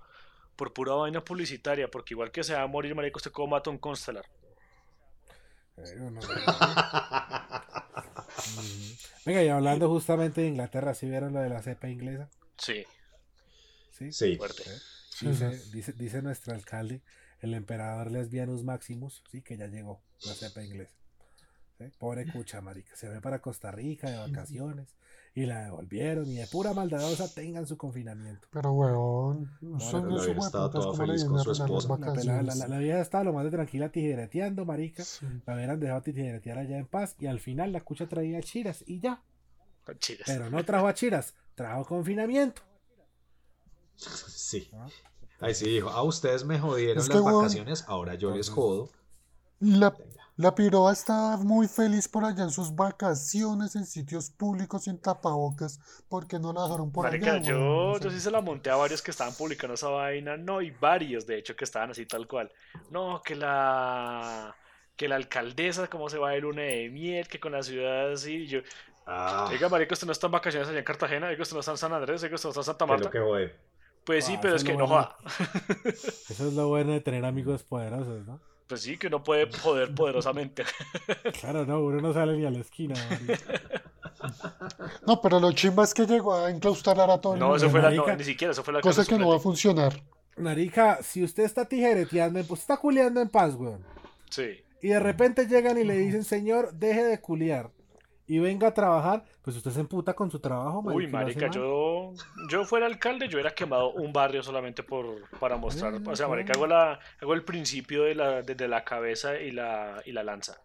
por 0.56 0.72
pura 0.72 0.94
vaina 0.94 1.24
publicitaria, 1.24 1.90
porque 1.90 2.14
igual 2.14 2.30
que 2.30 2.44
se 2.44 2.54
va 2.54 2.62
a 2.62 2.66
morir, 2.66 2.94
marica, 2.94 3.16
usted 3.16 3.32
cómo 3.32 3.48
mata 3.48 3.70
un 3.70 3.78
constelar. 3.78 4.26
Venga, 9.24 9.42
y 9.42 9.48
hablando 9.48 9.88
justamente 9.88 10.42
de 10.42 10.48
Inglaterra, 10.48 10.94
¿sí 10.94 11.08
vieron 11.08 11.32
lo 11.32 11.40
de 11.40 11.48
la 11.48 11.62
cepa 11.62 11.88
inglesa? 11.88 12.28
Sí. 12.58 12.84
Sí, 13.90 14.12
sí. 14.12 14.36
Fuerte. 14.36 14.64
Dice, 15.20 15.50
dice, 15.70 15.92
dice 15.92 16.22
nuestro 16.22 16.54
alcalde, 16.54 17.02
el 17.40 17.54
emperador 17.54 18.10
Lesbianus 18.10 18.64
Maximus, 18.64 19.22
sí, 19.30 19.42
que 19.42 19.56
ya 19.56 19.66
llegó 19.66 20.02
la 20.24 20.34
cepa 20.34 20.62
inglesa. 20.62 20.99
Pobre 21.98 22.30
cucha, 22.30 22.60
marica. 22.60 22.94
Se 22.96 23.08
ve 23.08 23.20
para 23.20 23.40
Costa 23.40 23.70
Rica 23.70 24.10
de 24.10 24.18
vacaciones 24.18 24.96
y 25.34 25.46
la 25.46 25.64
devolvieron 25.64 26.26
y 26.28 26.36
de 26.36 26.46
pura 26.46 26.74
maldadosa 26.74 27.32
tengan 27.32 27.66
su 27.66 27.76
confinamiento. 27.76 28.48
Pero 28.50 28.72
weón, 28.72 29.50
son 29.78 30.08
no, 30.08 30.18
su 30.18 30.30
estaba 30.32 30.70
toda 30.70 30.96
feliz 30.96 31.24
con 31.24 31.38
su 31.38 31.52
esposa. 31.52 31.96
La, 32.24 32.42
la, 32.42 32.68
la, 32.68 32.78
vieja 32.78 33.00
estaba 33.00 33.24
lo 33.24 33.32
más 33.32 33.44
de 33.44 33.50
tranquila 33.50 33.90
tijereteando, 33.90 34.64
marica. 34.64 35.04
La 35.46 35.54
hubieran 35.54 35.78
dejado 35.78 36.02
tijeretear 36.02 36.58
allá 36.58 36.78
en 36.78 36.86
paz 36.86 37.14
y 37.18 37.26
al 37.26 37.40
final 37.40 37.72
la 37.72 37.80
cucha 37.82 38.08
traía 38.08 38.40
chiras 38.42 38.82
y 38.86 39.00
ya. 39.00 39.22
Chiras. 39.98 40.26
Pero 40.26 40.50
no 40.50 40.64
trajo 40.64 40.86
a 40.86 40.94
chiras, 40.94 41.34
trajo 41.54 41.84
confinamiento. 41.84 42.62
Sí. 43.96 44.68
¿Ah? 44.72 44.88
Ahí 45.40 45.54
sí 45.54 45.68
dijo, 45.68 45.88
a 45.90 46.02
ustedes 46.02 46.44
me 46.44 46.58
jodieron 46.58 47.06
las 47.08 47.22
vacaciones, 47.22 47.84
ahora 47.86 48.14
yo 48.14 48.34
les 48.34 48.50
jodo. 48.50 48.90
La, 49.60 49.94
la 50.36 50.54
piroa 50.54 50.92
estaba 50.92 51.36
muy 51.36 51.68
feliz 51.68 52.08
por 52.08 52.24
allá 52.24 52.44
en 52.44 52.50
sus 52.50 52.74
vacaciones, 52.74 53.76
en 53.76 53.84
sitios 53.84 54.30
públicos 54.30 54.84
sin 54.84 54.98
tapabocas, 54.98 55.78
porque 56.08 56.38
no 56.38 56.54
la 56.54 56.62
dejaron 56.62 56.90
por 56.90 57.06
allá. 57.06 57.36
Yo, 57.42 57.98
yo 57.98 58.10
sí 58.10 58.18
se 58.18 58.30
la 58.30 58.40
monté 58.40 58.70
a 58.70 58.76
varios 58.76 59.02
que 59.02 59.10
estaban 59.10 59.34
publicando 59.34 59.74
esa 59.74 59.88
vaina, 59.88 60.38
no, 60.38 60.62
y 60.62 60.70
varios 60.70 61.26
de 61.26 61.38
hecho 61.38 61.54
que 61.54 61.64
estaban 61.64 61.90
así 61.90 62.06
tal 62.06 62.26
cual. 62.26 62.50
No, 62.90 63.20
que 63.22 63.36
la 63.36 64.56
que 64.96 65.08
la 65.08 65.16
alcaldesa, 65.16 65.88
cómo 65.88 66.08
se 66.08 66.18
va 66.18 66.30
de 66.30 66.40
luna 66.40 66.62
de 66.62 66.88
miel, 66.88 67.28
que 67.28 67.38
con 67.40 67.52
la 67.52 67.62
ciudad 67.62 68.12
así, 68.12 68.46
yo... 68.46 68.60
Ah. 69.06 69.48
Oiga, 69.50 69.68
marico, 69.68 69.94
usted 69.94 70.06
no 70.06 70.12
está 70.12 70.26
en 70.26 70.32
vacaciones 70.32 70.68
allá 70.68 70.78
en 70.78 70.84
Cartagena, 70.84 71.28
oiga, 71.28 71.42
usted 71.42 71.54
no 71.54 71.60
está 71.60 71.72
en 71.72 71.78
San 71.78 71.92
Andrés, 71.92 72.22
oiga, 72.22 72.34
usted 72.34 72.46
no 72.46 72.50
está 72.50 72.60
en 72.60 72.64
Santa 72.64 72.86
Marta. 72.86 73.10
que 73.10 73.18
voy. 73.18 73.50
Pues 74.04 74.24
sí, 74.24 74.34
ah, 74.36 74.38
pero 74.40 74.56
es 74.56 74.64
que 74.64 74.74
no 74.74 74.88
va. 74.88 75.16
Eso 75.84 76.48
es 76.48 76.52
lo 76.54 76.68
bueno 76.68 76.92
de 76.92 77.00
tener 77.00 77.24
amigos 77.24 77.62
poderosos, 77.62 78.26
¿no? 78.26 78.40
Pues 78.70 78.82
sí, 78.82 78.96
que 78.96 79.08
uno 79.08 79.20
puede 79.20 79.50
joder 79.52 79.92
poderosamente. 79.92 80.62
Claro, 81.40 81.66
no, 81.66 81.80
uno 81.80 82.00
no 82.00 82.12
sale 82.12 82.36
ni 82.36 82.46
a 82.46 82.50
la 82.52 82.60
esquina. 82.60 82.94
No, 85.08 85.20
pero 85.20 85.40
lo 85.40 85.50
chimba 85.50 85.82
es 85.82 85.92
que 85.92 86.06
llegó 86.06 86.34
a 86.34 86.50
enclaustrar 86.50 87.10
a 87.10 87.20
todo 87.20 87.34
el 87.34 87.40
No, 87.40 87.56
eso 87.56 87.68
fue 87.68 87.82
la, 87.82 87.90
no, 87.90 88.06
ni 88.14 88.22
siquiera, 88.22 88.52
eso 88.52 88.62
fue 88.62 88.72
la 88.72 88.80
cosa 88.80 89.04
que 89.04 89.18
no 89.18 89.28
va 89.28 89.36
a 89.36 89.40
funcionar. 89.40 90.00
Narica, 90.36 91.02
si 91.02 91.24
usted 91.24 91.42
está 91.42 91.64
tijereteando, 91.64 92.40
pues 92.44 92.60
está 92.60 92.76
culeando 92.76 93.20
en 93.20 93.28
paz, 93.28 93.56
weón. 93.56 93.84
Sí. 94.30 94.62
Y 94.82 94.88
de 94.88 95.00
repente 95.00 95.46
llegan 95.46 95.76
y 95.76 95.82
le 95.82 95.96
dicen, 95.96 96.22
señor, 96.22 96.72
deje 96.72 97.02
de 97.02 97.20
culiar 97.20 97.70
y 98.30 98.38
venga 98.38 98.68
a 98.68 98.74
trabajar, 98.74 99.24
pues 99.42 99.56
usted 99.56 99.72
se 99.72 99.80
emputa 99.80 100.14
con 100.14 100.30
su 100.30 100.38
trabajo. 100.38 100.82
Marica, 100.82 100.96
Uy, 100.96 101.08
marica, 101.08 101.50
yo, 101.50 102.12
yo 102.48 102.64
fuera 102.64 102.86
alcalde, 102.86 103.26
yo 103.26 103.38
hubiera 103.38 103.50
quemado 103.50 103.90
un 103.90 104.12
barrio 104.12 104.40
solamente 104.40 104.84
por, 104.84 105.28
para 105.40 105.56
mostrar, 105.56 105.94
o 105.94 106.14
sea, 106.14 106.28
marica, 106.28 106.52
hago, 106.52 106.68
la, 106.68 107.00
hago 107.20 107.34
el 107.34 107.42
principio 107.42 108.04
de 108.04 108.14
la, 108.14 108.42
desde 108.42 108.68
la 108.68 108.84
cabeza 108.84 109.36
y 109.40 109.50
la, 109.50 110.00
y 110.06 110.12
la 110.12 110.22
lanza. 110.22 110.62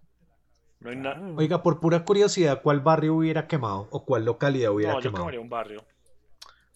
No 0.80 0.92
hay 0.92 0.98
nada. 0.98 1.20
Oiga, 1.36 1.64
por 1.64 1.80
pura 1.80 2.06
curiosidad, 2.06 2.62
¿cuál 2.62 2.82
barrio 2.82 3.16
hubiera 3.16 3.48
quemado 3.48 3.88
o 3.90 4.06
cuál 4.06 4.26
localidad 4.26 4.72
hubiera 4.72 5.00
quemado? 5.00 5.10
No, 5.10 5.10
yo 5.10 5.18
quemaría 5.18 5.40
un 5.40 5.50
barrio. 5.50 5.84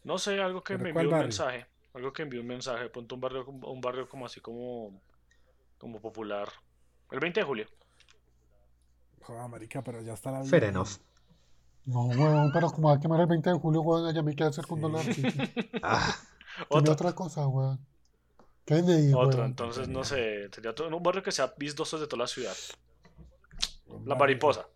No 0.03 0.17
sé, 0.17 0.41
algo 0.41 0.63
que 0.63 0.75
me 0.79 0.89
envió 0.89 1.07
un 1.07 1.19
mensaje, 1.19 1.67
algo 1.93 2.11
que 2.13 2.23
envió 2.23 2.41
un 2.41 2.47
mensaje, 2.47 2.89
punto 2.89 3.13
un 3.13 3.21
barrio, 3.21 3.45
un 3.45 3.79
barrio 3.79 4.09
como 4.09 4.25
así 4.25 4.41
como, 4.41 4.99
como 5.77 6.01
popular. 6.01 6.47
El 7.11 7.19
20 7.19 7.41
de 7.41 7.45
julio. 7.45 7.67
Joder, 9.21 9.49
marica, 9.49 9.83
pero 9.83 10.01
ya 10.01 10.13
está 10.13 10.31
la 10.31 10.39
vida. 10.39 10.49
Fair 10.49 10.63
enough. 10.65 10.89
No, 11.85 12.05
weón, 12.05 12.51
pero 12.53 12.69
como 12.69 12.89
va 12.89 12.95
a 12.95 12.99
quemar 12.99 13.19
el 13.21 13.27
20 13.27 13.49
de 13.49 13.59
julio, 13.59 13.81
weón, 13.81 14.05
allá 14.05 14.21
me 14.21 14.35
queda 14.35 14.49
hacer 14.49 14.65
con 14.65 14.81
dólar. 14.81 15.05
ah. 15.83 16.15
Otra 16.69 17.13
cosa, 17.13 17.47
weón. 17.47 17.79
Kennedy, 18.65 19.13
Otro, 19.15 19.45
entonces 19.45 19.87
no 19.87 20.03
sé. 20.03 20.49
Sería 20.51 20.75
todo, 20.75 20.95
un 20.95 21.01
barrio 21.01 21.23
que 21.23 21.31
sea 21.31 21.53
vistoso 21.57 21.97
de 21.97 22.05
toda 22.05 22.23
la 22.23 22.27
ciudad. 22.27 22.55
La 24.05 24.15
mariposa. 24.15 24.67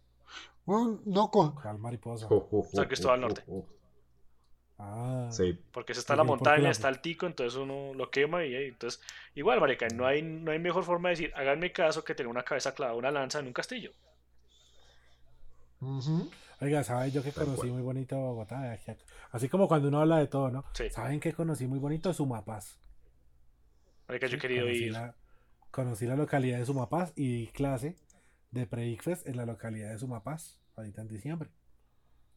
Bueno, 0.65 0.99
no 1.05 1.29
con. 1.29 1.53
¿Cuál 1.53 1.77
mariposa? 1.77 2.27
San 2.73 2.87
Cristóbal 2.87 3.21
Norte. 3.21 3.43
Ah, 4.79 5.27
sí. 5.31 5.57
Porque 5.71 5.93
se 5.93 5.99
está 5.99 6.15
la 6.15 6.23
montaña, 6.23 6.69
está 6.69 6.89
el 6.89 6.99
tico, 6.99 7.25
entonces 7.25 7.57
uno 7.59 7.93
lo 7.93 8.09
quema 8.09 8.43
y 8.45 8.55
entonces 8.55 9.01
igual, 9.35 9.59
marica, 9.61 9.87
no 9.89 10.05
hay, 10.05 10.21
no 10.21 10.51
hay 10.51 10.59
mejor 10.59 10.83
forma 10.83 11.09
de 11.09 11.15
decir, 11.15 11.33
háganme 11.35 11.71
caso 11.71 12.03
que 12.03 12.15
tener 12.15 12.29
una 12.29 12.43
cabeza 12.43 12.73
clavada, 12.73 12.97
una 12.97 13.11
lanza 13.11 13.39
en 13.39 13.47
un 13.47 13.53
castillo. 13.53 13.91
Oiga, 16.61 16.83
¿sabes 16.83 17.13
yo 17.13 17.21
que 17.23 17.31
conocí 17.31 17.67
muy 17.67 17.81
bonito 17.81 18.15
Bogotá? 18.17 18.77
Así 19.31 19.49
como 19.49 19.67
cuando 19.67 19.89
uno 19.89 19.99
habla 19.99 20.17
de 20.19 20.27
todo, 20.27 20.49
¿no? 20.49 20.63
¿Saben 20.91 21.19
que 21.19 21.33
conocí 21.33 21.67
muy 21.67 21.79
bonito 21.79 22.13
Sumapaz? 22.13 22.77
Marica, 24.07 24.27
yo 24.27 24.37
he 24.37 24.39
querido 24.39 24.65
conocí 24.65 24.83
ir. 24.85 24.91
La, 24.93 25.15
conocí 25.71 26.05
la 26.05 26.15
localidad 26.15 26.59
de 26.59 26.65
Sumapaz 26.65 27.11
y 27.15 27.27
di 27.27 27.47
clase 27.47 27.97
de 28.51 28.67
Predicfest 28.67 29.27
en 29.27 29.37
la 29.37 29.45
localidad 29.45 29.91
de 29.91 29.97
Sumapaz, 29.97 30.59
ahorita 30.75 31.01
en 31.01 31.07
diciembre. 31.07 31.49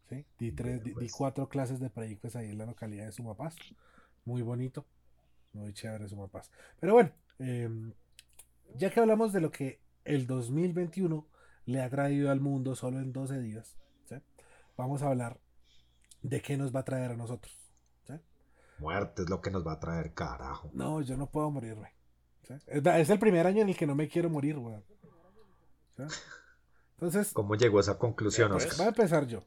¿Sí? 0.09 0.25
Di, 0.39 0.53
tres, 0.53 0.83
di, 0.83 1.09
cuatro 1.11 1.49
clases 1.49 1.79
de 1.81 1.91
Predicfest 1.91 2.37
ahí 2.37 2.51
en 2.51 2.59
la 2.59 2.67
localidad 2.67 3.07
de 3.07 3.13
Sumapaz. 3.13 3.57
Muy 4.25 4.43
bonito. 4.43 4.87
Muy 5.53 5.73
chévere 5.73 6.09
Sumapaz. 6.09 6.51
Pero 6.81 6.95
bueno, 6.95 7.13
em, 7.39 7.93
ya 8.75 8.91
que 8.91 9.01
hablamos 9.01 9.33
de 9.33 9.41
lo 9.41 9.51
que 9.51 9.81
el 10.05 10.27
2021 10.27 11.27
le 11.67 11.83
ha 11.83 11.91
traído 11.91 12.31
al 12.31 12.41
mundo 12.41 12.75
solo 12.75 12.99
en 13.01 13.13
12 13.13 13.41
días, 13.41 13.77
vamos 14.77 15.03
a 15.03 15.09
hablar 15.09 15.39
de 16.23 16.41
qué 16.41 16.57
nos 16.57 16.75
va 16.75 16.81
a 16.81 16.85
traer 16.85 17.13
a 17.13 17.17
nosotros. 17.17 17.55
Muerte 18.79 19.23
es 19.23 19.31
lo 19.31 19.41
que 19.41 19.51
nos 19.51 19.67
va 19.67 19.73
a 19.73 19.81
traer, 19.81 20.13
carajo. 20.13 20.71
No, 20.75 21.01
yo 21.01 21.17
no 21.17 21.31
puedo 21.31 21.51
morirme. 21.51 21.95
Es 22.67 23.11
el 23.11 23.19
primer 23.19 23.47
año 23.47 23.63
en 23.63 23.71
el 23.71 23.77
que 23.77 23.87
no 23.87 23.95
me 23.95 24.09
quiero 24.09 24.29
morir, 24.29 24.59
weón. 24.59 24.85
Entonces. 26.93 27.33
¿Cómo 27.33 27.55
llegó 27.55 27.79
a 27.79 27.81
esa 27.81 27.99
conclusión, 27.99 28.53
pues, 28.53 28.77
Voy 28.77 28.87
a 28.87 28.91
empezar 28.91 29.27
yo. 29.27 29.45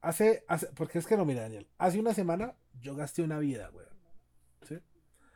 Hace, 0.00 0.44
hace, 0.48 0.66
porque 0.74 0.98
es 0.98 1.06
que 1.06 1.16
no, 1.16 1.24
mira, 1.24 1.42
Daniel. 1.42 1.68
Hace 1.78 2.00
una 2.00 2.12
semana 2.12 2.56
yo 2.80 2.96
gasté 2.96 3.22
una 3.22 3.38
vida, 3.38 3.70
weón. 3.72 3.88
¿sí? 4.66 4.76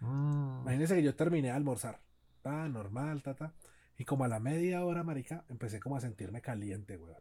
Mm. 0.00 0.62
Imagínense 0.62 0.96
que 0.96 1.04
yo 1.04 1.14
terminé 1.14 1.48
de 1.48 1.54
almorzar. 1.54 2.00
Ah, 2.42 2.66
normal, 2.68 3.22
tata. 3.22 3.54
Y 3.98 4.04
como 4.04 4.24
a 4.24 4.28
la 4.28 4.40
media 4.40 4.84
hora, 4.84 5.02
marica, 5.02 5.44
empecé 5.48 5.80
como 5.80 5.96
a 5.96 6.00
sentirme 6.00 6.40
caliente, 6.40 6.96
weón. 6.96 7.16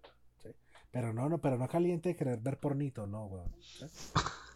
Pero 0.92 1.14
no, 1.14 1.30
no, 1.30 1.40
pero 1.40 1.58
no 1.58 1.68
caliente 1.68 2.10
de 2.10 2.16
querer 2.16 2.40
ver 2.40 2.60
pornito, 2.60 3.08
no, 3.08 3.26
weón. 3.26 3.56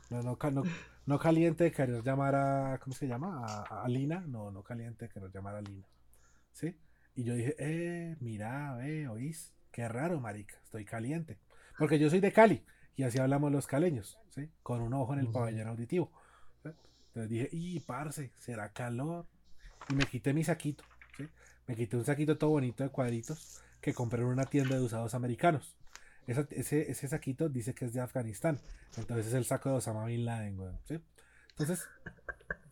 No, 0.09 0.21
no, 0.23 0.63
no, 1.05 1.19
caliente 1.19 1.65
de 1.65 1.71
querer 1.71 2.03
llamar 2.03 2.35
a, 2.35 2.79
¿cómo 2.79 2.95
se 2.95 3.07
llama? 3.07 3.63
A, 3.69 3.87
Lina. 3.87 4.23
No, 4.27 4.49
no 4.51 4.63
caliente 4.63 5.05
de 5.05 5.13
querer 5.13 5.31
llamar 5.31 5.55
a 5.55 5.61
Lina. 5.61 5.87
¿Sí? 6.53 6.75
Y 7.15 7.23
yo 7.23 7.33
dije, 7.35 7.55
eh, 7.59 8.17
mira, 8.19 8.75
ve, 8.75 9.07
oís, 9.07 9.53
qué 9.71 9.87
raro, 9.87 10.19
marica, 10.19 10.55
estoy 10.63 10.85
caliente. 10.85 11.37
Porque 11.77 11.99
yo 11.99 12.09
soy 12.09 12.19
de 12.19 12.31
Cali, 12.31 12.63
y 12.95 13.03
así 13.03 13.19
hablamos 13.19 13.51
los 13.51 13.67
caleños, 13.67 14.19
¿sí? 14.29 14.49
Con 14.63 14.81
un 14.81 14.93
ojo 14.93 15.13
en 15.13 15.19
el 15.19 15.29
pabellón 15.29 15.67
auditivo. 15.67 16.11
Entonces 16.63 17.29
dije, 17.29 17.49
y 17.51 17.79
parce, 17.79 18.31
será 18.37 18.73
calor. 18.73 19.25
Y 19.89 19.95
me 19.95 20.05
quité 20.05 20.33
mi 20.33 20.43
saquito, 20.43 20.83
¿sí? 21.17 21.27
Me 21.69 21.75
quité 21.75 21.97
un 21.97 22.03
saquito 22.03 22.35
todo 22.35 22.49
bonito 22.49 22.83
de 22.83 22.89
cuadritos 22.89 23.61
que 23.79 23.93
compré 23.93 24.23
en 24.23 24.27
una 24.29 24.45
tienda 24.45 24.75
de 24.75 24.81
usados 24.81 25.13
americanos. 25.13 25.77
ese, 26.25 26.89
ese, 26.89 27.07
saquito 27.07 27.47
dice 27.47 27.75
que 27.75 27.85
es 27.85 27.93
de 27.93 28.01
Afganistán. 28.01 28.59
Entonces 28.97 29.27
es 29.27 29.33
el 29.35 29.45
saco 29.45 29.69
de 29.69 29.75
Osama 29.75 30.05
Bin 30.05 30.25
Laden, 30.25 30.57
¿sí? 30.85 30.99
Entonces 31.51 31.87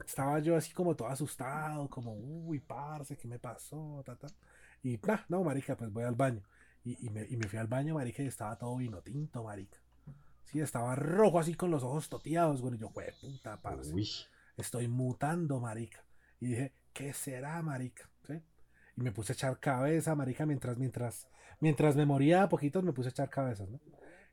estaba 0.04 0.40
yo 0.40 0.58
así 0.58 0.74
como 0.74 0.96
todo 0.96 1.10
asustado, 1.10 1.88
como, 1.92 2.16
uy, 2.16 2.60
parce, 2.60 3.16
¿qué 3.16 3.28
me 3.28 3.38
pasó? 3.38 4.04
Y, 4.82 4.98
nah, 5.06 5.20
no, 5.30 5.44
marica, 5.44 5.78
pues 5.78 5.94
voy 5.94 6.04
al 6.04 6.16
baño. 6.16 6.42
Y, 6.84 7.12
me, 7.12 7.48
fui 7.48 7.60
al 7.60 7.68
baño, 7.68 7.94
marica, 7.94 8.24
y 8.24 8.26
estaba 8.26 8.58
todo 8.58 8.78
vino 8.78 9.04
tinto, 9.04 9.44
marica. 9.44 9.78
Sí, 10.46 10.60
estaba 10.60 10.96
rojo 10.96 11.40
así 11.40 11.54
con 11.54 11.70
los 11.70 11.84
ojos 11.84 12.10
toteados, 12.10 12.64
güey. 12.64 12.74
Y 12.74 12.78
yo, 12.80 12.90
güey, 12.90 13.12
puta, 13.22 13.62
parce. 13.62 13.94
Estoy 14.58 14.88
mutando, 14.88 15.60
marica. 15.60 16.04
Y 16.40 16.48
dije, 16.48 16.74
¿qué 16.94 17.14
será, 17.14 17.62
marica? 17.62 18.10
¿Sí? 18.26 18.42
Y 18.98 19.02
me 19.02 19.12
puse 19.12 19.32
a 19.32 19.36
echar 19.36 19.60
cabeza, 19.60 20.16
marica, 20.16 20.46
mientras, 20.46 20.78
mientras, 20.78 21.28
mientras 21.60 21.96
me 21.96 22.06
moría 22.06 22.44
a 22.44 22.50
poquitos 22.50 22.84
me 22.84 22.94
puse 22.94 23.10
a 23.10 23.12
echar 23.12 23.30
cabezas, 23.30 23.70
¿no? 23.70 23.80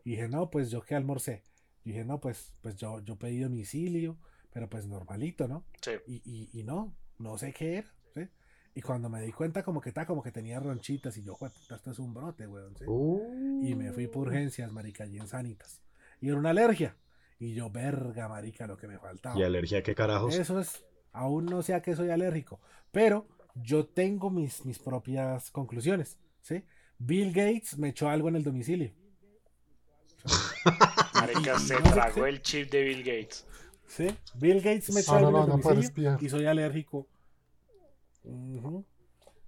Y 0.05 0.13
dije, 0.13 0.29
no, 0.29 0.51
pues 0.51 0.71
yo 0.71 0.83
que 0.83 0.95
almorcé. 0.95 1.45
Y 1.85 1.91
dije, 1.91 2.05
no, 2.05 2.19
pues, 2.19 2.55
pues 2.63 2.77
yo, 2.77 3.01
yo 3.01 3.17
pedí 3.17 3.41
domicilio, 3.41 4.17
pero 4.51 4.69
pues 4.69 4.87
normalito, 4.87 5.47
¿no? 5.49 5.65
Sí. 5.83 5.93
Y, 6.07 6.49
y, 6.59 6.63
no, 6.65 6.97
no 7.19 7.37
sé 7.37 7.53
qué 7.53 7.79
era, 7.79 7.95
¿sí? 8.15 8.29
Y 8.75 8.81
cuando 8.81 9.11
me 9.11 9.21
di 9.21 9.33
cuenta 9.33 9.63
como 9.63 9.83
que 9.83 9.91
está, 9.91 10.07
como 10.07 10.23
que 10.23 10.33
tenía 10.33 10.59
ronchitas 10.61 11.17
y 11.19 11.23
yo, 11.23 11.37
puta, 11.37 11.77
esto 11.77 11.91
es 11.91 11.99
un 11.99 12.15
brote, 12.15 12.47
weón, 12.47 12.75
¿sí? 12.77 12.85
Y 13.69 13.75
me 13.75 13.93
fui 13.93 14.07
por 14.07 14.29
urgencias, 14.29 14.73
marica, 14.73 15.05
y 15.07 15.19
en 15.19 15.29
sanitas. 15.29 15.83
Y 16.21 16.29
era 16.29 16.39
una 16.39 16.51
alergia. 16.51 16.97
Y 17.39 17.53
yo, 17.53 17.69
verga, 17.69 18.29
marica, 18.29 18.67
lo 18.67 18.79
que 18.79 18.89
me 18.89 18.99
faltaba. 18.99 19.39
¿Y 19.39 19.43
alergia 19.43 19.83
qué 19.83 19.95
carajos? 19.95 20.35
Eso 20.35 20.59
es, 20.59 20.87
aún 21.13 21.45
no 21.47 21.63
sé 21.63 21.75
a 21.75 21.83
qué 21.83 21.95
soy 21.95 22.09
alérgico. 22.09 22.61
Pero 22.91 23.27
yo 23.55 23.87
tengo 23.87 24.31
mis, 24.31 24.65
mis 24.65 24.79
propias 24.79 25.51
conclusiones, 25.51 26.19
¿sí? 26.43 26.65
Bill 26.99 27.33
Gates 27.33 27.79
me 27.79 27.89
echó 27.91 28.09
algo 28.09 28.29
en 28.29 28.37
el 28.37 28.45
domicilio. 28.45 28.93
Marica, 31.15 31.59
se 31.59 31.77
tragó 31.77 32.27
el 32.27 32.43
chip 32.43 32.71
de 32.71 32.83
Bill 32.83 33.05
Gates. 33.05 33.47
¿Sí? 33.87 34.09
Bill 34.35 34.61
Gates 34.61 34.93
me 34.93 35.01
echó 35.01 35.15
algo 35.15 35.31
en 35.31 35.45
el 35.45 35.63
domicilio 35.63 36.19
y 36.21 36.29
soy 36.29 36.47
alérgico. 36.47 37.07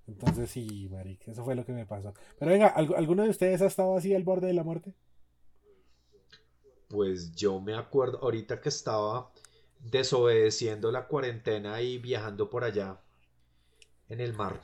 Entonces 0.06 0.50
sí, 0.50 0.88
marica, 0.90 1.32
eso 1.32 1.44
fue 1.44 1.54
lo 1.54 1.64
que 1.64 1.72
me 1.72 1.86
pasó. 1.86 2.14
Pero 2.38 2.52
venga, 2.52 2.68
¿alguno 2.68 3.24
de 3.24 3.30
ustedes 3.30 3.62
ha 3.62 3.66
estado 3.66 3.96
así 3.96 4.14
al 4.14 4.22
borde 4.22 4.46
de 4.46 4.52
la 4.52 4.62
muerte? 4.62 4.94
Pues 6.88 7.32
yo 7.32 7.60
me 7.60 7.74
acuerdo 7.74 8.18
ahorita 8.22 8.60
que 8.60 8.68
estaba 8.68 9.32
desobedeciendo 9.80 10.92
la 10.92 11.08
cuarentena 11.08 11.80
y 11.80 11.98
viajando 11.98 12.48
por 12.50 12.62
allá 12.62 13.00
en 14.08 14.20
el 14.20 14.34
mar. 14.34 14.60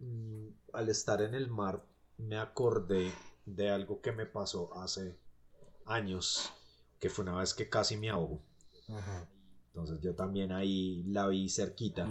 Mm, 0.00 0.48
al 0.72 0.88
estar 0.88 1.20
en 1.22 1.34
el 1.34 1.50
mar 1.50 1.84
me 2.18 2.38
acordé 2.38 3.12
de 3.44 3.70
algo 3.70 4.00
que 4.00 4.12
me 4.12 4.26
pasó 4.26 4.74
hace 4.78 5.18
años, 5.86 6.52
que 6.98 7.10
fue 7.10 7.24
una 7.24 7.38
vez 7.38 7.54
que 7.54 7.68
casi 7.68 7.96
me 7.96 8.10
ahogo. 8.10 8.42
Entonces 9.68 10.00
yo 10.00 10.14
también 10.14 10.52
ahí 10.52 11.04
la 11.04 11.28
vi 11.28 11.48
cerquita. 11.48 12.06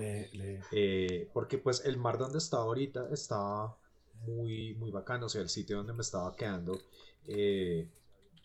Eh, 0.72 1.30
porque 1.34 1.58
pues 1.58 1.84
el 1.86 1.98
mar 1.98 2.18
donde 2.18 2.38
estaba 2.38 2.64
ahorita 2.64 3.10
estaba 3.12 3.78
muy, 4.26 4.76
muy 4.76 4.92
bacano. 4.92 5.26
O 5.26 5.30
sea, 5.30 5.42
el 5.42 5.50
sitio 5.50 5.78
donde 5.78 5.94
me 5.94 6.02
estaba 6.02 6.36
quedando, 6.36 6.80
eh, 7.28 7.90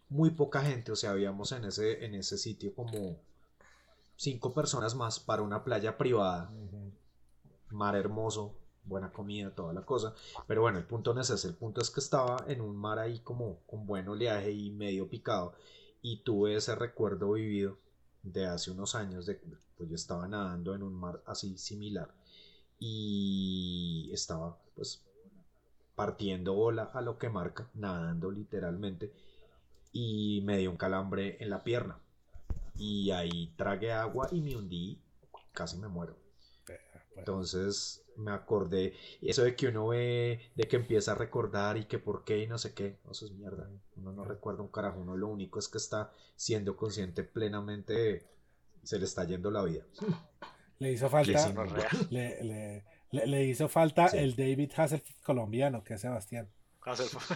muy 0.08 0.30
poca 0.30 0.62
gente. 0.62 0.92
O 0.92 0.96
sea, 0.96 1.10
habíamos 1.10 1.52
en 1.52 1.64
ese, 1.64 2.04
en 2.04 2.14
ese 2.14 2.36
sitio 2.38 2.74
como 2.74 3.20
cinco 4.16 4.52
personas 4.52 4.94
más 4.94 5.20
para 5.20 5.42
una 5.42 5.62
playa 5.64 5.96
privada. 5.96 6.50
Mar 7.74 7.96
hermoso, 7.96 8.54
buena 8.84 9.12
comida, 9.12 9.54
toda 9.54 9.72
la 9.72 9.82
cosa. 9.84 10.14
Pero 10.46 10.62
bueno, 10.62 10.78
el 10.78 10.84
punto 10.84 11.12
no 11.14 11.20
es 11.20 11.30
ese. 11.30 11.48
El 11.48 11.54
punto 11.54 11.80
es 11.80 11.90
que 11.90 12.00
estaba 12.00 12.44
en 12.48 12.60
un 12.60 12.76
mar 12.76 12.98
ahí 12.98 13.18
como 13.20 13.58
con 13.66 13.86
buen 13.86 14.08
oleaje 14.08 14.52
y 14.52 14.70
medio 14.70 15.08
picado. 15.08 15.54
Y 16.02 16.22
tuve 16.22 16.56
ese 16.56 16.74
recuerdo 16.74 17.32
vivido 17.32 17.78
de 18.22 18.46
hace 18.46 18.70
unos 18.70 18.94
años, 18.94 19.26
de, 19.26 19.40
pues 19.76 19.88
yo 19.88 19.94
estaba 19.94 20.26
nadando 20.28 20.74
en 20.74 20.82
un 20.82 20.94
mar 20.94 21.22
así 21.26 21.58
similar 21.58 22.14
y 22.78 24.10
estaba 24.12 24.58
pues 24.74 25.04
partiendo 25.94 26.54
bola 26.54 26.90
a 26.94 27.00
lo 27.02 27.18
que 27.18 27.28
marca, 27.28 27.70
nadando 27.74 28.30
literalmente 28.30 29.12
y 29.92 30.42
me 30.44 30.58
dio 30.58 30.70
un 30.70 30.76
calambre 30.76 31.36
en 31.40 31.50
la 31.50 31.62
pierna 31.62 31.98
y 32.76 33.10
ahí 33.10 33.54
tragué 33.56 33.92
agua 33.92 34.28
y 34.32 34.40
me 34.40 34.56
hundí, 34.56 35.00
casi 35.52 35.78
me 35.78 35.88
muero. 35.88 36.23
Entonces 37.16 38.02
me 38.16 38.30
acordé, 38.30 38.94
eso 39.20 39.42
de 39.42 39.56
que 39.56 39.68
uno 39.68 39.88
ve, 39.88 40.40
de 40.54 40.64
que 40.68 40.76
empieza 40.76 41.12
a 41.12 41.14
recordar 41.16 41.76
y 41.76 41.86
que 41.86 41.98
por 41.98 42.24
qué 42.24 42.42
y 42.42 42.46
no 42.46 42.58
sé 42.58 42.74
qué, 42.74 42.98
eso 43.10 43.26
es 43.26 43.32
mierda. 43.32 43.68
Uno 43.96 44.12
no 44.12 44.24
recuerda 44.24 44.62
un 44.62 44.68
carajo, 44.68 45.00
uno 45.00 45.16
lo 45.16 45.28
único 45.28 45.58
es 45.58 45.68
que 45.68 45.78
está 45.78 46.12
siendo 46.36 46.76
consciente 46.76 47.24
plenamente 47.24 48.26
se 48.82 48.98
le 48.98 49.04
está 49.04 49.24
yendo 49.24 49.50
la 49.50 49.62
vida. 49.64 49.84
Le 50.80 50.90
hizo 50.90 51.08
falta, 51.08 51.88
le, 52.10 52.82
le, 53.12 53.44
hizo 53.44 53.68
falta 53.68 54.06
el 54.06 54.34
David 54.34 54.72
Hasselhoff 54.76 55.20
colombiano, 55.22 55.84
que 55.84 55.94
es 55.94 56.00
Sebastián. 56.00 56.48
Hasselhoff, 56.82 57.30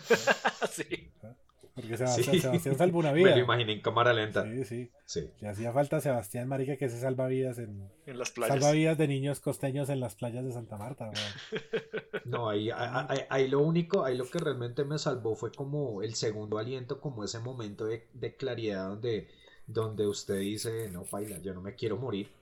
sí. 0.72 1.12
Porque 1.78 1.96
Sebastián, 1.96 2.76
salva 2.76 2.98
una 2.98 3.12
vida. 3.12 3.28
Me 3.30 3.36
lo 3.36 3.44
imaginé 3.44 3.72
en 3.74 3.80
cámara 3.80 4.12
lenta. 4.12 4.44
Sí, 4.64 4.90
sí. 5.04 5.30
Le 5.40 5.48
hacía 5.48 5.72
falta 5.72 6.00
Sebastián 6.00 6.48
Marica 6.48 6.76
que 6.76 6.88
se 6.88 6.98
salva 6.98 7.28
vidas 7.28 7.58
en, 7.58 7.88
en 8.06 8.18
las 8.18 8.32
playas. 8.32 8.54
Salva 8.54 8.72
vidas 8.72 8.98
de 8.98 9.06
niños 9.06 9.38
costeños 9.38 9.88
en 9.88 10.00
las 10.00 10.16
playas 10.16 10.44
de 10.44 10.52
Santa 10.52 10.76
Marta. 10.76 11.10
no, 12.24 12.48
ahí, 12.48 12.70
ahí, 12.72 13.48
lo 13.48 13.60
único, 13.60 14.04
ahí 14.04 14.16
lo 14.16 14.28
que 14.28 14.38
realmente 14.38 14.84
me 14.84 14.98
salvó 14.98 15.36
fue 15.36 15.52
como 15.52 16.02
el 16.02 16.14
segundo 16.14 16.58
aliento, 16.58 17.00
como 17.00 17.22
ese 17.22 17.38
momento 17.38 17.84
de, 17.84 18.08
de 18.12 18.36
claridad 18.36 18.88
donde, 18.88 19.28
donde 19.66 20.06
usted 20.06 20.40
dice, 20.40 20.90
no, 20.90 21.04
paila, 21.04 21.38
yo 21.38 21.54
no 21.54 21.60
me 21.60 21.76
quiero 21.76 21.96
morir. 21.96 22.32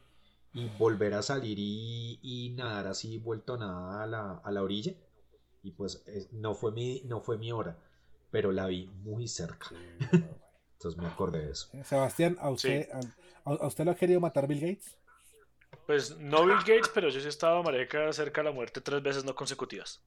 Y 0.55 0.71
volver 0.79 1.13
a 1.13 1.21
salir 1.21 1.59
y, 1.59 2.19
y 2.23 2.55
nadar 2.57 2.87
así 2.87 3.19
vuelto 3.19 3.59
nada 3.59 4.03
a 4.03 4.07
la, 4.07 4.41
a 4.43 4.51
la 4.51 4.63
orilla. 4.63 4.95
Y 5.63 5.73
pues 5.73 6.03
no, 6.33 6.55
fue 6.55 6.73
mi, 6.73 7.03
no 7.05 7.21
fue 7.21 7.37
mi 7.37 7.53
hora 7.53 7.77
pero 8.37 8.53
la 8.53 8.67
vi 8.67 8.87
muy 9.03 9.27
cerca. 9.29 9.71
Entonces 10.75 11.01
me 11.01 11.07
acordé 11.07 11.47
de 11.47 11.53
eso. 11.53 11.71
Sebastián, 11.85 12.37
¿a 12.39 12.51
usted, 12.51 12.87
a, 13.47 13.67
usted 13.67 13.87
lo 13.87 13.93
ha 13.93 13.95
querido 13.95 14.21
matar 14.21 14.47
Bill 14.47 14.61
Gates? 14.61 14.99
Pues 15.87 16.19
no 16.19 16.45
Bill 16.45 16.59
Gates, 16.59 16.91
pero 16.93 17.09
yo 17.09 17.19
sí 17.19 17.25
he 17.25 17.31
estado, 17.31 17.63
marica, 17.63 18.13
cerca 18.13 18.43
de 18.43 18.51
la 18.51 18.55
muerte 18.55 18.83
tres 18.83 19.03
veces 19.03 19.25
no 19.25 19.35
consecutivas. 19.35 20.03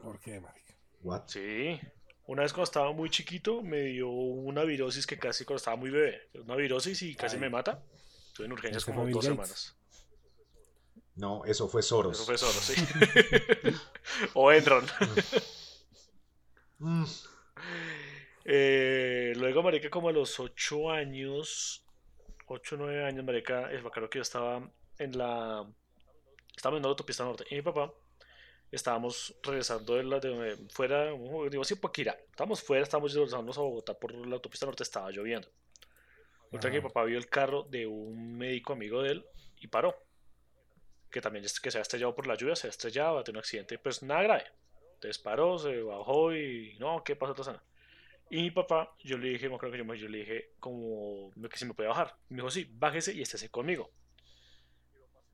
¿Por 0.00 0.20
qué, 0.20 0.40
marica? 0.40 0.72
What? 1.02 1.22
Sí. 1.26 1.80
Una 2.28 2.42
vez 2.42 2.52
cuando 2.52 2.62
estaba 2.62 2.92
muy 2.92 3.10
chiquito 3.10 3.60
me 3.60 3.80
dio 3.86 4.08
una 4.08 4.62
virosis 4.62 5.04
que 5.04 5.18
casi 5.18 5.44
cuando 5.44 5.56
estaba 5.56 5.76
muy 5.76 5.90
bebé. 5.90 6.28
Una 6.34 6.54
virosis 6.54 7.02
y 7.02 7.16
casi 7.16 7.38
me 7.38 7.50
mata. 7.50 7.82
Estuve 8.28 8.46
en 8.46 8.52
urgencias 8.52 8.84
como 8.84 9.04
dos 9.04 9.24
semanas. 9.24 9.76
No, 11.16 11.44
eso 11.44 11.68
fue 11.68 11.82
Soros. 11.82 12.14
Eso 12.14 12.24
fue 12.24 12.38
Soros, 12.38 12.62
sí. 12.62 12.76
o 14.34 14.52
Enron. 14.52 14.86
Mm. 16.80 17.04
Eh, 18.44 19.34
luego, 19.36 19.62
marica, 19.62 19.90
como 19.90 20.08
a 20.08 20.12
los 20.12 20.40
8 20.40 20.90
años, 20.90 21.84
8 22.46 22.74
o 22.74 22.78
9 22.78 23.04
años, 23.04 23.24
marica, 23.24 23.70
es 23.72 23.82
bacano 23.82 24.08
que 24.08 24.18
yo 24.18 24.22
estaba 24.22 24.70
en 24.98 25.18
la... 25.18 25.66
Estaba 26.56 26.76
en 26.76 26.82
la 26.82 26.88
autopista 26.88 27.24
norte 27.24 27.44
y 27.50 27.54
mi 27.54 27.62
papá 27.62 27.92
estábamos 28.70 29.34
regresando 29.42 29.94
de, 29.94 30.02
la, 30.04 30.18
de 30.20 30.56
fuera, 30.70 31.10
digo 31.50 31.62
así, 31.62 31.76
Paquira. 31.76 32.16
Estábamos 32.30 32.62
fuera, 32.62 32.82
estábamos 32.82 33.14
regresando 33.14 33.52
a 33.52 33.56
Bogotá 33.56 33.94
por 33.94 34.12
la 34.14 34.36
autopista 34.36 34.66
norte, 34.66 34.82
estaba 34.82 35.10
lloviendo. 35.10 35.48
Otra 36.50 36.70
que 36.70 36.78
mi 36.78 36.82
papá 36.82 37.04
vio 37.04 37.18
el 37.18 37.28
carro 37.28 37.64
de 37.64 37.86
un 37.86 38.36
médico 38.36 38.72
amigo 38.72 39.02
de 39.02 39.12
él 39.12 39.26
y 39.60 39.68
paró. 39.68 39.94
Que 41.10 41.20
también 41.20 41.44
que 41.62 41.70
se 41.70 41.78
ha 41.78 41.82
estrellado 41.82 42.14
por 42.14 42.26
la 42.26 42.34
lluvia, 42.34 42.56
se 42.56 42.66
ha 42.66 42.70
estrellado, 42.70 43.18
ha 43.18 43.24
tenido 43.24 43.38
un 43.38 43.42
accidente, 43.42 43.78
pues 43.78 44.02
nada 44.02 44.22
grave. 44.22 44.44
Entonces 44.98 45.22
paró, 45.22 45.56
se 45.60 45.80
bajó 45.80 46.34
y 46.34 46.76
no, 46.80 47.04
¿qué 47.04 47.14
pasó 47.14 47.32
esta 47.40 47.62
Y 48.30 48.42
mi 48.42 48.50
papá, 48.50 48.96
yo 49.04 49.16
le 49.16 49.28
dije, 49.28 49.48
creo 49.48 49.70
que 49.70 49.78
yo, 49.78 49.94
yo 49.94 50.08
le 50.08 50.18
dije 50.18 50.50
como 50.58 51.30
que 51.48 51.56
si 51.56 51.66
me 51.66 51.74
puede 51.74 51.88
bajar. 51.88 52.16
Me 52.28 52.38
dijo, 52.38 52.50
sí, 52.50 52.68
bájese 52.68 53.14
y 53.14 53.22
estése 53.22 53.48
conmigo. 53.48 53.92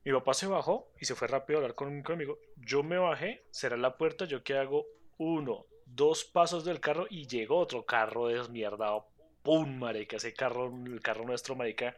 Mi 0.03 0.11
papá 0.11 0.35
se 0.35 0.45
bajó 0.45 0.91
y 1.01 1.05
se 1.05 1.15
fue 1.15 1.27
rápido 1.27 1.57
a 1.57 1.61
hablar 1.63 1.73
con, 1.73 2.03
conmigo. 2.03 2.37
Yo 2.57 2.83
me 2.83 2.99
bajé, 2.99 3.43
cerré 3.49 3.75
la 3.77 3.97
puerta, 3.97 4.25
yo 4.25 4.43
que 4.43 4.55
hago 4.55 4.85
uno, 5.17 5.65
dos 5.87 6.25
pasos 6.25 6.63
del 6.63 6.79
carro 6.79 7.07
y 7.09 7.25
llegó 7.25 7.57
otro 7.57 7.87
carro 7.87 8.27
desmierdado. 8.27 9.07
¡Pum, 9.41 9.79
marica! 9.79 10.17
Ese 10.17 10.35
carro, 10.35 10.71
el 10.85 11.01
carro 11.01 11.25
nuestro, 11.25 11.55
marica, 11.55 11.97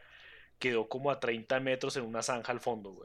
quedó 0.58 0.88
como 0.88 1.10
a 1.10 1.20
30 1.20 1.60
metros 1.60 1.98
en 1.98 2.04
una 2.04 2.22
zanja 2.22 2.50
al 2.50 2.60
fondo, 2.60 3.04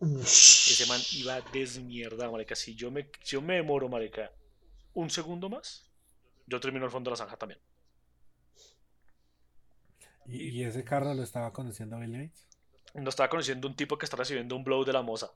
Ese 0.00 0.86
man 0.86 1.00
iba 1.12 1.40
desmierda, 1.52 2.30
marica. 2.30 2.54
Si 2.54 2.74
yo 2.74 2.90
me, 2.90 3.10
si 3.22 3.36
yo 3.36 3.42
me 3.42 3.56
demoro, 3.56 3.86
marica, 3.88 4.32
un 4.94 5.10
segundo 5.10 5.50
más, 5.50 5.90
yo 6.46 6.58
termino 6.58 6.86
al 6.86 6.90
fondo 6.90 7.10
de 7.10 7.12
la 7.12 7.18
zanja 7.18 7.36
también. 7.36 7.60
¿Y, 10.26 10.62
ese 10.62 10.84
carro 10.84 11.12
lo 11.12 11.22
estaba 11.22 11.52
conociendo 11.52 11.98
Bill 11.98 12.12
Gates? 12.12 12.46
Lo 12.94 13.08
estaba 13.08 13.28
conociendo 13.28 13.68
un 13.68 13.76
tipo 13.76 13.98
que 13.98 14.06
está 14.06 14.16
recibiendo 14.16 14.56
un 14.56 14.64
blow 14.64 14.84
de 14.84 14.92
la 14.92 15.02
moza. 15.02 15.30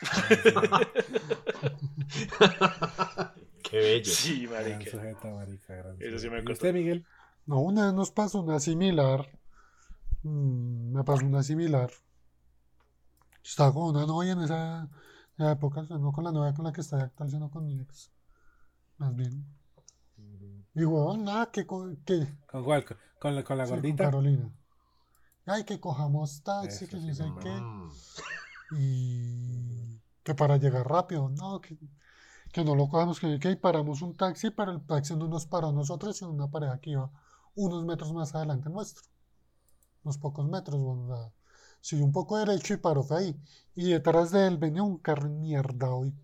Qué 3.62 3.76
bello. 3.76 4.10
Sí, 4.10 4.48
marica. 4.48 4.78
Eso 4.80 6.18
sí 6.18 6.30
me 6.30 6.42
¿Usted, 6.50 6.72
Miguel? 6.72 7.04
No, 7.46 7.60
una 7.60 7.86
vez 7.86 7.94
nos 7.94 8.10
pasó 8.10 8.40
una 8.40 8.58
similar. 8.60 9.28
Mm, 10.22 10.96
me 10.96 11.04
pasó 11.04 11.26
una 11.26 11.42
similar. 11.42 11.90
Estaba 13.42 13.72
con 13.72 13.96
una 13.96 14.06
novia 14.06 14.32
en 14.32 14.42
esa 14.42 14.88
época, 15.38 15.82
no 15.82 16.12
con 16.12 16.24
la 16.24 16.32
novia 16.32 16.52
con 16.54 16.64
la 16.64 16.72
que 16.72 16.80
estoy 16.80 17.00
actual, 17.00 17.30
sino 17.30 17.50
con 17.50 17.66
mi 17.66 17.80
ex. 17.80 18.10
Más 18.98 19.14
bien. 19.14 19.46
Y 20.74 20.84
huevón, 20.84 21.24
nada, 21.24 21.50
que. 21.50 21.66
que 22.04 22.38
¿Con 22.46 22.64
cuál? 22.64 22.84
¿Con 23.18 23.34
la, 23.34 23.44
con 23.44 23.58
la 23.58 23.66
gordita? 23.66 24.04
Carolina. 24.04 24.52
Ay, 25.46 25.64
que 25.64 25.80
cojamos 25.80 26.42
taxi, 26.42 26.86
que 26.86 27.00
yo 27.00 27.14
sé 27.14 27.24
qué. 27.40 27.62
Y. 28.76 30.00
Que 30.22 30.34
para 30.34 30.58
llegar 30.58 30.86
rápido, 30.86 31.30
no, 31.30 31.60
que, 31.60 31.78
que 32.52 32.62
no 32.62 32.74
lo 32.74 32.88
cojamos, 32.88 33.18
que, 33.18 33.38
que 33.40 33.56
paramos 33.56 34.02
un 34.02 34.16
taxi, 34.16 34.50
pero 34.50 34.72
el 34.72 34.86
taxi 34.86 35.16
no 35.16 35.28
nos 35.28 35.46
paró 35.46 35.68
a 35.68 35.72
nosotros, 35.72 36.18
sino 36.18 36.30
una 36.30 36.48
pareja 36.48 36.78
que 36.78 36.90
iba 36.90 37.10
unos 37.54 37.84
metros 37.84 38.12
más 38.12 38.34
adelante 38.34 38.68
nuestro. 38.68 39.02
Unos 40.04 40.18
pocos 40.18 40.46
metros, 40.46 40.80
bueno, 40.80 41.32
siguió 41.80 42.04
un 42.04 42.12
poco 42.12 42.38
derecho 42.38 42.74
y 42.74 42.78
paró 42.78 43.06
ahí. 43.10 43.36
Y 43.74 43.90
detrás 43.92 44.30
de 44.30 44.46
él 44.46 44.58
venía 44.58 44.82
un 44.82 44.98
carro 44.98 45.28
mierdado 45.28 46.06
y, 46.06 46.14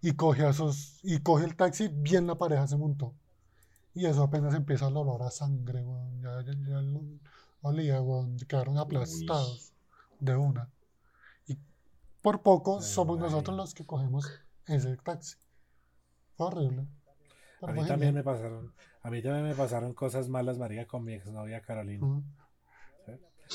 y, 0.00 0.12
coge 0.12 0.44
a 0.44 0.50
esos, 0.50 0.98
y 1.02 1.18
coge 1.20 1.44
el 1.44 1.56
taxi, 1.56 1.88
bien 1.88 2.26
la 2.26 2.36
pareja 2.36 2.66
se 2.66 2.76
montó. 2.76 3.14
Y 3.94 4.06
eso 4.06 4.22
apenas 4.22 4.54
empieza 4.54 4.86
a 4.86 4.88
olor 4.88 5.22
a 5.22 5.30
sangre, 5.30 5.84
Ya, 6.20 6.42
ya, 6.42 6.52
ya 6.52 6.82
olía, 7.62 8.00
Quedaron 8.46 8.78
aplastados 8.78 9.72
de 10.20 10.36
una. 10.36 10.70
Y 11.46 11.58
por 12.22 12.42
poco 12.42 12.80
somos 12.80 13.18
nosotros 13.18 13.56
los 13.56 13.74
que 13.74 13.84
cogemos 13.84 14.28
ese 14.66 14.96
taxi. 14.98 15.36
Fue 16.36 16.46
horrible. 16.46 16.86
a 17.62 17.72
mí 17.72 17.84
también 17.86 18.14
me 18.14 18.22
pasaron, 18.22 18.72
a 19.02 19.10
mí 19.10 19.22
también 19.22 19.44
me 19.46 19.54
pasaron 19.54 19.92
cosas 19.94 20.28
malas, 20.28 20.58
María, 20.58 20.86
con 20.86 21.04
mi 21.04 21.14
exnovia 21.14 21.60
Carolina. 21.62 22.22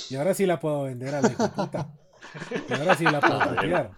Y 0.09 0.15
ahora 0.15 0.33
sí 0.33 0.45
la 0.45 0.59
puedo 0.59 0.83
vender 0.83 1.15
a 1.15 1.21
la 1.21 1.29
puta. 1.29 1.89
ahora 2.69 2.95
sí 2.95 3.03
la 3.03 3.19
puedo 3.19 3.39
putear. 3.55 3.91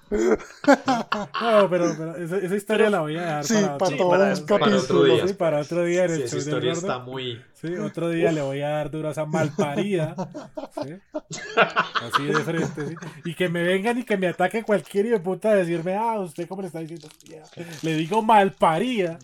No, 1.42 1.70
pero, 1.70 2.16
esa, 2.18 2.56
historia 2.56 2.90
la 2.90 3.02
voy 3.02 3.18
a 3.18 3.42
dejar 3.42 3.78
para, 3.78 4.36
para, 4.48 4.78
otro 4.78 5.04
día. 5.04 5.28
Sí, 5.28 5.34
para 5.34 5.60
otro 5.60 5.84
día 5.84 6.06
en 6.06 6.12
el 6.12 6.18
sí, 6.18 6.24
esa 6.24 6.38
historia 6.38 6.74
está 6.74 7.00
muy... 7.00 7.42
Sí, 7.54 7.74
otro 7.76 8.10
día 8.10 8.32
le 8.32 8.42
voy 8.42 8.62
a 8.62 8.70
dar 8.70 8.92
duro 8.92 9.08
a 9.08 9.12
esa 9.12 9.26
malparida. 9.26 10.16
Así 10.76 12.26
de 12.26 12.44
frente, 12.44 12.88
¿sí? 12.90 12.96
Y 13.24 13.34
que 13.34 13.50
me 13.50 13.64
vengan 13.64 13.98
y 13.98 14.04
que 14.04 14.18
me 14.18 14.28
ataque 14.28 14.64
cualquier 14.64 15.08
hijo 15.08 15.16
de 15.16 15.22
puta 15.22 15.50
a 15.50 15.56
decirme, 15.56 15.96
ah, 15.96 16.20
usted 16.20 16.48
cómo 16.48 16.62
le 16.62 16.68
está 16.68 16.80
diciendo. 16.80 17.08
Le 17.82 17.96
digo 17.96 18.22
malparida. 18.22 19.18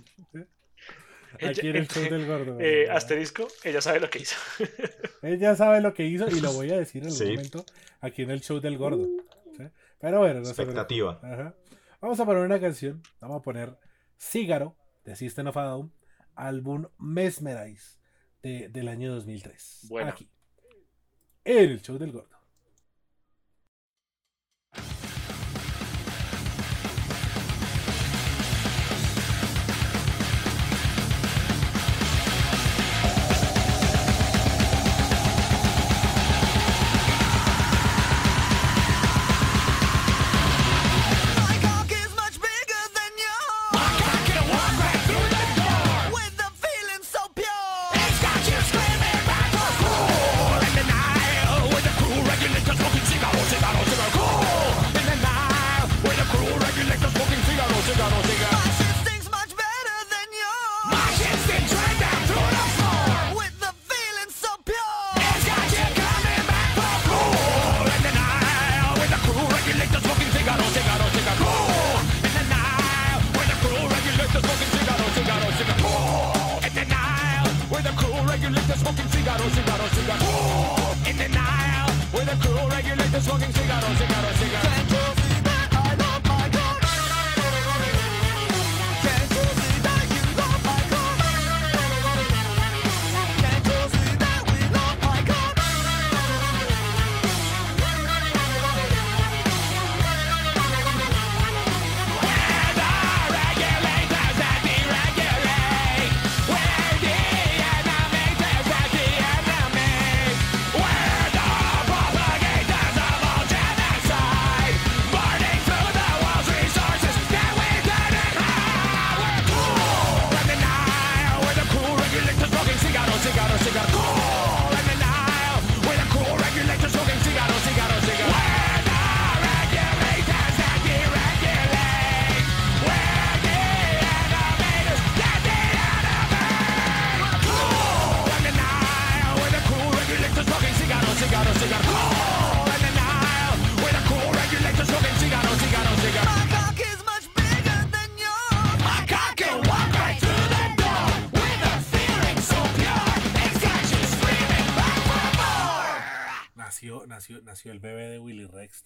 Aquí 1.49 1.67
en 1.69 1.75
el 1.77 1.87
show 1.87 2.03
del 2.03 2.25
gordo. 2.25 2.57
Eh, 2.61 2.87
asterisco, 2.89 3.47
ella 3.63 3.81
sabe 3.81 3.99
lo 3.99 4.09
que 4.09 4.19
hizo. 4.19 4.35
ella 5.21 5.55
sabe 5.55 5.81
lo 5.81 5.93
que 5.93 6.05
hizo 6.05 6.27
y 6.29 6.39
lo 6.39 6.53
voy 6.53 6.71
a 6.71 6.77
decir 6.77 7.03
en 7.03 7.11
un 7.11 7.17
momento 7.17 7.65
aquí 7.99 8.23
en 8.23 8.31
el 8.31 8.41
show 8.41 8.59
del 8.59 8.77
gordo. 8.77 9.07
Pero 9.99 10.19
bueno, 10.19 10.41
no 10.41 10.47
Expectativa. 10.47 11.19
Vamos 12.01 12.19
a 12.19 12.25
poner 12.25 12.43
una 12.43 12.59
canción. 12.59 13.01
Vamos 13.19 13.39
a 13.39 13.43
poner 13.43 13.77
Cígaro 14.19 14.75
de 15.05 15.15
System 15.15 15.47
of 15.47 15.57
a 15.57 15.63
Down, 15.63 15.93
álbum 16.35 16.87
Mesmerize 16.97 17.99
de, 18.41 18.69
del 18.69 18.87
año 18.87 19.13
2003. 19.13 19.85
Bueno. 19.89 20.09
Aquí. 20.09 20.29
En 21.43 21.69
el 21.69 21.81
show 21.81 21.97
del 21.97 22.11
gordo. 22.11 22.40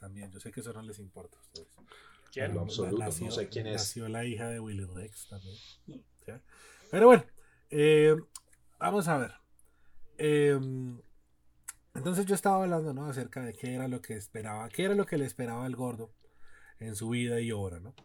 También. 0.06 0.32
Yo 0.32 0.39
sé 0.39 0.51
que 0.51 0.60
eso 0.60 0.72
no 0.72 0.84
les 0.84 0.99
importa 0.99 1.36
a 1.36 1.41
ustedes. 1.41 1.68
¿Quién? 2.32 2.53
nació, 2.53 2.91
no 2.91 3.32
sé 3.32 3.49
quién 3.49 3.66
es. 3.66 3.78
Nació 3.78 4.08
la 4.08 4.24
hija 4.24 4.49
de 4.49 4.60
Willy 4.60 4.86
Rex 4.86 5.30
también. 5.30 5.56
Pero 6.91 7.08
bueno, 7.08 7.26
eh, 7.72 8.16
vamos 8.78 9.08
a 9.08 9.18
ver. 9.18 9.34
Em, 10.20 11.01
entonces 11.95 12.28
yo 12.28 12.36
estaba 12.36 12.62
hablando 12.64 12.93
¿no? 12.93 13.08
acerca 13.08 13.41
de 13.41 13.53
qué 13.53 13.74
era 13.74 13.88
lo 13.88 13.99
que 13.99 14.14
esperaba, 14.14 14.70
qué 14.70 14.84
era 14.84 14.93
lo 14.93 15.08
que 15.08 15.18
le 15.18 15.26
esperaba 15.26 15.66
al 15.66 15.76
gordo 15.76 16.14
en 16.80 16.95
su 16.95 17.10
vida 17.10 17.39
y 17.39 17.51
obra, 17.51 17.80
¿no? 17.80 17.95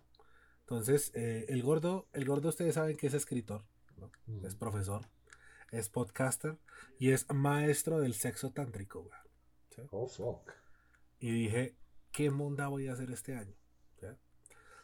Entonces, 0.60 1.12
eh, 1.14 1.44
el 1.48 1.62
gordo, 1.62 2.08
el 2.14 2.24
gordo 2.24 2.48
ustedes 2.48 2.76
saben 2.76 2.96
que 2.96 3.08
es 3.08 3.14
escritor, 3.14 3.64
es 4.42 4.54
profesor, 4.54 5.06
es 5.70 5.90
podcaster 5.90 6.56
y 6.98 7.10
es 7.10 7.26
maestro 7.30 8.00
del 8.00 8.14
sexo 8.14 8.52
tántrico. 8.52 9.10
Oh, 9.90 10.08
fuck. 10.08 10.52
Y 11.18 11.30
dije, 11.32 11.76
¿qué 12.12 12.30
monda 12.30 12.68
voy 12.68 12.88
a 12.88 12.92
hacer 12.92 13.10
este 13.10 13.34
año? 13.34 13.54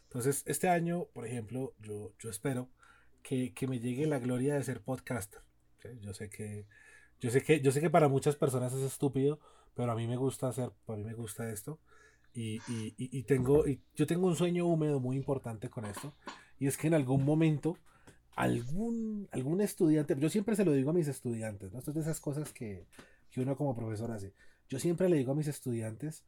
Entonces, 0.05 0.45
este 0.47 0.69
año, 0.69 1.07
por 1.13 1.27
ejemplo, 1.27 1.75
yo, 1.81 2.13
yo 2.19 2.31
espero 2.31 2.71
que, 3.23 3.53
me 3.69 3.81
llegue 3.81 4.07
la 4.07 4.19
gloria 4.19 4.55
de 4.55 4.63
ser 4.63 4.81
podcaster. 4.81 5.43
Yo 6.01 6.15
sé 6.15 6.31
que 6.31 6.67
yo 7.21 7.31
sé 7.31 7.43
que 7.43 7.61
yo 7.61 7.71
sé 7.71 7.81
que 7.81 7.91
para 7.91 8.09
muchas 8.09 8.37
personas 8.37 8.73
es 8.73 8.83
estúpido, 8.83 9.41
pero 9.75 9.93
a 9.93 9.95
mí 9.95 10.07
me 10.07 10.17
gusta 10.17 10.49
hacer, 10.49 10.71
a 10.87 10.93
mí 10.93 11.05
me 11.05 11.15
gusta 11.15 11.51
esto. 11.51 11.79
Y, 12.35 12.61
y, 12.69 13.23
tengo, 13.23 13.67
y 13.67 13.81
yo 13.95 14.07
tengo 14.07 14.27
un 14.27 14.37
sueño 14.37 14.67
húmedo 14.67 15.01
muy 15.01 15.17
importante 15.17 15.71
con 15.71 15.87
esto. 15.87 16.15
Y 16.59 16.67
es 16.67 16.77
que 16.77 16.87
en 16.87 16.95
algún 16.95 17.25
momento, 17.25 17.79
algún, 18.35 19.29
algún 19.33 19.63
estudiante, 19.63 20.15
yo 20.19 20.29
siempre 20.29 20.55
se 20.55 20.65
lo 20.65 20.73
digo 20.73 20.91
a 20.91 20.93
mis 20.93 21.09
estudiantes, 21.09 21.73
¿no? 21.73 21.79
Esto 21.79 21.93
es 21.93 21.95
de 21.95 22.01
esas 22.03 22.21
cosas 22.21 22.53
que, 22.53 22.87
que 23.31 23.41
uno 23.41 23.57
como 23.57 23.75
profesor 23.75 24.11
hace. 24.11 24.35
Yo 24.69 24.79
siempre 24.79 25.09
le 25.09 25.17
digo 25.17 25.33
a 25.33 25.35
mis 25.35 25.49
estudiantes 25.49 26.25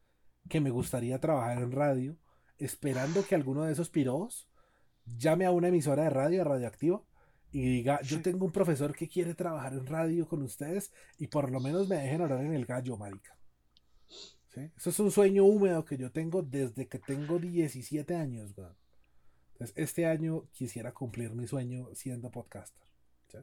que 0.49 0.61
me 0.61 0.71
gustaría 0.71 1.21
trabajar 1.21 1.59
en 1.59 1.73
radio, 1.73 2.17
esperando 2.59 3.25
que 3.25 3.35
alguno 3.35 3.65
de 3.65 3.73
esos 3.73 3.91
piros 3.91 4.49
llame 5.17 5.47
a 5.47 5.51
una 5.51 5.69
emisora 5.69 6.05
de 6.05 6.11
radio, 6.11 6.45
radioactiva, 6.45 7.03
y 7.51 7.63
diga, 7.63 8.01
yo 8.03 8.21
tengo 8.21 8.45
un 8.45 8.53
profesor 8.53 8.95
que 8.95 9.09
quiere 9.09 9.35
trabajar 9.35 9.73
en 9.73 9.87
radio 9.87 10.29
con 10.29 10.43
ustedes 10.43 10.93
y 11.19 11.29
por 11.29 11.51
lo 11.51 11.61
menos 11.61 11.89
me 11.89 11.97
dejen 11.97 12.21
orar 12.21 12.45
en 12.45 12.53
el 12.53 12.67
gallo, 12.67 12.97
marica. 12.97 13.37
Eso 14.77 14.91
es 14.91 14.99
un 14.99 15.13
sueño 15.13 15.45
húmedo 15.45 15.85
que 15.85 15.97
yo 15.97 16.11
tengo 16.11 16.43
desde 16.43 16.89
que 16.89 16.99
tengo 16.99 17.39
17 17.39 18.17
años. 18.17 18.49
Entonces, 18.51 19.73
este 19.77 20.05
año 20.05 20.49
quisiera 20.53 20.93
cumplir 20.93 21.31
mi 21.31 21.47
sueño 21.47 21.89
siendo 21.95 22.31
podcaster. 22.31 22.87
Yo 23.33 23.43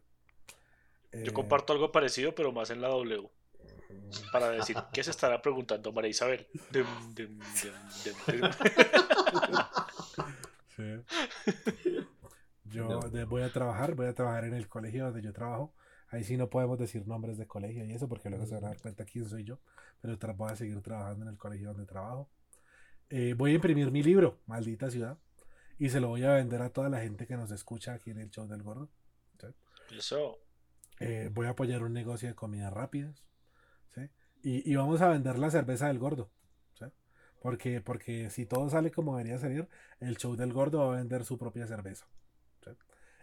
eh, 1.12 1.32
comparto 1.32 1.72
algo 1.72 1.92
parecido, 1.94 2.36
pero 2.36 2.52
más 2.52 2.70
en 2.70 2.82
la 2.82 2.90
W 2.90 3.30
para 4.32 4.50
decir 4.50 4.78
qué 4.94 5.04
se 5.04 5.12
estará 5.12 5.42
preguntando 5.42 5.92
María 5.92 6.12
Isabel. 6.12 6.48
Yo 12.66 13.00
voy 13.28 13.44
a 13.44 13.52
trabajar, 13.52 13.96
voy 13.96 14.08
a 14.08 14.14
trabajar 14.14 14.46
en 14.46 14.54
el 14.54 14.68
colegio 14.68 15.06
donde 15.06 15.22
yo 15.22 15.32
trabajo. 15.32 15.74
Ahí 16.10 16.24
sí 16.24 16.38
no 16.38 16.50
podemos 16.50 16.78
decir 16.78 17.08
nombres 17.08 17.38
de 17.38 17.48
colegio 17.48 17.86
y 17.86 17.94
eso 17.94 18.10
porque 18.10 18.30
luego 18.30 18.46
se 18.46 18.56
van 18.56 18.66
a 18.66 18.68
dar 18.70 18.80
cuenta 18.80 19.06
quién 19.06 19.28
soy 19.28 19.44
yo. 19.44 19.60
Pero 20.02 20.18
voy 20.36 20.52
a 20.52 20.56
seguir 20.56 20.82
trabajando 20.82 21.26
en 21.26 21.32
el 21.32 21.38
colegio 21.38 21.70
donde 21.70 21.86
trabajo. 21.86 22.30
Eh, 23.10 23.34
voy 23.38 23.52
a 23.52 23.56
imprimir 23.56 23.92
mi 23.92 24.04
libro, 24.04 24.40
Maldita 24.46 24.90
Ciudad. 24.90 25.18
Y 25.78 25.90
se 25.90 26.00
lo 26.00 26.10
voy 26.10 26.24
a 26.24 26.34
vender 26.34 26.62
a 26.62 26.70
toda 26.70 26.90
la 26.90 27.02
gente 27.02 27.28
que 27.28 27.36
nos 27.36 27.52
escucha 27.52 27.94
aquí 27.94 28.12
en 28.12 28.20
el 28.20 28.30
show 28.30 28.48
del 28.48 28.64
gordo. 28.64 28.90
Eso. 29.92 30.40
Eh, 31.00 31.30
voy 31.34 31.48
a 31.48 31.52
apoyar 31.52 31.84
un 31.84 31.94
negocio 31.94 32.28
de 32.28 32.36
comidas 32.36 32.74
rápidas. 32.74 33.24
Y, 34.48 34.76
vamos 34.76 35.02
a 35.02 35.10
vender 35.10 35.40
la 35.40 35.50
cerveza 35.50 35.88
del 35.88 35.98
gordo. 35.98 36.30
Porque, 37.42 37.82
porque 37.82 38.30
si 38.30 38.46
todo 38.46 38.70
sale 38.70 38.92
como 38.92 39.18
debería 39.18 39.40
salir, 39.40 39.68
el 40.00 40.18
show 40.18 40.36
del 40.36 40.54
gordo 40.54 40.80
va 40.80 40.94
a 40.94 40.98
vender 40.98 41.26
su 41.26 41.40
propia 41.40 41.66
cerveza. 41.66 42.06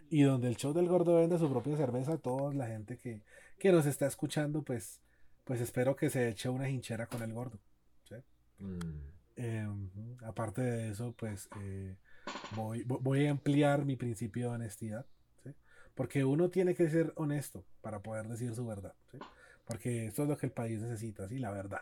Y 0.09 0.23
donde 0.23 0.49
el 0.49 0.57
show 0.57 0.73
del 0.73 0.89
gordo 0.89 1.15
vende 1.15 1.39
su 1.39 1.49
propia 1.49 1.77
cerveza, 1.77 2.17
toda 2.17 2.53
la 2.53 2.67
gente 2.67 2.97
que, 2.97 3.71
nos 3.71 3.85
está 3.85 4.05
escuchando, 4.05 4.63
pues, 4.63 5.01
pues 5.45 5.61
espero 5.61 5.95
que 5.95 6.09
se 6.09 6.27
eche 6.27 6.49
una 6.49 6.69
hinchera 6.69 7.07
con 7.07 7.23
el 7.23 7.31
gordo. 7.31 7.57
Mm. 8.59 8.79
Em, 9.37 9.89
aparte 10.23 10.61
de 10.61 10.89
eso, 10.89 11.13
pues 11.17 11.49
eh, 11.61 11.95
voy, 12.55 12.83
voy 12.83 13.27
a 13.27 13.31
ampliar 13.31 13.85
mi 13.85 13.95
principio 13.95 14.49
de 14.49 14.55
honestidad. 14.55 15.05
Porque 15.95 16.25
uno 16.25 16.49
tiene 16.49 16.75
que 16.75 16.89
ser 16.89 17.13
honesto 17.15 17.63
para 17.81 18.01
poder 18.01 18.27
decir 18.27 18.53
su 18.55 18.65
verdad. 18.65 18.93
Porque 19.65 20.07
esto 20.07 20.23
es 20.23 20.29
lo 20.29 20.37
que 20.37 20.45
el 20.45 20.51
país 20.51 20.79
necesita, 20.81 21.27
¿sí? 21.27 21.39
la 21.39 21.51
verdad. 21.51 21.81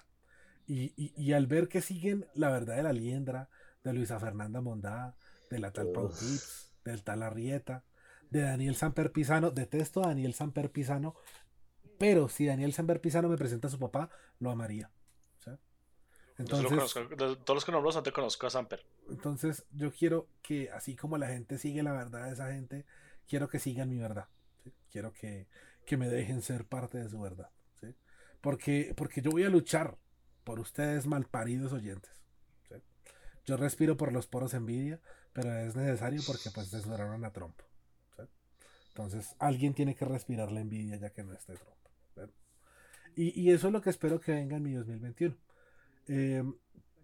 Y, 0.67 1.33
al 1.33 1.47
ver 1.47 1.67
que 1.67 1.81
siguen 1.81 2.27
la 2.33 2.49
verdad 2.49 2.77
de 2.77 2.83
la 2.83 2.93
liendra, 2.93 3.49
de 3.83 3.93
Luisa 3.93 4.19
Fernanda 4.19 4.61
Mondá, 4.61 5.15
de 5.49 5.59
la 5.59 5.71
tal 5.71 5.91
Pau 5.91 6.07
Tips, 6.07 6.71
del 6.85 7.03
tal 7.03 7.23
Arrieta, 7.23 7.83
de 8.29 8.41
Daniel 8.41 8.75
Samper 8.75 9.11
Pisano, 9.11 9.51
detesto 9.51 10.01
a 10.03 10.07
Daniel 10.07 10.33
Samper 10.33 10.71
Pisano, 10.71 11.15
pero 11.97 12.29
si 12.29 12.45
Daniel 12.45 12.73
Samper 12.73 13.01
Pisano 13.01 13.27
me 13.27 13.37
presenta 13.37 13.67
a 13.67 13.71
su 13.71 13.79
papá, 13.79 14.09
lo 14.39 14.49
amaría. 14.49 14.89
Entonces, 16.37 16.69
todos 16.69 17.55
los 17.55 17.65
que 17.65 17.71
nombro 17.71 17.95
antes 17.95 18.13
conozco 18.13 18.47
a 18.47 18.49
Samper. 18.49 18.83
Entonces, 19.09 19.65
yo 19.71 19.91
quiero 19.91 20.27
que, 20.41 20.71
así 20.71 20.95
como 20.95 21.17
la 21.17 21.27
gente 21.27 21.57
sigue 21.57 21.83
la 21.83 21.91
verdad 21.91 22.25
de 22.25 22.33
esa 22.33 22.51
gente, 22.51 22.85
quiero 23.27 23.47
que 23.47 23.59
sigan 23.59 23.89
mi 23.89 23.97
verdad. 23.97 24.27
Quiero 24.91 25.13
que, 25.13 25.47
que, 25.85 25.97
me 25.97 26.09
dejen 26.09 26.41
ser 26.41 26.65
parte 26.65 26.97
de 26.97 27.09
su 27.09 27.19
verdad. 27.21 27.49
Porque, 28.41 28.93
porque 28.95 29.21
yo 29.21 29.31
voy 29.31 29.43
a 29.43 29.49
luchar 29.49 29.97
por 30.43 30.59
ustedes 30.59 31.07
malparidos 31.07 31.73
oyentes. 31.73 32.11
Yo 33.45 33.57
respiro 33.57 33.97
por 33.97 34.11
los 34.11 34.27
poros 34.27 34.53
envidia, 34.53 34.99
pero 35.33 35.53
es 35.55 35.75
necesario 35.75 36.21
porque 36.25 36.51
pues 36.51 36.69
censuraron 36.69 37.23
a 37.25 37.31
Trump. 37.31 37.59
Entonces 38.89 39.35
alguien 39.39 39.73
tiene 39.73 39.95
que 39.95 40.05
respirar 40.05 40.51
la 40.51 40.61
envidia 40.61 40.97
ya 40.97 41.11
que 41.11 41.23
no 41.23 41.33
esté 41.33 41.53
Trump. 41.55 42.31
Y, 43.15 43.39
y, 43.39 43.51
eso 43.51 43.67
es 43.67 43.73
lo 43.73 43.81
que 43.81 43.89
espero 43.89 44.21
que 44.21 44.31
venga 44.31 44.55
en 44.55 44.63
mi 44.63 44.73
2021. 44.73 45.35
Em, 46.07 46.53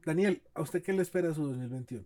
Daniel, 0.06 0.42
¿a 0.54 0.62
usted 0.62 0.82
qué 0.82 0.94
le 0.94 1.02
espera 1.02 1.34
su 1.34 1.46
2021? 1.46 2.06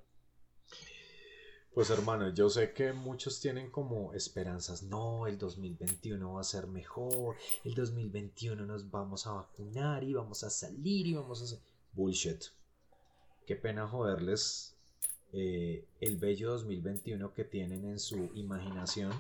Pues 1.74 1.90
hermano, 1.90 2.34
yo 2.34 2.50
sé 2.50 2.74
que 2.74 2.92
muchos 2.92 3.40
tienen 3.40 3.72
como 3.72 4.14
esperanzas, 4.14 4.84
no, 4.84 5.26
el 5.26 5.38
2021 5.38 6.34
va 6.34 6.42
a 6.42 6.44
ser 6.44 6.68
mejor, 6.68 7.38
el 7.64 7.76
2021 7.76 8.66
nos 8.66 8.92
vamos 8.92 9.26
a 9.26 9.32
vacunar 9.32 10.04
y 10.04 10.14
vamos 10.14 10.44
a 10.44 10.50
salir 10.50 11.08
y 11.08 11.14
vamos 11.14 11.40
a 11.40 11.46
hacer... 11.46 11.60
Bullshit. 11.94 12.44
Qué 13.46 13.56
pena 13.56 13.88
joderles 13.88 14.76
eh, 15.32 15.86
el 16.02 16.18
bello 16.18 16.52
2021 16.52 17.34
que 17.34 17.46
tienen 17.46 17.86
en 17.86 18.00
su 18.00 18.32
imaginación, 18.36 19.14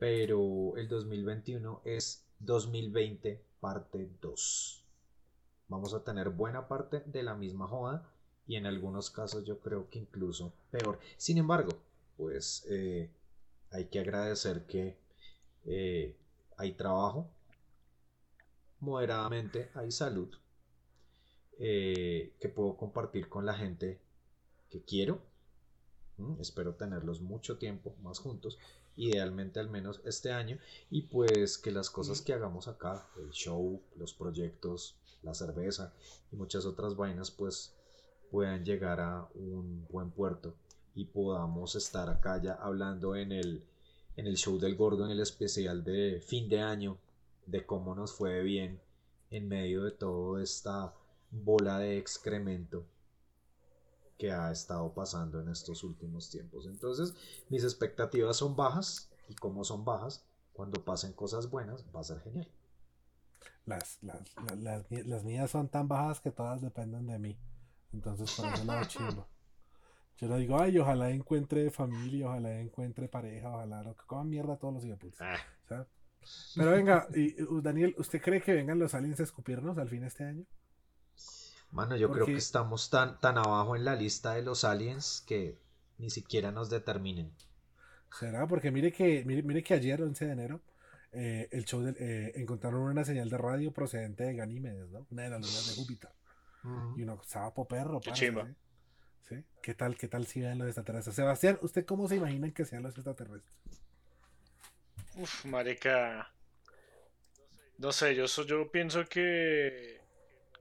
pero 0.00 0.76
el 0.76 0.88
2021 0.88 1.82
es 1.84 2.24
2020 2.40 3.40
parte 3.60 4.10
2. 4.20 4.84
Vamos 5.68 5.94
a 5.94 6.02
tener 6.02 6.30
buena 6.30 6.66
parte 6.66 7.04
de 7.06 7.22
la 7.22 7.36
misma 7.36 7.68
joda 7.68 8.11
y 8.52 8.56
en 8.56 8.66
algunos 8.66 9.08
casos 9.08 9.46
yo 9.46 9.60
creo 9.60 9.88
que 9.88 9.98
incluso 9.98 10.52
peor. 10.70 10.98
Sin 11.16 11.38
embargo, 11.38 11.70
pues 12.18 12.66
eh, 12.68 13.10
hay 13.70 13.86
que 13.86 13.98
agradecer 13.98 14.66
que 14.66 14.98
eh, 15.64 16.14
hay 16.58 16.72
trabajo, 16.72 17.30
moderadamente 18.78 19.70
hay 19.72 19.90
salud, 19.90 20.28
eh, 21.58 22.34
que 22.38 22.50
puedo 22.50 22.76
compartir 22.76 23.30
con 23.30 23.46
la 23.46 23.54
gente 23.54 24.02
que 24.68 24.82
quiero. 24.82 25.22
espero 26.38 26.74
tenerlos 26.74 27.22
mucho 27.22 27.56
tiempo 27.56 27.96
más 28.02 28.18
juntos, 28.18 28.58
idealmente 28.96 29.60
al 29.60 29.70
menos 29.70 30.02
este 30.04 30.30
año, 30.30 30.58
y 30.90 31.02
pues 31.02 31.56
que 31.56 31.70
las 31.70 31.88
cosas 31.88 32.20
que 32.20 32.34
hagamos 32.34 32.68
acá, 32.68 33.08
el 33.16 33.30
show, 33.30 33.80
los 33.96 34.12
proyectos, 34.12 34.98
la 35.22 35.32
cerveza 35.32 35.94
y 36.30 36.36
muchas 36.36 36.66
otras 36.66 36.96
vainas, 36.96 37.30
pues 37.30 37.74
puedan 38.32 38.64
llegar 38.64 38.98
a 38.98 39.28
un 39.34 39.86
buen 39.90 40.10
puerto 40.10 40.54
y 40.94 41.04
podamos 41.04 41.76
estar 41.76 42.08
acá 42.08 42.40
ya 42.42 42.54
hablando 42.54 43.14
en 43.14 43.30
el, 43.30 43.62
en 44.16 44.26
el 44.26 44.38
show 44.38 44.58
del 44.58 44.74
gordo, 44.74 45.04
en 45.04 45.10
el 45.10 45.20
especial 45.20 45.84
de 45.84 46.18
fin 46.26 46.48
de 46.48 46.60
año, 46.60 46.96
de 47.44 47.66
cómo 47.66 47.94
nos 47.94 48.14
fue 48.14 48.42
bien 48.42 48.80
en 49.30 49.48
medio 49.48 49.84
de 49.84 49.90
toda 49.90 50.42
esta 50.42 50.94
bola 51.30 51.78
de 51.78 51.98
excremento 51.98 52.86
que 54.16 54.32
ha 54.32 54.50
estado 54.50 54.94
pasando 54.94 55.40
en 55.40 55.50
estos 55.50 55.84
últimos 55.84 56.30
tiempos. 56.30 56.66
Entonces, 56.66 57.14
mis 57.50 57.64
expectativas 57.64 58.38
son 58.38 58.56
bajas 58.56 59.10
y 59.28 59.34
como 59.34 59.62
son 59.62 59.84
bajas, 59.84 60.24
cuando 60.54 60.82
pasen 60.82 61.12
cosas 61.12 61.50
buenas, 61.50 61.84
va 61.94 62.00
a 62.00 62.04
ser 62.04 62.20
genial. 62.20 62.48
Las, 63.66 63.98
las, 64.02 64.22
las, 64.58 64.90
las 64.90 65.24
mías 65.24 65.50
son 65.50 65.68
tan 65.68 65.86
bajas 65.86 66.20
que 66.20 66.30
todas 66.30 66.62
dependen 66.62 67.06
de 67.06 67.18
mí. 67.18 67.38
Entonces, 67.92 68.30
por 68.32 68.46
eso 68.46 68.64
la 68.64 68.86
chimba. 68.88 69.26
Yo 70.18 70.28
le 70.28 70.38
digo, 70.38 70.60
ay, 70.60 70.78
ojalá 70.78 71.10
encuentre 71.10 71.70
familia, 71.70 72.28
ojalá 72.28 72.60
encuentre 72.60 73.08
pareja, 73.08 73.50
ojalá 73.50 73.82
lo 73.82 73.96
que 73.96 74.04
coman 74.06 74.28
mierda 74.28 74.56
todos 74.56 74.74
los 74.74 74.82
días. 74.82 74.98
Ah. 75.20 75.84
Pero 76.54 76.70
venga, 76.70 77.08
y, 77.14 77.34
Daniel, 77.60 77.94
¿usted 77.98 78.20
cree 78.20 78.40
que 78.40 78.52
vengan 78.52 78.78
los 78.78 78.94
aliens 78.94 79.18
a 79.20 79.24
escupirnos 79.24 79.78
al 79.78 79.88
fin 79.88 80.02
de 80.02 80.06
este 80.06 80.24
año? 80.24 80.44
Mano, 81.72 81.96
yo 81.96 82.10
creo 82.10 82.26
que 82.26 82.36
estamos 82.36 82.90
tan, 82.90 83.18
tan 83.18 83.38
abajo 83.38 83.74
en 83.74 83.84
la 83.84 83.96
lista 83.96 84.34
de 84.34 84.42
los 84.42 84.62
aliens 84.62 85.24
que 85.26 85.58
ni 85.98 86.10
siquiera 86.10 86.52
nos 86.52 86.70
determinen. 86.70 87.32
¿Será? 88.18 88.46
Porque 88.46 88.70
mire 88.70 88.92
que, 88.92 89.24
mire, 89.24 89.62
que 89.62 89.74
ayer, 89.74 90.02
11 90.02 90.26
de 90.26 90.32
enero, 90.32 90.60
eh, 91.12 91.48
el 91.50 91.64
show 91.64 91.82
eh, 91.86 92.32
encontraron 92.36 92.82
una 92.82 93.04
señal 93.04 93.30
de 93.30 93.38
radio 93.38 93.72
procedente 93.72 94.24
de 94.24 94.34
Ganímedes, 94.34 94.90
¿no? 94.90 95.06
Una 95.10 95.22
de 95.22 95.30
las 95.30 95.40
lunas 95.40 95.68
de 95.68 95.74
Júpiter. 95.74 96.10
Y 96.96 97.02
uno 97.02 97.20
sapo 97.24 97.66
perro, 97.66 98.00
Qué 98.00 98.14
¿sí? 98.14 99.44
¿Qué 99.62 99.74
tal, 99.74 99.96
qué 99.96 100.08
tal 100.08 100.26
si 100.26 100.40
ven 100.40 100.58
los 100.58 100.68
extraterrestres? 100.68 101.16
Sebastián, 101.16 101.58
¿usted 101.62 101.84
cómo 101.84 102.08
se 102.08 102.16
imagina 102.16 102.52
que 102.52 102.64
sean 102.64 102.82
los 102.82 102.94
extraterrestres? 102.94 103.82
Uf, 105.16 105.44
marica. 105.44 106.32
No 107.78 107.92
sé, 107.92 108.14
yo, 108.14 108.26
yo 108.26 108.70
pienso 108.70 109.04
que, 109.06 110.00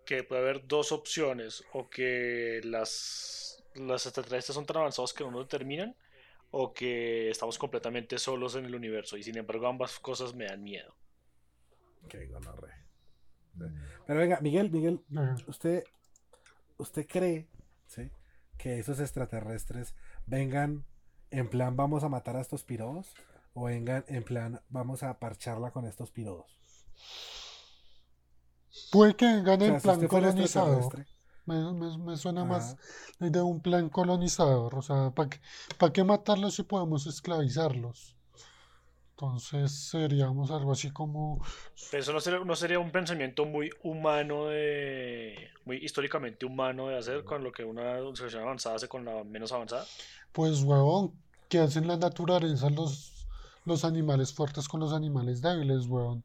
que 0.05 0.23
puede 0.23 0.41
haber 0.41 0.67
dos 0.67 0.91
opciones. 0.91 1.63
O 1.73 1.89
que 1.89 2.61
las, 2.63 3.63
las 3.75 4.05
extraterrestres 4.05 4.55
son 4.55 4.65
tan 4.65 4.77
avanzados 4.77 5.13
que 5.13 5.23
no 5.23 5.31
nos 5.31 5.45
determinan. 5.45 5.95
O 6.49 6.73
que 6.73 7.29
estamos 7.29 7.57
completamente 7.57 8.17
solos 8.17 8.55
en 8.55 8.65
el 8.65 8.75
universo. 8.75 9.17
Y 9.17 9.23
sin 9.23 9.37
embargo 9.37 9.67
ambas 9.67 9.99
cosas 9.99 10.33
me 10.33 10.45
dan 10.45 10.63
miedo. 10.63 10.95
Qué 12.09 12.25
gonorre. 12.25 12.80
Pero 14.05 14.19
venga, 14.19 14.39
Miguel, 14.41 14.71
Miguel, 14.71 15.01
usted, 15.47 15.83
usted 16.77 17.07
cree 17.07 17.47
que 18.57 18.77
esos 18.77 18.99
extraterrestres 18.99 19.95
vengan 20.27 20.85
en 21.31 21.49
plan 21.49 21.75
vamos 21.75 22.03
a 22.03 22.09
matar 22.09 22.35
a 22.35 22.41
estos 22.41 22.63
pirodos 22.63 23.15
o 23.53 23.63
vengan 23.63 24.05
en 24.07 24.23
plan 24.23 24.61
vamos 24.69 25.01
a 25.01 25.17
parcharla 25.17 25.71
con 25.71 25.85
estos 25.85 26.11
pirodos. 26.11 26.45
Puede 28.91 29.15
que 29.15 29.25
vengan 29.25 29.61
en 29.61 29.81
plan 29.81 30.07
colonizador. 30.07 31.05
Me, 31.45 32.17
suena 32.17 32.45
más 32.45 32.77
de 33.19 33.41
un 33.41 33.61
plan 33.61 33.89
colonizador. 33.89 34.75
O 34.75 34.81
sea, 34.81 35.11
¿para 35.11 35.29
qué, 35.29 35.39
qué 35.93 36.03
matarlos 36.03 36.55
si 36.55 36.63
podemos 36.63 37.07
esclavizarlos? 37.07 38.15
Entonces 39.21 39.71
seríamos 39.71 40.49
algo 40.49 40.71
así 40.71 40.89
como... 40.89 41.45
eso 41.91 42.11
no 42.11 42.19
sería, 42.19 42.39
no 42.39 42.55
sería 42.55 42.79
un 42.79 42.89
pensamiento 42.89 43.45
muy 43.45 43.69
humano, 43.83 44.47
de, 44.47 45.51
muy 45.63 45.77
históricamente 45.77 46.43
humano 46.43 46.87
de 46.87 46.97
hacer 46.97 47.23
con 47.23 47.43
lo 47.43 47.51
que 47.51 47.63
una 47.63 47.97
civilización 48.15 48.41
avanzada 48.41 48.77
hace 48.77 48.87
con 48.87 49.05
la 49.05 49.23
menos 49.23 49.51
avanzada. 49.51 49.85
Pues 50.31 50.63
huevón, 50.63 51.13
que 51.49 51.59
hacen 51.59 51.87
la 51.87 51.97
naturaleza 51.97 52.71
los, 52.71 53.27
los 53.63 53.85
animales 53.85 54.33
fuertes 54.33 54.67
con 54.67 54.79
los 54.79 54.91
animales 54.91 55.39
débiles, 55.39 55.85
huevón. 55.85 56.23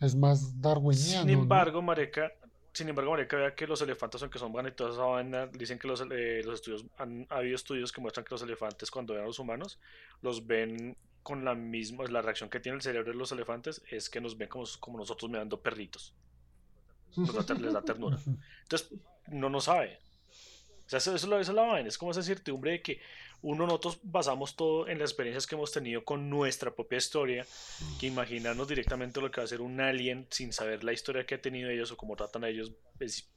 Es 0.00 0.14
más 0.14 0.58
darwiniano. 0.58 1.28
Sin 1.28 1.30
embargo, 1.30 1.82
Mareca, 1.82 2.32
sin 2.72 2.88
embargo, 2.88 3.10
Mareca, 3.10 3.36
vea 3.36 3.54
que 3.54 3.66
los 3.66 3.82
elefantes, 3.82 4.22
aunque 4.22 4.38
son 4.38 4.52
buenos 4.52 4.72
y 4.72 4.74
toda 4.74 4.92
esa 4.92 5.02
vaina, 5.02 5.46
dicen 5.48 5.78
que 5.78 5.86
los, 5.86 6.00
eh, 6.10 6.40
los 6.46 6.54
estudios, 6.54 6.86
han 6.96 7.26
ha 7.28 7.36
habido 7.36 7.56
estudios 7.56 7.92
que 7.92 8.00
muestran 8.00 8.24
que 8.24 8.30
los 8.32 8.40
elefantes 8.40 8.90
cuando 8.90 9.12
ven 9.12 9.24
a 9.24 9.26
los 9.26 9.38
humanos, 9.38 9.78
los 10.22 10.46
ven 10.46 10.96
con 11.28 11.44
la 11.44 11.54
misma, 11.54 12.04
la 12.06 12.22
reacción 12.22 12.48
que 12.48 12.58
tiene 12.58 12.76
el 12.76 12.82
cerebro 12.82 13.12
de 13.12 13.18
los 13.18 13.30
elefantes 13.32 13.82
es 13.90 14.08
que 14.08 14.18
nos 14.18 14.38
ven 14.38 14.48
como, 14.48 14.64
como 14.80 14.96
nosotros 14.96 15.30
mirando 15.30 15.60
perritos. 15.60 16.14
les 17.14 17.72
da 17.74 17.82
ternura. 17.82 18.18
Entonces, 18.62 18.94
no 19.26 19.50
nos 19.50 19.64
sabe. 19.64 19.98
O 20.86 20.88
sea, 20.88 20.96
eso, 20.96 21.14
eso, 21.14 21.38
es 21.38 21.48
la 21.50 21.62
vaina. 21.64 21.86
Es 21.86 21.98
como 21.98 22.12
esa 22.12 22.22
certidumbre 22.22 22.70
de 22.70 22.82
que 22.82 23.00
uno, 23.42 23.66
nosotros 23.66 23.98
basamos 24.04 24.56
todo 24.56 24.88
en 24.88 24.98
las 24.98 25.10
experiencias 25.10 25.46
que 25.46 25.54
hemos 25.54 25.70
tenido 25.70 26.02
con 26.02 26.30
nuestra 26.30 26.74
propia 26.74 26.96
historia, 26.96 27.46
que 28.00 28.06
imaginarnos 28.06 28.66
directamente 28.66 29.20
lo 29.20 29.30
que 29.30 29.42
va 29.42 29.44
a 29.44 29.48
ser 29.48 29.60
un 29.60 29.82
alien 29.82 30.26
sin 30.30 30.54
saber 30.54 30.82
la 30.82 30.94
historia 30.94 31.26
que 31.26 31.34
ha 31.34 31.42
tenido 31.42 31.68
ellos 31.68 31.92
o 31.92 31.98
cómo 31.98 32.16
tratan 32.16 32.44
a 32.44 32.48
ellos, 32.48 32.72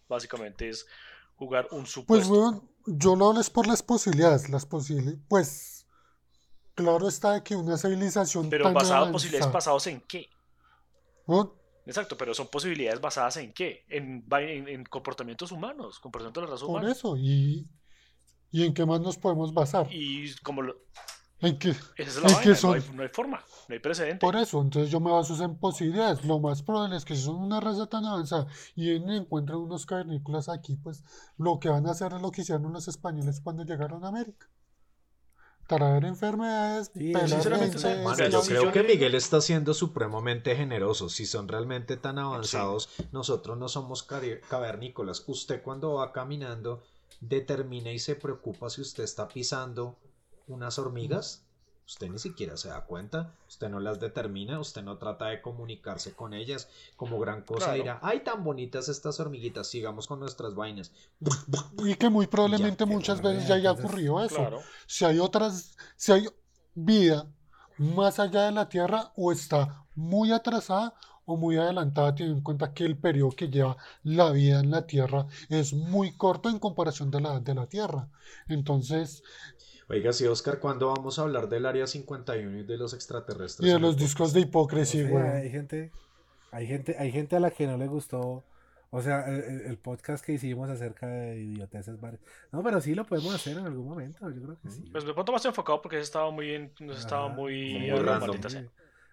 básicamente 0.07 0.69
es 0.69 0.87
jugar 1.35 1.67
un 1.71 1.81
pues, 1.81 1.91
supuesto. 1.91 2.29
Pues, 2.29 2.39
weón, 2.39 2.69
yo 2.85 3.17
lo 3.17 3.27
hablo 3.27 3.41
es 3.41 3.49
por 3.49 3.67
las 3.67 3.83
posibilidades. 3.83 4.47
Las 4.47 4.65
posibilidades, 4.65 5.19
pues, 5.27 5.80
claro 6.83 7.07
está 7.07 7.33
de 7.33 7.43
que 7.43 7.55
una 7.55 7.77
civilización. 7.77 8.49
Pero 8.49 8.71
basado 8.71 9.05
en 9.05 9.11
posibilidades 9.11 9.51
basadas 9.51 9.87
en 9.87 10.01
qué? 10.01 10.29
Exacto, 11.85 12.17
pero 12.17 12.33
son 12.33 12.47
posibilidades 12.47 13.01
basadas 13.01 13.37
en 13.37 13.53
qué? 13.53 13.85
En, 13.89 14.25
en, 14.31 14.83
comportamientos 14.85 15.51
humanos, 15.51 15.99
comportamientos 15.99 16.41
de 16.43 16.47
la 16.47 16.53
raza 16.53 16.65
humana. 16.65 16.87
Por 16.87 16.91
eso, 16.91 17.17
y, 17.17 17.67
y 18.51 18.65
en 18.65 18.73
qué 18.73 18.85
más 18.85 19.01
nos 19.01 19.17
podemos 19.17 19.53
basar. 19.53 19.87
Y 19.91 20.33
como 20.43 20.61
lo, 20.61 20.75
¿En 21.41 21.57
qué? 21.57 21.69
Esa 21.69 21.85
es 21.97 22.15
la 22.17 22.21
vaina, 22.21 22.59
no, 22.61 22.73
hay, 22.73 22.83
no, 22.93 23.01
hay, 23.01 23.09
forma, 23.09 23.43
no 23.67 23.73
hay 23.73 23.79
precedente. 23.79 24.19
Por 24.19 24.35
eso, 24.35 24.61
entonces 24.61 24.91
yo 24.91 24.99
me 24.99 25.09
baso 25.11 25.43
en 25.43 25.57
posibilidades. 25.57 26.23
Lo 26.23 26.39
más 26.39 26.61
probable 26.61 26.97
es 26.97 27.03
que 27.03 27.15
si 27.15 27.23
son 27.23 27.37
una 27.37 27.59
raza 27.59 27.87
tan 27.87 28.05
avanzada 28.05 28.45
y 28.75 28.91
encuentran 28.91 29.57
unos 29.57 29.87
cavernícolas 29.87 30.49
aquí, 30.49 30.75
pues 30.75 31.03
lo 31.37 31.59
que 31.59 31.69
van 31.69 31.87
a 31.87 31.91
hacer 31.91 32.13
es 32.13 32.21
lo 32.21 32.29
que 32.29 32.41
hicieron 32.41 32.71
los 32.71 32.87
españoles 32.87 33.41
cuando 33.41 33.63
llegaron 33.63 34.05
a 34.05 34.09
América. 34.09 34.47
Traer 35.77 36.03
enfermedades, 36.03 36.91
sí, 36.93 37.13
sinceramente, 37.13 37.77
yo 38.29 38.41
creo 38.41 38.71
que 38.73 38.83
Miguel 38.83 39.15
está 39.15 39.39
siendo 39.39 39.73
supremamente 39.73 40.55
generoso. 40.55 41.07
Si 41.07 41.25
son 41.25 41.47
realmente 41.47 41.95
tan 41.95 42.19
avanzados, 42.19 42.89
nosotros 43.11 43.57
no 43.57 43.69
somos 43.69 44.03
cavernícolas. 44.03 45.23
Usted 45.27 45.61
cuando 45.63 45.93
va 45.93 46.11
caminando 46.11 46.83
determina 47.21 47.91
y 47.91 47.99
se 47.99 48.15
preocupa 48.15 48.69
si 48.69 48.81
usted 48.81 49.03
está 49.03 49.27
pisando 49.27 49.97
unas 50.47 50.77
hormigas, 50.77 51.45
usted 51.85 52.09
ni 52.09 52.19
siquiera 52.19 52.57
se 52.57 52.69
da 52.69 52.85
cuenta, 52.85 53.33
usted 53.47 53.69
no 53.69 53.79
las 53.79 53.99
determina, 53.99 54.59
usted 54.59 54.83
no 54.83 54.97
trata 54.97 55.27
de 55.27 55.41
comunicarse 55.41 56.13
con 56.13 56.33
ellas 56.33 56.69
como 56.95 57.19
gran 57.19 57.41
cosa 57.43 57.73
dirá, 57.73 57.99
ay 58.01 58.21
tan 58.21 58.43
bonitas 58.43 58.89
estas 58.89 59.19
hormiguitas, 59.19 59.67
sigamos 59.67 60.07
con 60.07 60.19
nuestras 60.19 60.55
vainas. 60.55 60.91
Y 61.83 61.95
que 61.95 62.09
muy 62.09 62.27
probablemente 62.27 62.85
muchas 62.85 63.21
veces 63.21 63.47
ya 63.47 63.55
haya 63.55 63.71
ocurrido 63.71 64.23
eso. 64.23 64.61
Si 64.87 65.05
hay 65.05 65.19
otras, 65.19 65.75
si 65.95 66.11
hay 66.11 66.29
vida 66.73 67.27
más 67.77 68.19
allá 68.19 68.43
de 68.43 68.51
la 68.51 68.69
Tierra 68.69 69.11
o 69.15 69.31
está 69.31 69.85
muy 69.95 70.31
atrasada 70.31 70.93
o 71.25 71.37
muy 71.37 71.57
adelantada 71.57 72.15
teniendo 72.15 72.37
en 72.37 72.43
cuenta 72.43 72.73
que 72.73 72.85
el 72.85 72.97
periodo 72.97 73.31
que 73.31 73.49
lleva 73.49 73.77
la 74.03 74.31
vida 74.31 74.59
en 74.59 74.71
la 74.71 74.85
Tierra 74.85 75.27
es 75.49 75.73
muy 75.73 76.11
corto 76.13 76.49
en 76.49 76.59
comparación 76.59 77.11
de 77.11 77.21
la 77.21 77.39
de 77.39 77.55
la 77.55 77.67
Tierra. 77.67 78.09
Entonces, 78.47 79.23
Oiga, 79.91 80.13
sí, 80.13 80.25
Oscar, 80.25 80.59
¿cuándo 80.59 80.87
vamos 80.87 81.19
a 81.19 81.23
hablar 81.23 81.49
del 81.49 81.65
Área 81.65 81.85
51 81.85 82.59
y 82.59 82.63
de 82.63 82.77
los 82.77 82.93
extraterrestres? 82.93 83.67
Y 83.69 83.73
de 83.73 83.77
los 83.77 83.97
discos 83.97 84.31
de 84.31 84.39
hipocresía, 84.39 85.09
güey. 85.09 85.21
hay 85.21 85.49
gente, 85.49 85.91
hay 86.51 86.65
gente, 86.65 86.95
hay 86.97 87.11
gente 87.11 87.35
a 87.35 87.41
la 87.41 87.51
que 87.51 87.67
no 87.67 87.75
le 87.75 87.87
gustó, 87.87 88.45
o 88.89 89.01
sea, 89.01 89.25
el, 89.27 89.77
podcast 89.77 90.25
que 90.25 90.31
hicimos 90.31 90.69
acerca 90.69 91.07
de 91.07 91.41
idioteces 91.41 91.97
No, 92.53 92.63
pero 92.63 92.79
sí 92.79 92.95
lo 92.95 93.05
podemos 93.05 93.35
hacer 93.35 93.57
en 93.57 93.65
algún 93.65 93.85
momento, 93.85 94.29
yo 94.29 94.41
creo 94.41 94.57
que 94.61 94.69
sí. 94.69 94.81
Pues 94.93 95.03
de 95.03 95.13
pronto 95.13 95.33
más 95.33 95.43
enfocado 95.43 95.81
porque 95.81 95.99
estaba 95.99 96.31
muy 96.31 96.45
bien, 96.45 96.71
nos 96.79 96.97
estaba 96.97 97.27
muy, 97.27 97.77
muy 97.79 97.99
random. 97.99 98.39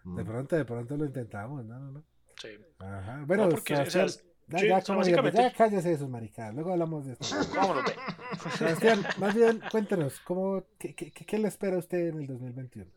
De 0.05 0.25
pronto, 0.25 0.55
de 0.55 0.65
pronto 0.65 0.97
lo 0.97 1.07
intentamos, 1.07 1.65
no, 1.65 1.77
no, 1.77 1.91
no. 1.91 2.05
Sí. 2.41 2.51
Ajá. 2.79 3.25
Bueno, 3.27 3.49
porque, 3.49 3.75
o 3.75 3.91
sea, 3.91 4.07
ya, 4.49 4.81
ya, 4.81 4.95
básicamente... 4.95 5.43
ya 5.43 5.53
cállese 5.53 5.93
eso, 5.93 6.09
marica. 6.09 6.51
Luego 6.53 6.73
hablamos 6.73 7.07
de 7.07 7.13
esto. 7.13 7.27
Vámonos. 7.55 7.85
Sebastián, 8.59 9.07
más 9.19 9.35
bien, 9.35 9.61
cuéntenos, 9.71 10.21
¿cómo, 10.21 10.65
qué, 10.79 10.95
qué, 10.95 11.11
qué, 11.11 11.39
le 11.39 11.49
espera 11.49 11.77
a 11.77 11.79
usted 11.79 12.09
en 12.09 12.21
el 12.21 12.27
2021? 12.27 12.91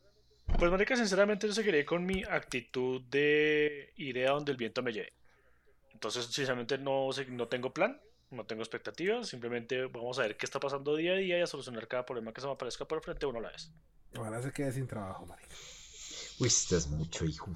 Pues, 0.57 0.71
marica, 0.71 0.95
sinceramente 0.95 1.47
yo 1.47 1.53
seguiré 1.53 1.85
con 1.85 2.05
mi 2.05 2.23
actitud 2.23 3.01
de 3.09 3.93
iré 3.97 4.27
a 4.27 4.31
donde 4.31 4.51
el 4.51 4.57
viento 4.57 4.81
me 4.81 4.93
lleve. 4.93 5.13
Entonces, 5.93 6.25
sinceramente, 6.25 6.77
no, 6.77 7.09
no 7.29 7.47
tengo 7.47 7.73
plan, 7.73 7.99
no 8.31 8.45
tengo 8.45 8.61
expectativas. 8.61 9.27
Simplemente 9.27 9.85
vamos 9.85 10.19
a 10.19 10.23
ver 10.23 10.37
qué 10.37 10.45
está 10.45 10.59
pasando 10.59 10.95
día 10.95 11.13
a 11.13 11.15
día 11.15 11.37
y 11.37 11.41
a 11.41 11.47
solucionar 11.47 11.87
cada 11.87 12.05
problema 12.05 12.33
que 12.33 12.41
se 12.41 12.47
me 12.47 12.53
aparezca 12.53 12.85
por 12.85 12.97
el 12.97 13.03
frente 13.03 13.25
uno 13.25 13.39
a 13.39 13.41
la 13.43 13.51
vez. 13.51 13.71
Ojalá 14.17 14.41
se 14.41 14.51
quede 14.51 14.71
sin 14.71 14.87
trabajo, 14.87 15.25
marica. 15.25 15.55
Uy, 16.39 16.47
estás 16.47 16.87
mucho, 16.87 17.25
hijo. 17.25 17.53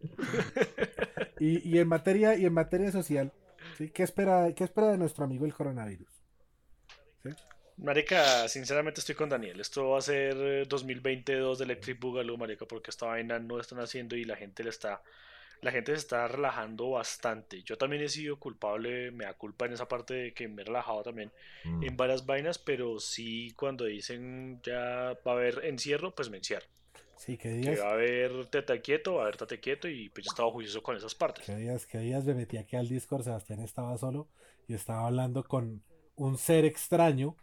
y, 1.40 1.78
en 1.78 1.88
materia, 1.88 2.36
y 2.36 2.46
en 2.46 2.52
materia 2.52 2.90
social, 2.90 3.32
¿qué, 3.92 4.02
espera, 4.02 4.52
¿qué 4.54 4.64
espera 4.64 4.92
de 4.92 4.98
nuestro 4.98 5.24
amigo 5.24 5.44
el 5.46 5.54
coronavirus? 5.54 6.08
Marica, 7.76 8.46
sinceramente 8.48 9.00
estoy 9.00 9.14
con 9.14 9.30
Daniel. 9.30 9.58
Esto 9.58 9.90
va 9.90 9.98
a 9.98 10.02
ser 10.02 10.68
2022 10.68 11.58
de 11.58 11.64
Electric 11.64 11.98
Boogaloo, 11.98 12.36
marica, 12.36 12.66
porque 12.66 12.90
esta 12.90 13.06
vaina 13.06 13.38
no 13.38 13.58
están 13.58 13.80
haciendo 13.80 14.16
y 14.16 14.24
la 14.24 14.36
gente 14.36 14.62
le 14.62 14.70
está 14.70 15.02
la 15.62 15.70
gente 15.70 15.92
se 15.92 15.98
está 15.98 16.26
relajando 16.28 16.90
bastante. 16.90 17.62
Yo 17.62 17.76
también 17.76 18.02
he 18.02 18.08
sido 18.08 18.38
culpable, 18.38 19.10
me 19.10 19.24
da 19.24 19.34
culpa 19.34 19.66
en 19.66 19.74
esa 19.74 19.86
parte 19.86 20.14
de 20.14 20.32
que 20.32 20.48
me 20.48 20.62
he 20.62 20.64
relajado 20.64 21.02
también 21.02 21.32
mm. 21.64 21.84
en 21.84 21.96
varias 21.96 22.24
vainas, 22.24 22.58
pero 22.58 22.98
sí 22.98 23.52
cuando 23.56 23.84
dicen 23.84 24.60
ya 24.62 25.18
va 25.26 25.32
a 25.32 25.34
haber 25.34 25.64
encierro, 25.64 26.14
pues 26.14 26.30
me 26.30 26.38
encierro. 26.38 26.66
Sí, 27.20 27.36
que 27.36 27.50
días. 27.50 27.76
Que 27.76 27.82
va 27.82 27.90
a 27.90 27.92
haber 27.92 28.46
teta 28.46 28.80
quieto, 28.80 29.16
va 29.16 29.20
a 29.20 29.22
haber 29.24 29.36
tate 29.36 29.60
quieto 29.60 29.88
y 29.88 30.08
pues 30.08 30.24
yo 30.24 30.30
estaba 30.30 30.50
juicioso 30.50 30.82
con 30.82 30.96
esas 30.96 31.14
partes. 31.14 31.44
Que 31.44 31.54
días, 31.54 31.84
que 31.84 31.98
días 31.98 32.24
me 32.24 32.32
metí 32.32 32.56
aquí 32.56 32.76
al 32.76 32.88
Discord, 32.88 33.24
Sebastián 33.24 33.60
estaba 33.60 33.98
solo 33.98 34.26
y 34.66 34.72
estaba 34.72 35.06
hablando 35.06 35.44
con 35.44 35.82
un 36.16 36.38
ser 36.38 36.64
extraño, 36.64 37.36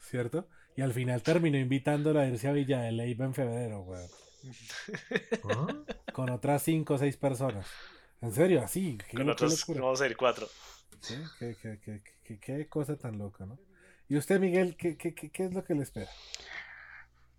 ¿cierto? 0.00 0.46
Y 0.76 0.82
al 0.82 0.92
final 0.92 1.24
terminó 1.24 1.58
invitándolo 1.58 2.20
a 2.20 2.26
irse 2.26 2.46
a 2.46 2.52
Villa 2.52 2.82
de 2.82 2.92
Leyva 2.92 3.24
en 3.24 3.34
febrero, 3.34 3.80
weón. 3.80 4.08
¿Ah? 5.50 6.12
Con 6.12 6.30
otras 6.30 6.62
cinco 6.62 6.94
o 6.94 6.98
seis 6.98 7.16
personas. 7.16 7.66
En 8.20 8.32
serio, 8.32 8.62
así. 8.62 8.96
Con 9.12 9.28
otros, 9.28 9.66
vamos 9.66 10.00
a 10.02 10.06
ir 10.06 10.16
cuatro. 10.16 10.46
¿Sí? 11.00 11.16
¿Qué, 11.40 11.56
qué, 11.60 12.00
qué, 12.22 12.38
qué, 12.38 12.68
cosa 12.68 12.96
tan 12.96 13.18
loca, 13.18 13.44
¿no? 13.44 13.58
¿Y 14.08 14.16
usted, 14.16 14.38
Miguel, 14.38 14.76
qué, 14.76 14.96
qué, 14.96 15.14
qué 15.14 15.44
es 15.44 15.52
lo 15.52 15.64
que 15.64 15.74
le 15.74 15.82
espera? 15.82 16.08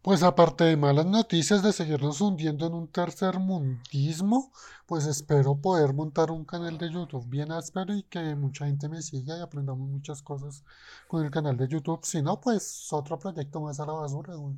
Pues 0.05 0.21
aparte 0.21 0.65
de 0.65 0.77
malas 0.77 1.07
noticias 1.07 1.63
de 1.63 1.73
seguirnos 1.73 2.21
hundiendo 2.21 2.67
en 2.67 2.75
un 2.75 2.87
tercer 2.87 3.39
mundismo, 3.39 4.51
pues 4.85 5.07
espero 5.07 5.55
poder 5.55 5.95
montar 5.95 6.29
un 6.29 6.45
canal 6.45 6.77
de 6.77 6.91
YouTube 6.91 7.27
bien 7.27 7.51
áspero 7.51 7.95
y 7.95 8.03
que 8.03 8.35
mucha 8.35 8.67
gente 8.67 8.87
me 8.87 9.01
siga 9.01 9.35
y 9.35 9.41
aprendamos 9.41 9.89
muchas 9.89 10.21
cosas 10.21 10.63
con 11.07 11.25
el 11.25 11.31
canal 11.31 11.57
de 11.57 11.67
YouTube. 11.67 12.05
Si 12.05 12.21
no, 12.21 12.39
pues 12.39 12.93
otro 12.93 13.17
proyecto 13.17 13.59
más 13.61 13.79
a 13.79 13.87
la 13.87 13.93
basura, 13.93 14.35
güey. 14.35 14.55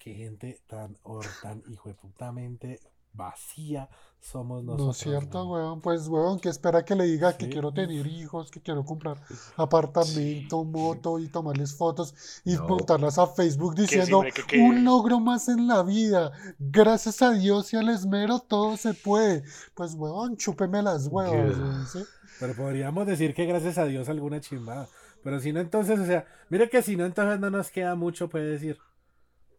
Qué 0.00 0.14
gente 0.14 0.60
tan, 0.66 0.96
tan 1.40 1.62
hijo 1.68 1.90
de 1.90 1.94
putamente 1.94 2.80
vacía 3.14 3.88
somos 4.24 4.64
nosotros. 4.64 4.86
No 4.86 4.90
es 4.92 4.96
cierto, 4.96 5.46
weón. 5.46 5.80
Pues, 5.82 6.08
weón, 6.08 6.40
que 6.40 6.48
espera 6.48 6.82
que 6.82 6.94
le 6.94 7.04
diga 7.04 7.36
que 7.36 7.48
quiero 7.48 7.72
tener 7.72 8.06
hijos, 8.06 8.50
que 8.50 8.60
quiero 8.60 8.82
comprar 8.82 9.18
apartamento, 9.56 10.64
moto 10.64 11.18
y 11.18 11.28
tomarles 11.28 11.76
fotos 11.76 12.14
y 12.44 12.56
montarlas 12.56 13.18
a 13.18 13.26
Facebook 13.26 13.74
diciendo 13.74 14.24
un 14.58 14.82
logro 14.82 15.20
más 15.20 15.48
en 15.48 15.66
la 15.66 15.82
vida. 15.82 16.32
Gracias 16.58 17.20
a 17.20 17.32
Dios 17.32 17.72
y 17.74 17.76
al 17.76 17.90
esmero 17.90 18.38
todo 18.38 18.78
se 18.78 18.94
puede. 18.94 19.44
Pues, 19.74 19.94
weón, 19.94 20.36
chúpeme 20.38 20.82
las 20.82 21.06
huevas. 21.08 21.98
Pero 22.40 22.54
podríamos 22.54 23.06
decir 23.06 23.34
que 23.34 23.44
gracias 23.44 23.76
a 23.76 23.84
Dios 23.84 24.08
alguna 24.08 24.40
chimbada. 24.40 24.88
Pero 25.22 25.38
si 25.38 25.52
no, 25.52 25.60
entonces, 25.60 25.98
o 25.98 26.06
sea, 26.06 26.26
mire 26.48 26.70
que 26.70 26.82
si 26.82 26.96
no, 26.96 27.04
entonces 27.04 27.38
no 27.40 27.50
nos 27.50 27.70
queda 27.70 27.94
mucho, 27.94 28.28
puede 28.28 28.46
decir. 28.46 28.78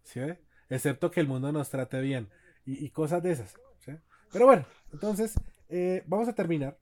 ¿Sí 0.03 0.19
Excepto 0.69 1.11
que 1.11 1.19
el 1.19 1.27
mundo 1.27 1.51
nos 1.51 1.69
trate 1.69 2.01
bien 2.01 2.29
y, 2.65 2.89
cosas 2.89 3.21
de 3.23 3.31
esas. 3.31 3.53
Pero 4.31 4.45
bueno, 4.45 4.65
entonces 4.91 5.35
eh, 5.69 6.03
vamos 6.07 6.27
a 6.27 6.33
terminar, 6.33 6.77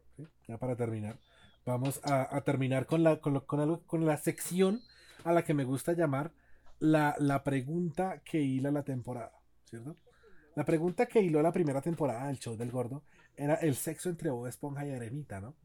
ya 0.48 0.58
para 0.58 0.76
terminar, 0.76 1.20
vamos 1.66 2.00
a, 2.04 2.42
terminar 2.42 2.86
con 2.86 3.04
la, 3.04 3.20
con, 3.20 3.40
con, 3.40 4.06
la 4.06 4.18
sección 4.18 4.82
a 5.24 5.34
la 5.34 5.44
que 5.44 5.54
me 5.54 5.64
gusta 5.64 5.94
llamar 5.94 6.32
la, 6.80 7.16
la 7.20 7.44
pregunta 7.44 8.22
que 8.24 8.42
hila 8.42 8.72
la 8.72 8.84
temporada, 8.84 9.32
¿cierto? 9.66 9.98
La 10.56 10.66
pregunta 10.66 11.08
que 11.08 11.22
hiló 11.22 11.42
la 11.42 11.52
primera 11.52 11.82
temporada 11.82 12.28
del 12.28 12.38
show 12.38 12.56
del 12.56 12.72
gordo 12.72 13.04
era 13.36 13.56
el 13.56 13.76
sexo 13.76 14.10
entre 14.10 14.30
Bob 14.30 14.48
Esponja 14.48 14.86
y 14.86 14.92
Arenita, 14.92 15.42
¿no? 15.42 15.56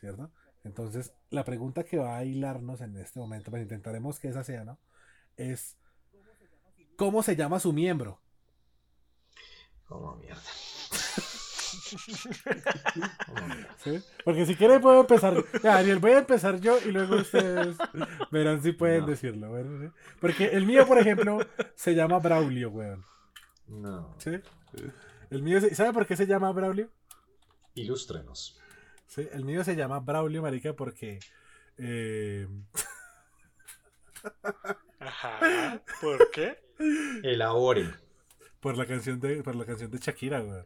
¿Cierto? 0.00 0.30
Entonces, 0.64 1.12
la 1.30 1.44
pregunta 1.44 1.84
que 1.84 1.98
va 1.98 2.16
a 2.16 2.24
hilarnos 2.24 2.80
en 2.80 2.96
este 2.96 3.20
momento, 3.20 3.50
pues 3.50 3.62
intentaremos 3.62 4.18
que 4.18 4.28
esa 4.28 4.42
sea, 4.42 4.64
¿no? 4.64 4.78
Es, 5.36 5.76
¿cómo 6.96 7.22
se 7.22 7.36
llama 7.36 7.60
su 7.60 7.72
miembro? 7.72 8.20
Como 9.88 10.16
mierda. 10.16 10.42
Porque 14.24 14.46
si 14.46 14.56
quieren 14.56 14.80
puedo 14.80 15.00
empezar. 15.00 15.44
Daniel, 15.62 15.98
voy 15.98 16.12
a 16.12 16.18
empezar 16.18 16.60
yo 16.60 16.78
y 16.84 16.90
luego 16.90 17.16
ustedes 17.16 17.76
verán 18.30 18.62
si 18.62 18.72
pueden 18.72 19.06
decirlo. 19.06 19.52
Porque 20.20 20.46
el 20.46 20.66
mío, 20.66 20.86
por 20.86 20.98
ejemplo, 20.98 21.38
se 21.74 21.94
llama 21.94 22.18
Braulio, 22.18 22.70
weón. 22.70 23.04
No. 23.68 24.14
¿Sí? 24.18 24.32
El 25.30 25.42
mío, 25.42 25.60
¿sabe 25.72 25.92
por 25.92 26.06
qué 26.06 26.16
se 26.16 26.26
llama 26.26 26.52
Braulio? 26.52 26.88
Ilústrenos. 27.74 28.58
Sí, 29.06 29.28
el 29.32 29.44
mío 29.44 29.64
se 29.64 29.76
llama 29.76 30.00
Braulio, 30.00 30.42
marica, 30.42 30.72
porque. 30.72 31.18
Eh... 31.78 32.48
Ajá. 34.98 35.80
¿Por 36.00 36.30
qué? 36.30 36.58
Elabore. 37.22 37.94
Por 38.60 38.76
la 38.76 38.86
canción 38.86 39.20
de, 39.20 39.42
por 39.42 39.54
la 39.54 39.64
canción 39.64 39.90
de 39.90 39.98
Shakira, 39.98 40.40
güey. 40.40 40.62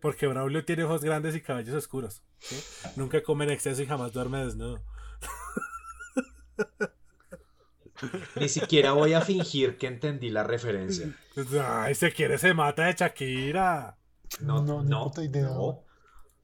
Porque 0.00 0.26
Braulio 0.26 0.64
tiene 0.64 0.84
ojos 0.84 1.02
grandes 1.02 1.34
y 1.34 1.40
cabellos 1.40 1.74
oscuros. 1.74 2.22
Nunca 2.96 3.22
come 3.22 3.44
en 3.44 3.52
exceso 3.52 3.82
y 3.82 3.86
jamás 3.86 4.12
duerme 4.12 4.44
desnudo. 4.44 4.82
Ni 8.36 8.48
siquiera 8.48 8.92
voy 8.92 9.14
a 9.14 9.22
fingir 9.22 9.78
que 9.78 9.86
entendí 9.86 10.28
la 10.28 10.42
referencia. 10.42 11.14
Ay, 11.62 11.94
se 11.94 12.12
quiere, 12.12 12.36
se 12.38 12.52
mata 12.52 12.84
de 12.84 12.92
Shakira. 12.92 13.96
No, 14.40 14.62
no, 14.62 14.82
no. 14.82 15.10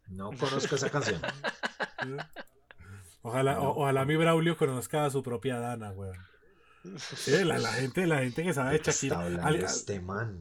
No, 0.09 0.31
conozco 0.39 0.75
esa 0.77 0.91
canción. 0.91 1.21
Ojalá, 3.23 3.61
ojalá 3.61 4.07
mi 4.07 4.17
Braulio 4.17 4.57
conozca 4.57 5.05
a 5.05 5.11
su 5.11 5.23
propia 5.23 5.59
Dana, 5.59 5.93
weón. 5.93 6.17
Sí, 7.15 7.45
la, 7.45 7.59
gente, 7.73 8.07
la 8.07 8.21
gente 8.21 8.43
que 8.43 8.55
sabe 8.55 8.79
de 8.79 8.85
Shakira. 8.85 9.51
este 9.65 10.01
man. 10.01 10.41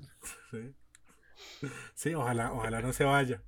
Sí. 1.96 2.14
ojalá, 2.14 2.54
ojalá 2.54 2.82
no 2.82 2.94
se 2.94 3.04
vaya. 3.04 3.42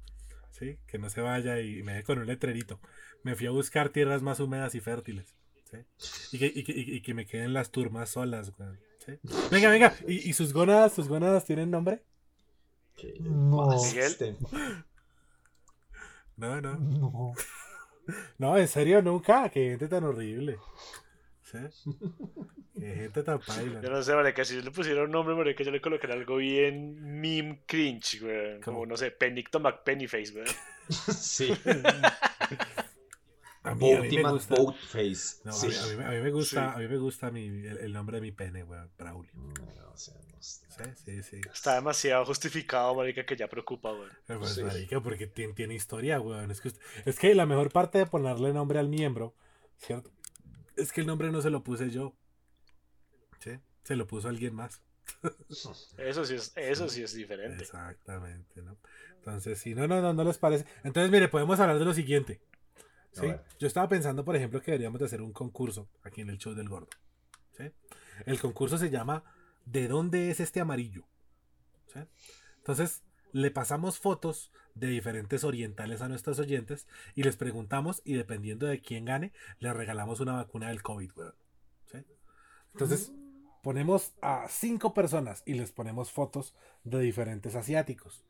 Sí, 0.51 0.77
que 0.87 0.97
no 0.99 1.09
se 1.09 1.21
vaya 1.21 1.59
y 1.59 1.83
me 1.83 1.93
deje 1.93 2.03
con 2.03 2.19
un 2.19 2.27
letrerito. 2.27 2.79
Me 3.23 3.35
fui 3.35 3.47
a 3.47 3.51
buscar 3.51 3.89
tierras 3.89 4.21
más 4.21 4.39
húmedas 4.39 4.75
y 4.75 4.81
fértiles. 4.81 5.33
¿sí? 5.69 5.77
Y, 6.33 6.39
que, 6.39 6.45
y, 6.47 6.63
que, 6.63 6.73
y, 6.75 7.01
que, 7.01 7.13
me 7.13 7.25
queden 7.25 7.53
las 7.53 7.71
turmas 7.71 8.09
solas. 8.09 8.51
Venga, 9.49 9.69
venga. 9.69 9.95
¿Y, 10.07 10.29
¿Y, 10.29 10.33
sus 10.33 10.53
gónadas, 10.53 10.93
sus 10.93 11.07
gónadas 11.07 11.45
tienen 11.45 11.71
nombre? 11.71 12.03
No. 13.19 13.69
No, 16.37 16.61
no. 16.61 16.75
No. 16.77 17.33
No, 18.39 18.57
en 18.57 18.67
serio, 18.67 19.01
nunca. 19.01 19.47
Qué 19.49 19.69
gente 19.69 19.87
tan 19.87 20.03
horrible. 20.03 20.57
¿Sí? 21.51 21.91
Qué 22.79 22.95
gente 22.95 23.23
tan 23.23 23.39
paila. 23.47 23.81
Yo 23.81 23.89
no 23.89 24.01
sé, 24.01 24.13
vale, 24.13 24.33
que 24.33 24.45
si 24.45 24.61
le 24.61 24.71
pusiera 24.71 25.03
un 25.03 25.11
nombre, 25.11 25.35
vale, 25.35 25.55
que 25.55 25.63
yo 25.63 25.71
le 25.71 25.81
colocaría 25.81 26.15
algo 26.15 26.37
bien 26.37 27.19
meme 27.19 27.63
cringe, 27.65 28.21
güey. 28.21 28.59
Como, 28.61 28.85
no 28.85 28.97
sé, 28.97 29.11
Penicto 29.11 29.59
McPennyface, 29.59 30.31
güey. 30.31 30.45
sí. 30.89 31.53
A 33.63 33.75
mí, 33.75 33.93
a 33.93 34.01
mí, 34.01 34.17
me 34.17 34.31
gusta. 34.31 34.55
Face. 34.89 35.41
No, 35.43 35.51
sí. 35.51 35.67
a, 35.67 35.95
mí, 35.95 36.03
a, 36.03 36.09
mí, 36.09 36.21
me 36.21 36.31
gusta, 36.31 36.73
a 36.73 36.77
mí 36.77 36.87
me 36.87 36.97
gusta 36.97 37.29
mi, 37.29 37.45
el, 37.45 37.77
el, 37.77 37.93
nombre 37.93 38.17
de 38.17 38.21
mi 38.21 38.31
pene, 38.31 38.63
güey, 38.63 38.79
Braulio. 38.97 39.31
No, 39.35 39.91
o 39.93 39.97
sea, 39.97 40.15
no 40.15 40.37
sí, 40.41 40.83
sí, 41.05 41.23
sí. 41.23 41.41
Está 41.53 41.75
demasiado 41.75 42.25
justificado, 42.25 42.95
marica, 42.95 43.23
que 43.23 43.35
ya 43.35 43.47
preocupa, 43.47 43.91
güey. 43.91 44.09
Pues, 44.25 44.55
sí. 44.55 44.63
marica, 44.63 44.99
porque 44.99 45.27
tiene, 45.27 45.53
tiene 45.53 45.75
historia, 45.75 46.17
güey. 46.17 46.49
Es 46.49 46.59
que, 46.59 46.71
es 47.05 47.19
que 47.19 47.35
la 47.35 47.45
mejor 47.45 47.71
parte 47.71 47.99
de 47.99 48.07
ponerle 48.07 48.51
nombre 48.51 48.79
al 48.79 48.89
miembro, 48.89 49.35
¿cierto? 49.77 50.11
Es 50.75 50.91
que 50.91 51.01
el 51.01 51.07
nombre 51.07 51.31
no 51.31 51.41
se 51.41 51.49
lo 51.49 51.63
puse 51.63 51.89
yo. 51.89 52.15
¿Sí? 53.39 53.59
Se 53.83 53.95
lo 53.95 54.07
puso 54.07 54.27
alguien 54.29 54.55
más. 54.55 54.81
Eso 55.49 56.25
sí 56.25 56.35
es, 56.35 56.53
eso 56.55 56.87
sí 56.87 57.03
es 57.03 57.13
diferente. 57.13 57.63
Exactamente, 57.63 58.61
¿no? 58.61 58.77
Entonces, 59.17 59.59
si 59.59 59.75
no, 59.75 59.87
no, 59.87 60.01
no, 60.01 60.13
no 60.13 60.23
les 60.23 60.37
parece. 60.37 60.65
Entonces, 60.83 61.11
mire, 61.11 61.27
podemos 61.27 61.59
hablar 61.59 61.77
de 61.77 61.85
lo 61.85 61.93
siguiente. 61.93 62.41
¿sí? 63.11 63.27
Yo 63.59 63.67
estaba 63.67 63.87
pensando, 63.87 64.25
por 64.25 64.35
ejemplo, 64.35 64.61
que 64.61 64.71
deberíamos 64.71 64.99
de 64.99 65.05
hacer 65.05 65.21
un 65.21 65.33
concurso 65.33 65.89
aquí 66.03 66.21
en 66.21 66.29
el 66.29 66.37
show 66.37 66.53
del 66.53 66.69
gordo. 66.69 66.89
¿sí? 67.57 67.71
El 68.25 68.39
concurso 68.39 68.77
se 68.77 68.89
llama 68.89 69.23
¿De 69.65 69.87
dónde 69.87 70.31
es 70.31 70.39
este 70.39 70.59
amarillo? 70.59 71.03
¿sí? 71.93 71.99
Entonces, 72.57 73.03
le 73.31 73.51
pasamos 73.51 73.99
fotos 73.99 74.51
de 74.75 74.87
diferentes 74.87 75.43
orientales 75.43 76.01
a 76.01 76.07
nuestros 76.07 76.39
oyentes 76.39 76.87
y 77.15 77.23
les 77.23 77.37
preguntamos 77.37 78.01
y 78.05 78.13
dependiendo 78.13 78.65
de 78.65 78.81
quién 78.81 79.05
gane, 79.05 79.33
le 79.59 79.73
regalamos 79.73 80.19
una 80.19 80.33
vacuna 80.33 80.69
del 80.69 80.81
COVID. 80.81 81.11
¿sí? 81.91 82.05
Entonces, 82.73 83.11
ponemos 83.61 84.13
a 84.21 84.47
cinco 84.49 84.93
personas 84.93 85.43
y 85.45 85.53
les 85.53 85.71
ponemos 85.71 86.11
fotos 86.11 86.55
de 86.83 86.99
diferentes 86.99 87.55
asiáticos. 87.55 88.23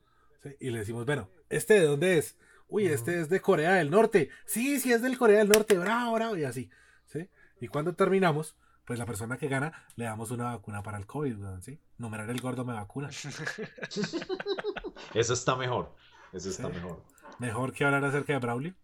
¿sí? 0.43 0.55
Y 0.59 0.71
le 0.71 0.79
decimos, 0.79 1.05
bueno, 1.05 1.29
¿este 1.49 1.75
de 1.75 1.85
dónde 1.85 2.17
es? 2.17 2.37
Uy, 2.67 2.87
este 2.87 3.19
es 3.19 3.29
de 3.29 3.41
Corea 3.41 3.73
del 3.73 3.91
Norte. 3.91 4.29
Sí, 4.45 4.79
sí, 4.79 4.93
es 4.93 5.01
del 5.01 5.17
Corea 5.17 5.39
del 5.39 5.49
Norte. 5.49 5.77
Bravo, 5.77 6.13
bravo. 6.13 6.37
Y 6.37 6.45
así. 6.45 6.69
¿sí? 7.05 7.29
Y 7.59 7.67
cuando 7.67 7.95
terminamos, 7.95 8.55
pues 8.85 8.97
la 8.97 9.05
persona 9.05 9.37
que 9.37 9.47
gana 9.47 9.73
le 9.95 10.05
damos 10.05 10.31
una 10.31 10.45
vacuna 10.45 10.81
para 10.81 10.97
el 10.97 11.05
COVID, 11.05 11.35
¿sí? 11.61 11.79
Numerar 11.97 12.29
el 12.29 12.41
gordo 12.41 12.65
me 12.65 12.73
vacuna. 12.73 13.09
Eso 15.13 15.33
está 15.33 15.55
mejor. 15.55 15.95
Eso 16.33 16.49
está 16.49 16.69
mejor. 16.69 17.03
Mejor 17.39 17.73
que 17.73 17.85
hablar 17.85 18.05
acerca 18.05 18.33
de 18.33 18.39
Braulio. 18.39 18.75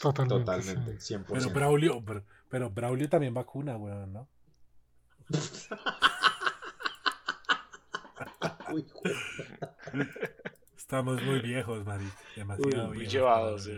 Totalmente. 0.00 0.44
Totalmente, 0.44 0.98
100%. 0.98 1.24
Pero 1.28 1.50
Braulio, 1.50 2.04
pero, 2.48 2.70
Braulio 2.70 3.08
también 3.08 3.34
vacuna, 3.34 3.76
weón, 3.76 4.12
¿no? 4.12 4.28
Uy, 8.72 8.86
Estamos 10.76 11.22
muy 11.22 11.40
viejos, 11.40 11.84
Mari. 11.84 12.08
Demasiado 12.34 12.88
muy 12.88 13.06
llevados. 13.06 13.70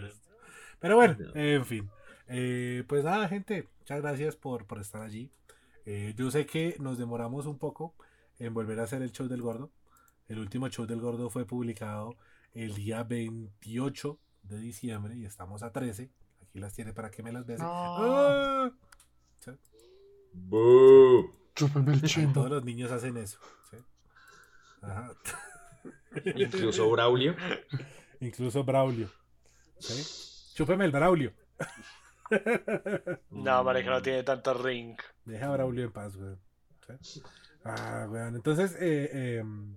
Pero 0.78 0.96
bueno, 0.96 1.16
en 1.34 1.64
fin. 1.64 1.90
Eh, 2.28 2.84
pues 2.86 3.04
nada, 3.04 3.28
gente. 3.28 3.68
Muchas 3.80 4.00
gracias 4.00 4.36
por, 4.36 4.66
por 4.66 4.80
estar 4.80 5.02
allí. 5.02 5.30
Eh, 5.86 6.14
yo 6.16 6.30
sé 6.30 6.46
que 6.46 6.76
nos 6.78 6.98
demoramos 6.98 7.46
un 7.46 7.58
poco 7.58 7.94
en 8.38 8.54
volver 8.54 8.80
a 8.80 8.84
hacer 8.84 9.02
el 9.02 9.12
show 9.12 9.26
del 9.26 9.42
gordo. 9.42 9.70
El 10.28 10.38
último 10.38 10.68
show 10.68 10.86
del 10.86 11.00
gordo 11.00 11.30
fue 11.30 11.44
publicado 11.44 12.16
el 12.54 12.74
día 12.74 13.02
28 13.02 14.18
de 14.42 14.58
diciembre 14.58 15.16
y 15.16 15.24
estamos 15.24 15.62
a 15.62 15.72
13. 15.72 16.10
Aquí 16.42 16.58
las 16.58 16.74
tiene 16.74 16.92
para 16.92 17.10
que 17.10 17.22
me 17.22 17.32
las 17.32 17.46
bese. 17.46 17.62
¡Ah! 17.66 18.70
Todos 22.34 22.50
los 22.50 22.64
niños 22.64 22.90
hacen 22.90 23.16
eso. 23.16 23.38
Ajá. 24.82 25.12
Incluso 26.34 26.90
Braulio. 26.90 27.36
Incluso 28.20 28.64
Braulio. 28.64 29.08
¿Sí? 29.78 30.54
Chúpeme 30.54 30.84
el 30.84 30.90
Braulio. 30.90 31.32
No, 33.30 33.64
mareja 33.64 33.90
no 33.90 34.02
tiene 34.02 34.22
tanto 34.22 34.54
ring. 34.54 34.96
Deja 35.24 35.46
a 35.46 35.50
Braulio 35.50 35.84
en 35.84 35.92
paz, 35.92 36.16
güey. 36.16 36.36
Ah, 37.64 38.06
weón. 38.08 38.36
Entonces, 38.36 38.76
eh, 38.80 39.38
em, 39.38 39.76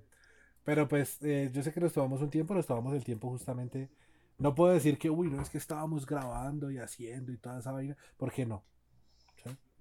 pero 0.63 0.87
pues, 0.87 1.21
eh, 1.23 1.49
yo 1.53 1.63
sé 1.63 1.71
que 1.71 1.79
nos 1.79 1.93
tomamos 1.93 2.21
un 2.21 2.29
tiempo, 2.29 2.53
nos 2.53 2.67
tomamos 2.67 2.93
el 2.93 3.03
tiempo 3.03 3.29
justamente. 3.29 3.89
No 4.37 4.55
puedo 4.55 4.73
decir 4.73 4.97
que, 4.97 5.09
uy, 5.09 5.29
no 5.29 5.41
es 5.41 5.49
que 5.49 5.57
estábamos 5.57 6.05
grabando 6.05 6.71
y 6.71 6.79
haciendo 6.79 7.31
y 7.31 7.37
toda 7.37 7.59
esa 7.59 7.71
vaina. 7.71 7.97
¿Por 8.17 8.31
qué 8.31 8.45
no? 8.45 8.63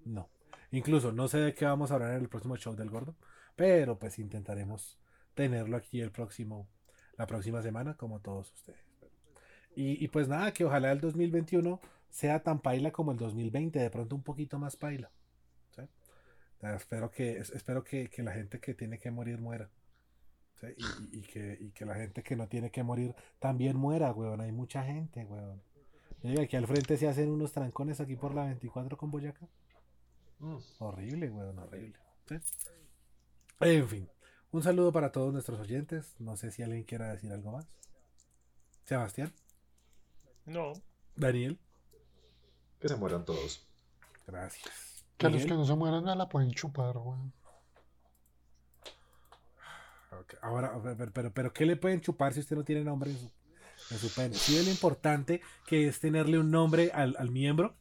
No. 0.04 0.28
Incluso 0.70 1.12
no 1.12 1.28
sé 1.28 1.38
de 1.38 1.54
qué 1.54 1.64
vamos 1.64 1.90
a 1.90 1.94
hablar 1.94 2.12
en 2.14 2.22
el 2.22 2.28
próximo 2.28 2.56
show 2.56 2.74
del 2.74 2.90
gordo. 2.90 3.14
Pero 3.56 3.98
pues 3.98 4.18
intentaremos 4.18 4.98
tenerlo 5.34 5.76
aquí 5.76 6.00
el 6.00 6.10
próximo, 6.10 6.68
la 7.16 7.26
próxima 7.26 7.62
semana, 7.62 7.94
como 7.96 8.20
todos 8.20 8.52
ustedes. 8.52 8.80
Y, 9.74 10.06
pues 10.08 10.28
nada, 10.28 10.52
que 10.52 10.66
ojalá 10.66 10.92
el 10.92 11.00
2021 11.00 11.80
sea 12.10 12.42
tan 12.42 12.60
paila 12.60 12.90
como 12.90 13.12
el 13.12 13.18
2020, 13.18 13.78
de 13.78 13.88
pronto 13.88 14.14
un 14.14 14.22
poquito 14.22 14.58
más 14.58 14.76
paila. 14.76 15.10
Espero, 16.60 17.10
que, 17.10 17.38
espero 17.38 17.82
que, 17.82 18.10
la 18.18 18.32
gente 18.32 18.60
que 18.60 18.74
tiene 18.74 18.98
que 18.98 19.10
morir 19.10 19.40
muera. 19.40 19.68
Y, 21.12 21.22
que, 21.22 21.70
que, 21.74 21.84
la 21.84 21.94
gente 21.94 22.22
que 22.22 22.36
no 22.36 22.48
tiene 22.48 22.70
que 22.70 22.82
morir 22.82 23.14
también 23.38 23.76
muera, 23.76 24.12
weón. 24.12 24.40
Hay 24.40 24.52
mucha 24.52 24.84
gente, 24.84 25.24
weón. 25.24 25.60
aquí 26.40 26.56
al 26.56 26.66
frente 26.66 26.96
se 26.96 27.08
hacen 27.08 27.30
unos 27.30 27.52
trancones 27.52 28.00
aquí 28.00 28.16
por 28.16 28.34
la 28.34 28.44
24 28.44 28.96
con 28.96 29.10
Boyacá. 29.10 29.48
Mm. 30.38 30.56
Horrible, 30.78 31.30
weón, 31.30 31.58
horrible. 31.58 31.98
En 33.60 33.88
fin. 33.88 34.08
Un 34.50 34.62
saludo 34.62 34.92
para 34.92 35.12
todos 35.12 35.32
nuestros 35.32 35.60
oyentes. 35.60 36.14
No 36.18 36.36
sé 36.36 36.50
si 36.50 36.62
alguien 36.62 36.84
quiera 36.84 37.12
decir 37.12 37.32
algo 37.32 37.52
más. 37.52 37.66
Sebastián. 38.84 39.32
No. 40.44 40.72
Daniel. 41.16 41.58
Que 42.80 42.88
se 42.88 42.96
mueran 42.96 43.24
todos. 43.24 43.66
Gracias. 44.26 45.04
Que 45.16 45.28
los 45.28 45.44
que 45.44 45.54
no 45.54 45.64
se 45.64 45.74
mueran 45.74 46.04
no 46.04 46.14
la 46.14 46.28
pueden 46.28 46.50
chupar, 46.50 46.96
weón. 46.98 47.32
Ahora, 50.40 50.72
pero, 51.12 51.32
pero, 51.32 51.52
¿qué 51.52 51.66
le 51.66 51.76
pueden 51.76 52.00
chupar 52.00 52.32
si 52.32 52.40
usted 52.40 52.56
no 52.56 52.64
tiene 52.64 52.84
nombre 52.84 53.10
en 53.10 53.18
su, 53.18 53.30
en 53.90 53.98
su 53.98 54.14
pene? 54.14 54.34
¿Sí 54.34 54.56
es 54.56 54.64
lo 54.64 54.70
importante 54.70 55.40
que 55.66 55.88
es 55.88 56.00
tenerle 56.00 56.38
un 56.38 56.50
nombre 56.50 56.90
al, 56.92 57.16
al 57.18 57.30
miembro? 57.30 57.74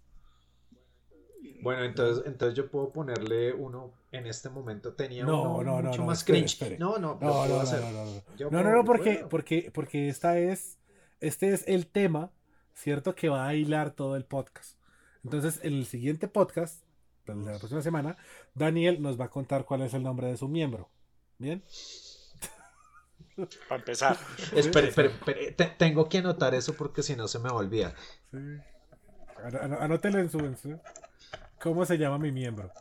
Bueno, 1.61 1.83
entonces, 1.83 2.23
entonces 2.25 2.57
yo 2.57 2.69
puedo 2.69 2.91
ponerle 2.91 3.53
uno 3.53 3.93
en 4.11 4.27
este 4.27 4.49
momento. 4.49 4.93
Tenía 4.93 5.25
uno 5.25 5.81
mucho 5.81 6.03
más 6.03 6.23
cringe. 6.23 6.77
No, 6.79 6.97
no, 6.97 7.17
no, 7.21 7.47
no, 7.47 7.63
no, 8.49 8.63
no, 8.63 8.75
no, 8.75 8.83
porque, 8.83 9.25
porque, 9.29 9.71
porque 9.73 10.09
esta 10.09 10.39
es, 10.39 10.79
este 11.19 11.53
es 11.53 11.63
el 11.67 11.87
tema, 11.87 12.31
¿cierto? 12.73 13.15
Que 13.15 13.29
va 13.29 13.47
a 13.47 13.53
hilar 13.53 13.91
todo 13.91 14.15
el 14.15 14.25
podcast. 14.25 14.77
Entonces, 15.23 15.59
en 15.63 15.73
el 15.73 15.85
siguiente 15.85 16.27
podcast, 16.27 16.83
de 17.25 17.35
la 17.35 17.59
próxima 17.59 17.81
semana, 17.81 18.17
Daniel 18.55 19.01
nos 19.01 19.19
va 19.19 19.25
a 19.25 19.29
contar 19.29 19.65
cuál 19.65 19.83
es 19.83 19.93
el 19.93 20.03
nombre 20.03 20.27
de 20.27 20.37
su 20.37 20.47
miembro. 20.47 20.89
¿Bien? 21.37 21.63
Para 23.69 23.79
empezar. 23.79 24.17
espere. 24.55 25.55
tengo 25.77 26.07
que 26.09 26.19
anotar 26.19 26.55
eso 26.55 26.73
porque 26.73 27.03
si 27.03 27.15
no 27.15 27.27
se 27.27 27.39
me 27.39 27.49
va 27.49 27.55
a 27.55 27.59
olvidar. 27.59 27.95
Sí. 28.31 28.37
Anótelo 29.61 30.19
en 30.19 30.29
su, 30.29 30.39
en 30.39 30.57
su, 30.57 30.79
¿Cómo 31.61 31.85
se 31.85 31.97
llama 31.97 32.17
mi 32.17 32.31
miembro? 32.31 32.71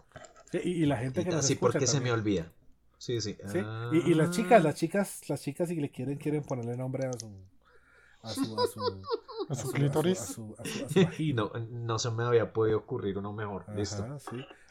y, 0.52 0.84
la 0.86 0.96
gente 0.96 1.24
que 1.24 1.30
nos 1.30 1.44
Así 1.44 1.54
porque 1.54 1.86
se 1.86 2.00
me 2.00 2.11
olvida. 2.12 2.50
Sí, 2.98 3.20
sí. 3.20 3.36
Y, 3.92 4.14
las 4.14 4.30
chicas, 4.30 4.62
las 4.62 4.74
chicas, 4.74 5.28
las 5.28 5.40
chicas 5.40 5.68
si 5.68 5.76
le 5.76 5.90
quieren, 5.90 6.18
quieren 6.18 6.42
ponerle 6.42 6.76
nombre 6.76 7.06
a 7.06 7.12
su, 7.14 7.30
a 8.22 8.28
su, 8.30 8.61
a 8.61 8.66
su, 8.66 9.02
a 9.48 9.54
su 9.54 9.70
clítoris. 9.70 10.38
no, 11.34 11.52
no 11.70 11.98
se 11.98 12.11
me 12.11 12.24
había 12.24 12.52
podido 12.52 12.78
ocurrir 12.78 13.16
uno 13.16 13.32
mejor. 13.32 13.64
Listo. 13.74 14.06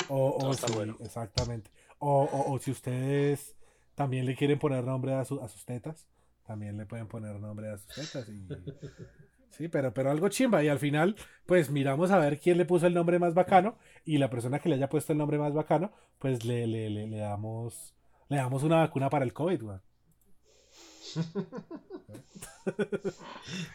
O, 0.09 0.47
o 0.47 0.53
si, 0.53 0.65
exactamente. 0.99 1.71
O, 1.97 2.23
o, 2.23 2.53
o, 2.53 2.59
si 2.59 2.71
ustedes 2.71 3.55
también 3.99 4.25
le 4.25 4.33
quieren 4.33 4.57
poner 4.57 4.85
nombre 4.85 5.13
a, 5.13 5.25
su, 5.25 5.41
a 5.41 5.49
sus 5.49 5.65
tetas, 5.65 6.07
también 6.47 6.77
le 6.77 6.85
pueden 6.85 7.09
poner 7.09 7.37
nombre 7.37 7.69
a 7.69 7.77
sus 7.77 7.93
tetas. 7.93 8.29
Y, 8.29 8.47
Sí, 9.49 9.67
pero, 9.67 9.93
pero 9.93 10.09
algo 10.09 10.29
chimba. 10.29 10.63
Y 10.63 10.69
al 10.69 10.79
final, 10.79 11.17
pues 11.45 11.69
miramos 11.69 12.11
a 12.11 12.17
ver 12.17 12.39
quién 12.39 12.57
le 12.57 12.63
puso 12.63 12.87
el 12.87 12.93
nombre 12.93 13.19
más 13.19 13.33
bacano. 13.33 13.77
Y 14.05 14.17
la 14.17 14.29
persona 14.29 14.59
que 14.59 14.69
le 14.69 14.75
haya 14.75 14.87
puesto 14.87 15.11
el 15.11 15.17
nombre 15.17 15.37
más 15.37 15.53
bacano, 15.53 15.91
pues 16.17 16.45
le, 16.45 16.65
le, 16.65 16.89
le, 16.89 17.17
damos 17.17 17.93
le 18.29 18.37
damos 18.37 18.63
una 18.63 18.77
vacuna 18.77 19.09
para 19.09 19.25
el 19.25 19.33
COVID, 19.33 19.63
bueno, 19.63 19.81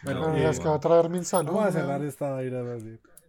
bueno 0.05 0.37
eh, 0.37 0.49
es 0.49 0.59
que 0.59 0.69
va 0.69 0.77
a 0.77 0.81
traer 0.81 1.11
mi 1.11 1.23
salud. 1.23 1.53
Vamos 1.53 1.67
a 1.67 1.73
cerrar 1.73 2.03
esta 2.03 2.31
vaina 2.31 2.63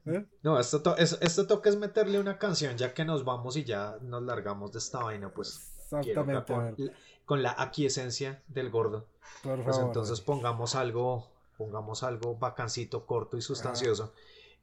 ¿eh? 0.06 0.26
No, 0.44 0.58
esto, 0.58 0.96
esto, 0.96 1.48
toca 1.48 1.70
es 1.70 1.76
meterle 1.76 2.20
una 2.20 2.38
canción 2.38 2.78
ya 2.78 2.94
que 2.94 3.04
nos 3.04 3.26
vamos 3.26 3.58
y 3.58 3.66
ya 3.66 3.98
nos 4.02 4.24
largamos 4.24 4.72
de 4.72 4.80
esta 4.80 5.00
vaina, 5.00 5.34
pues. 5.34 5.75
Exactamente. 5.86 6.92
Con, 7.26 7.42
la 7.42 7.56
aquiescencia 7.58 8.44
del 8.48 8.70
gordo. 8.70 9.08
pues 9.42 9.78
entonces 9.80 10.22
pongamos 10.22 10.76
algo 10.76 11.28
pongamos 11.58 12.04
algo 12.04 12.36
bacancito, 12.36 13.06
corto 13.06 13.38
y 13.38 13.42
sustancioso, 13.42 14.14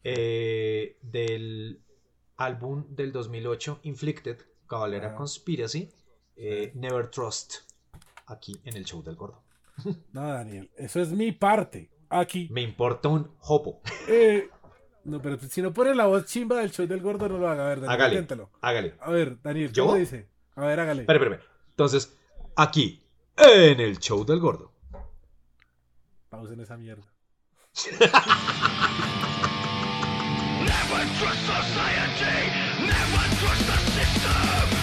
eh, 0.05 0.99
del 1.03 1.81
álbum 2.37 2.85
del 2.91 3.13
2008, 3.13 3.81
Inflicted, 3.85 4.39
Cabalera 4.67 5.15
Conspiracy, 5.15 5.91
eh, 6.37 6.73
Never 6.75 7.09
Trust, 7.09 7.55
aquí 8.27 8.59
en 8.65 8.77
el 8.77 8.85
show 8.85 9.03
del 9.03 9.17
gordo. 9.17 9.43
No, 10.13 10.29
Daniel, 10.29 10.71
eso 10.77 11.01
es 11.01 11.11
mi 11.13 11.33
parte. 11.33 11.91
Aquí. 12.11 12.49
Me 12.51 12.61
importa 12.61 13.09
un 13.09 13.31
hopo. 13.41 13.81
Eh, 14.07 14.51
no, 15.05 15.23
pero 15.23 15.39
si 15.39 15.63
no 15.63 15.73
pone 15.73 15.95
la 15.95 16.07
voz 16.07 16.27
chimba 16.27 16.61
del 16.61 16.71
show 16.71 16.87
del 16.87 17.01
gordo, 17.01 17.27
no 17.27 17.39
lo 17.39 17.49
haga. 17.49 17.65
A 17.65 17.69
ver, 17.71 17.81
Daniel, 17.81 18.27
hágale, 18.29 18.49
hágale. 18.61 18.95
A 19.01 19.11
ver, 19.11 19.41
Daniel, 19.41 19.73
¿cómo 19.75 19.95
dice? 19.95 20.29
A 20.55 20.67
ver, 20.67 20.81
hágale. 20.81 21.03
Espera, 21.03 21.19
espera, 21.19 21.43
Entonces, 21.71 22.17
aquí, 22.57 23.03
en 23.37 23.81
el 23.81 23.99
show 23.99 24.25
del 24.25 24.41
gordo. 24.41 24.73
Pausen 26.29 26.61
esa 26.61 26.77
mierda. 26.77 27.05
Never 30.61 31.05
trust 31.19 31.43
society, 31.47 32.39
never 32.81 33.25
trust 33.41 33.67
the 33.67 33.77
system. 33.93 34.82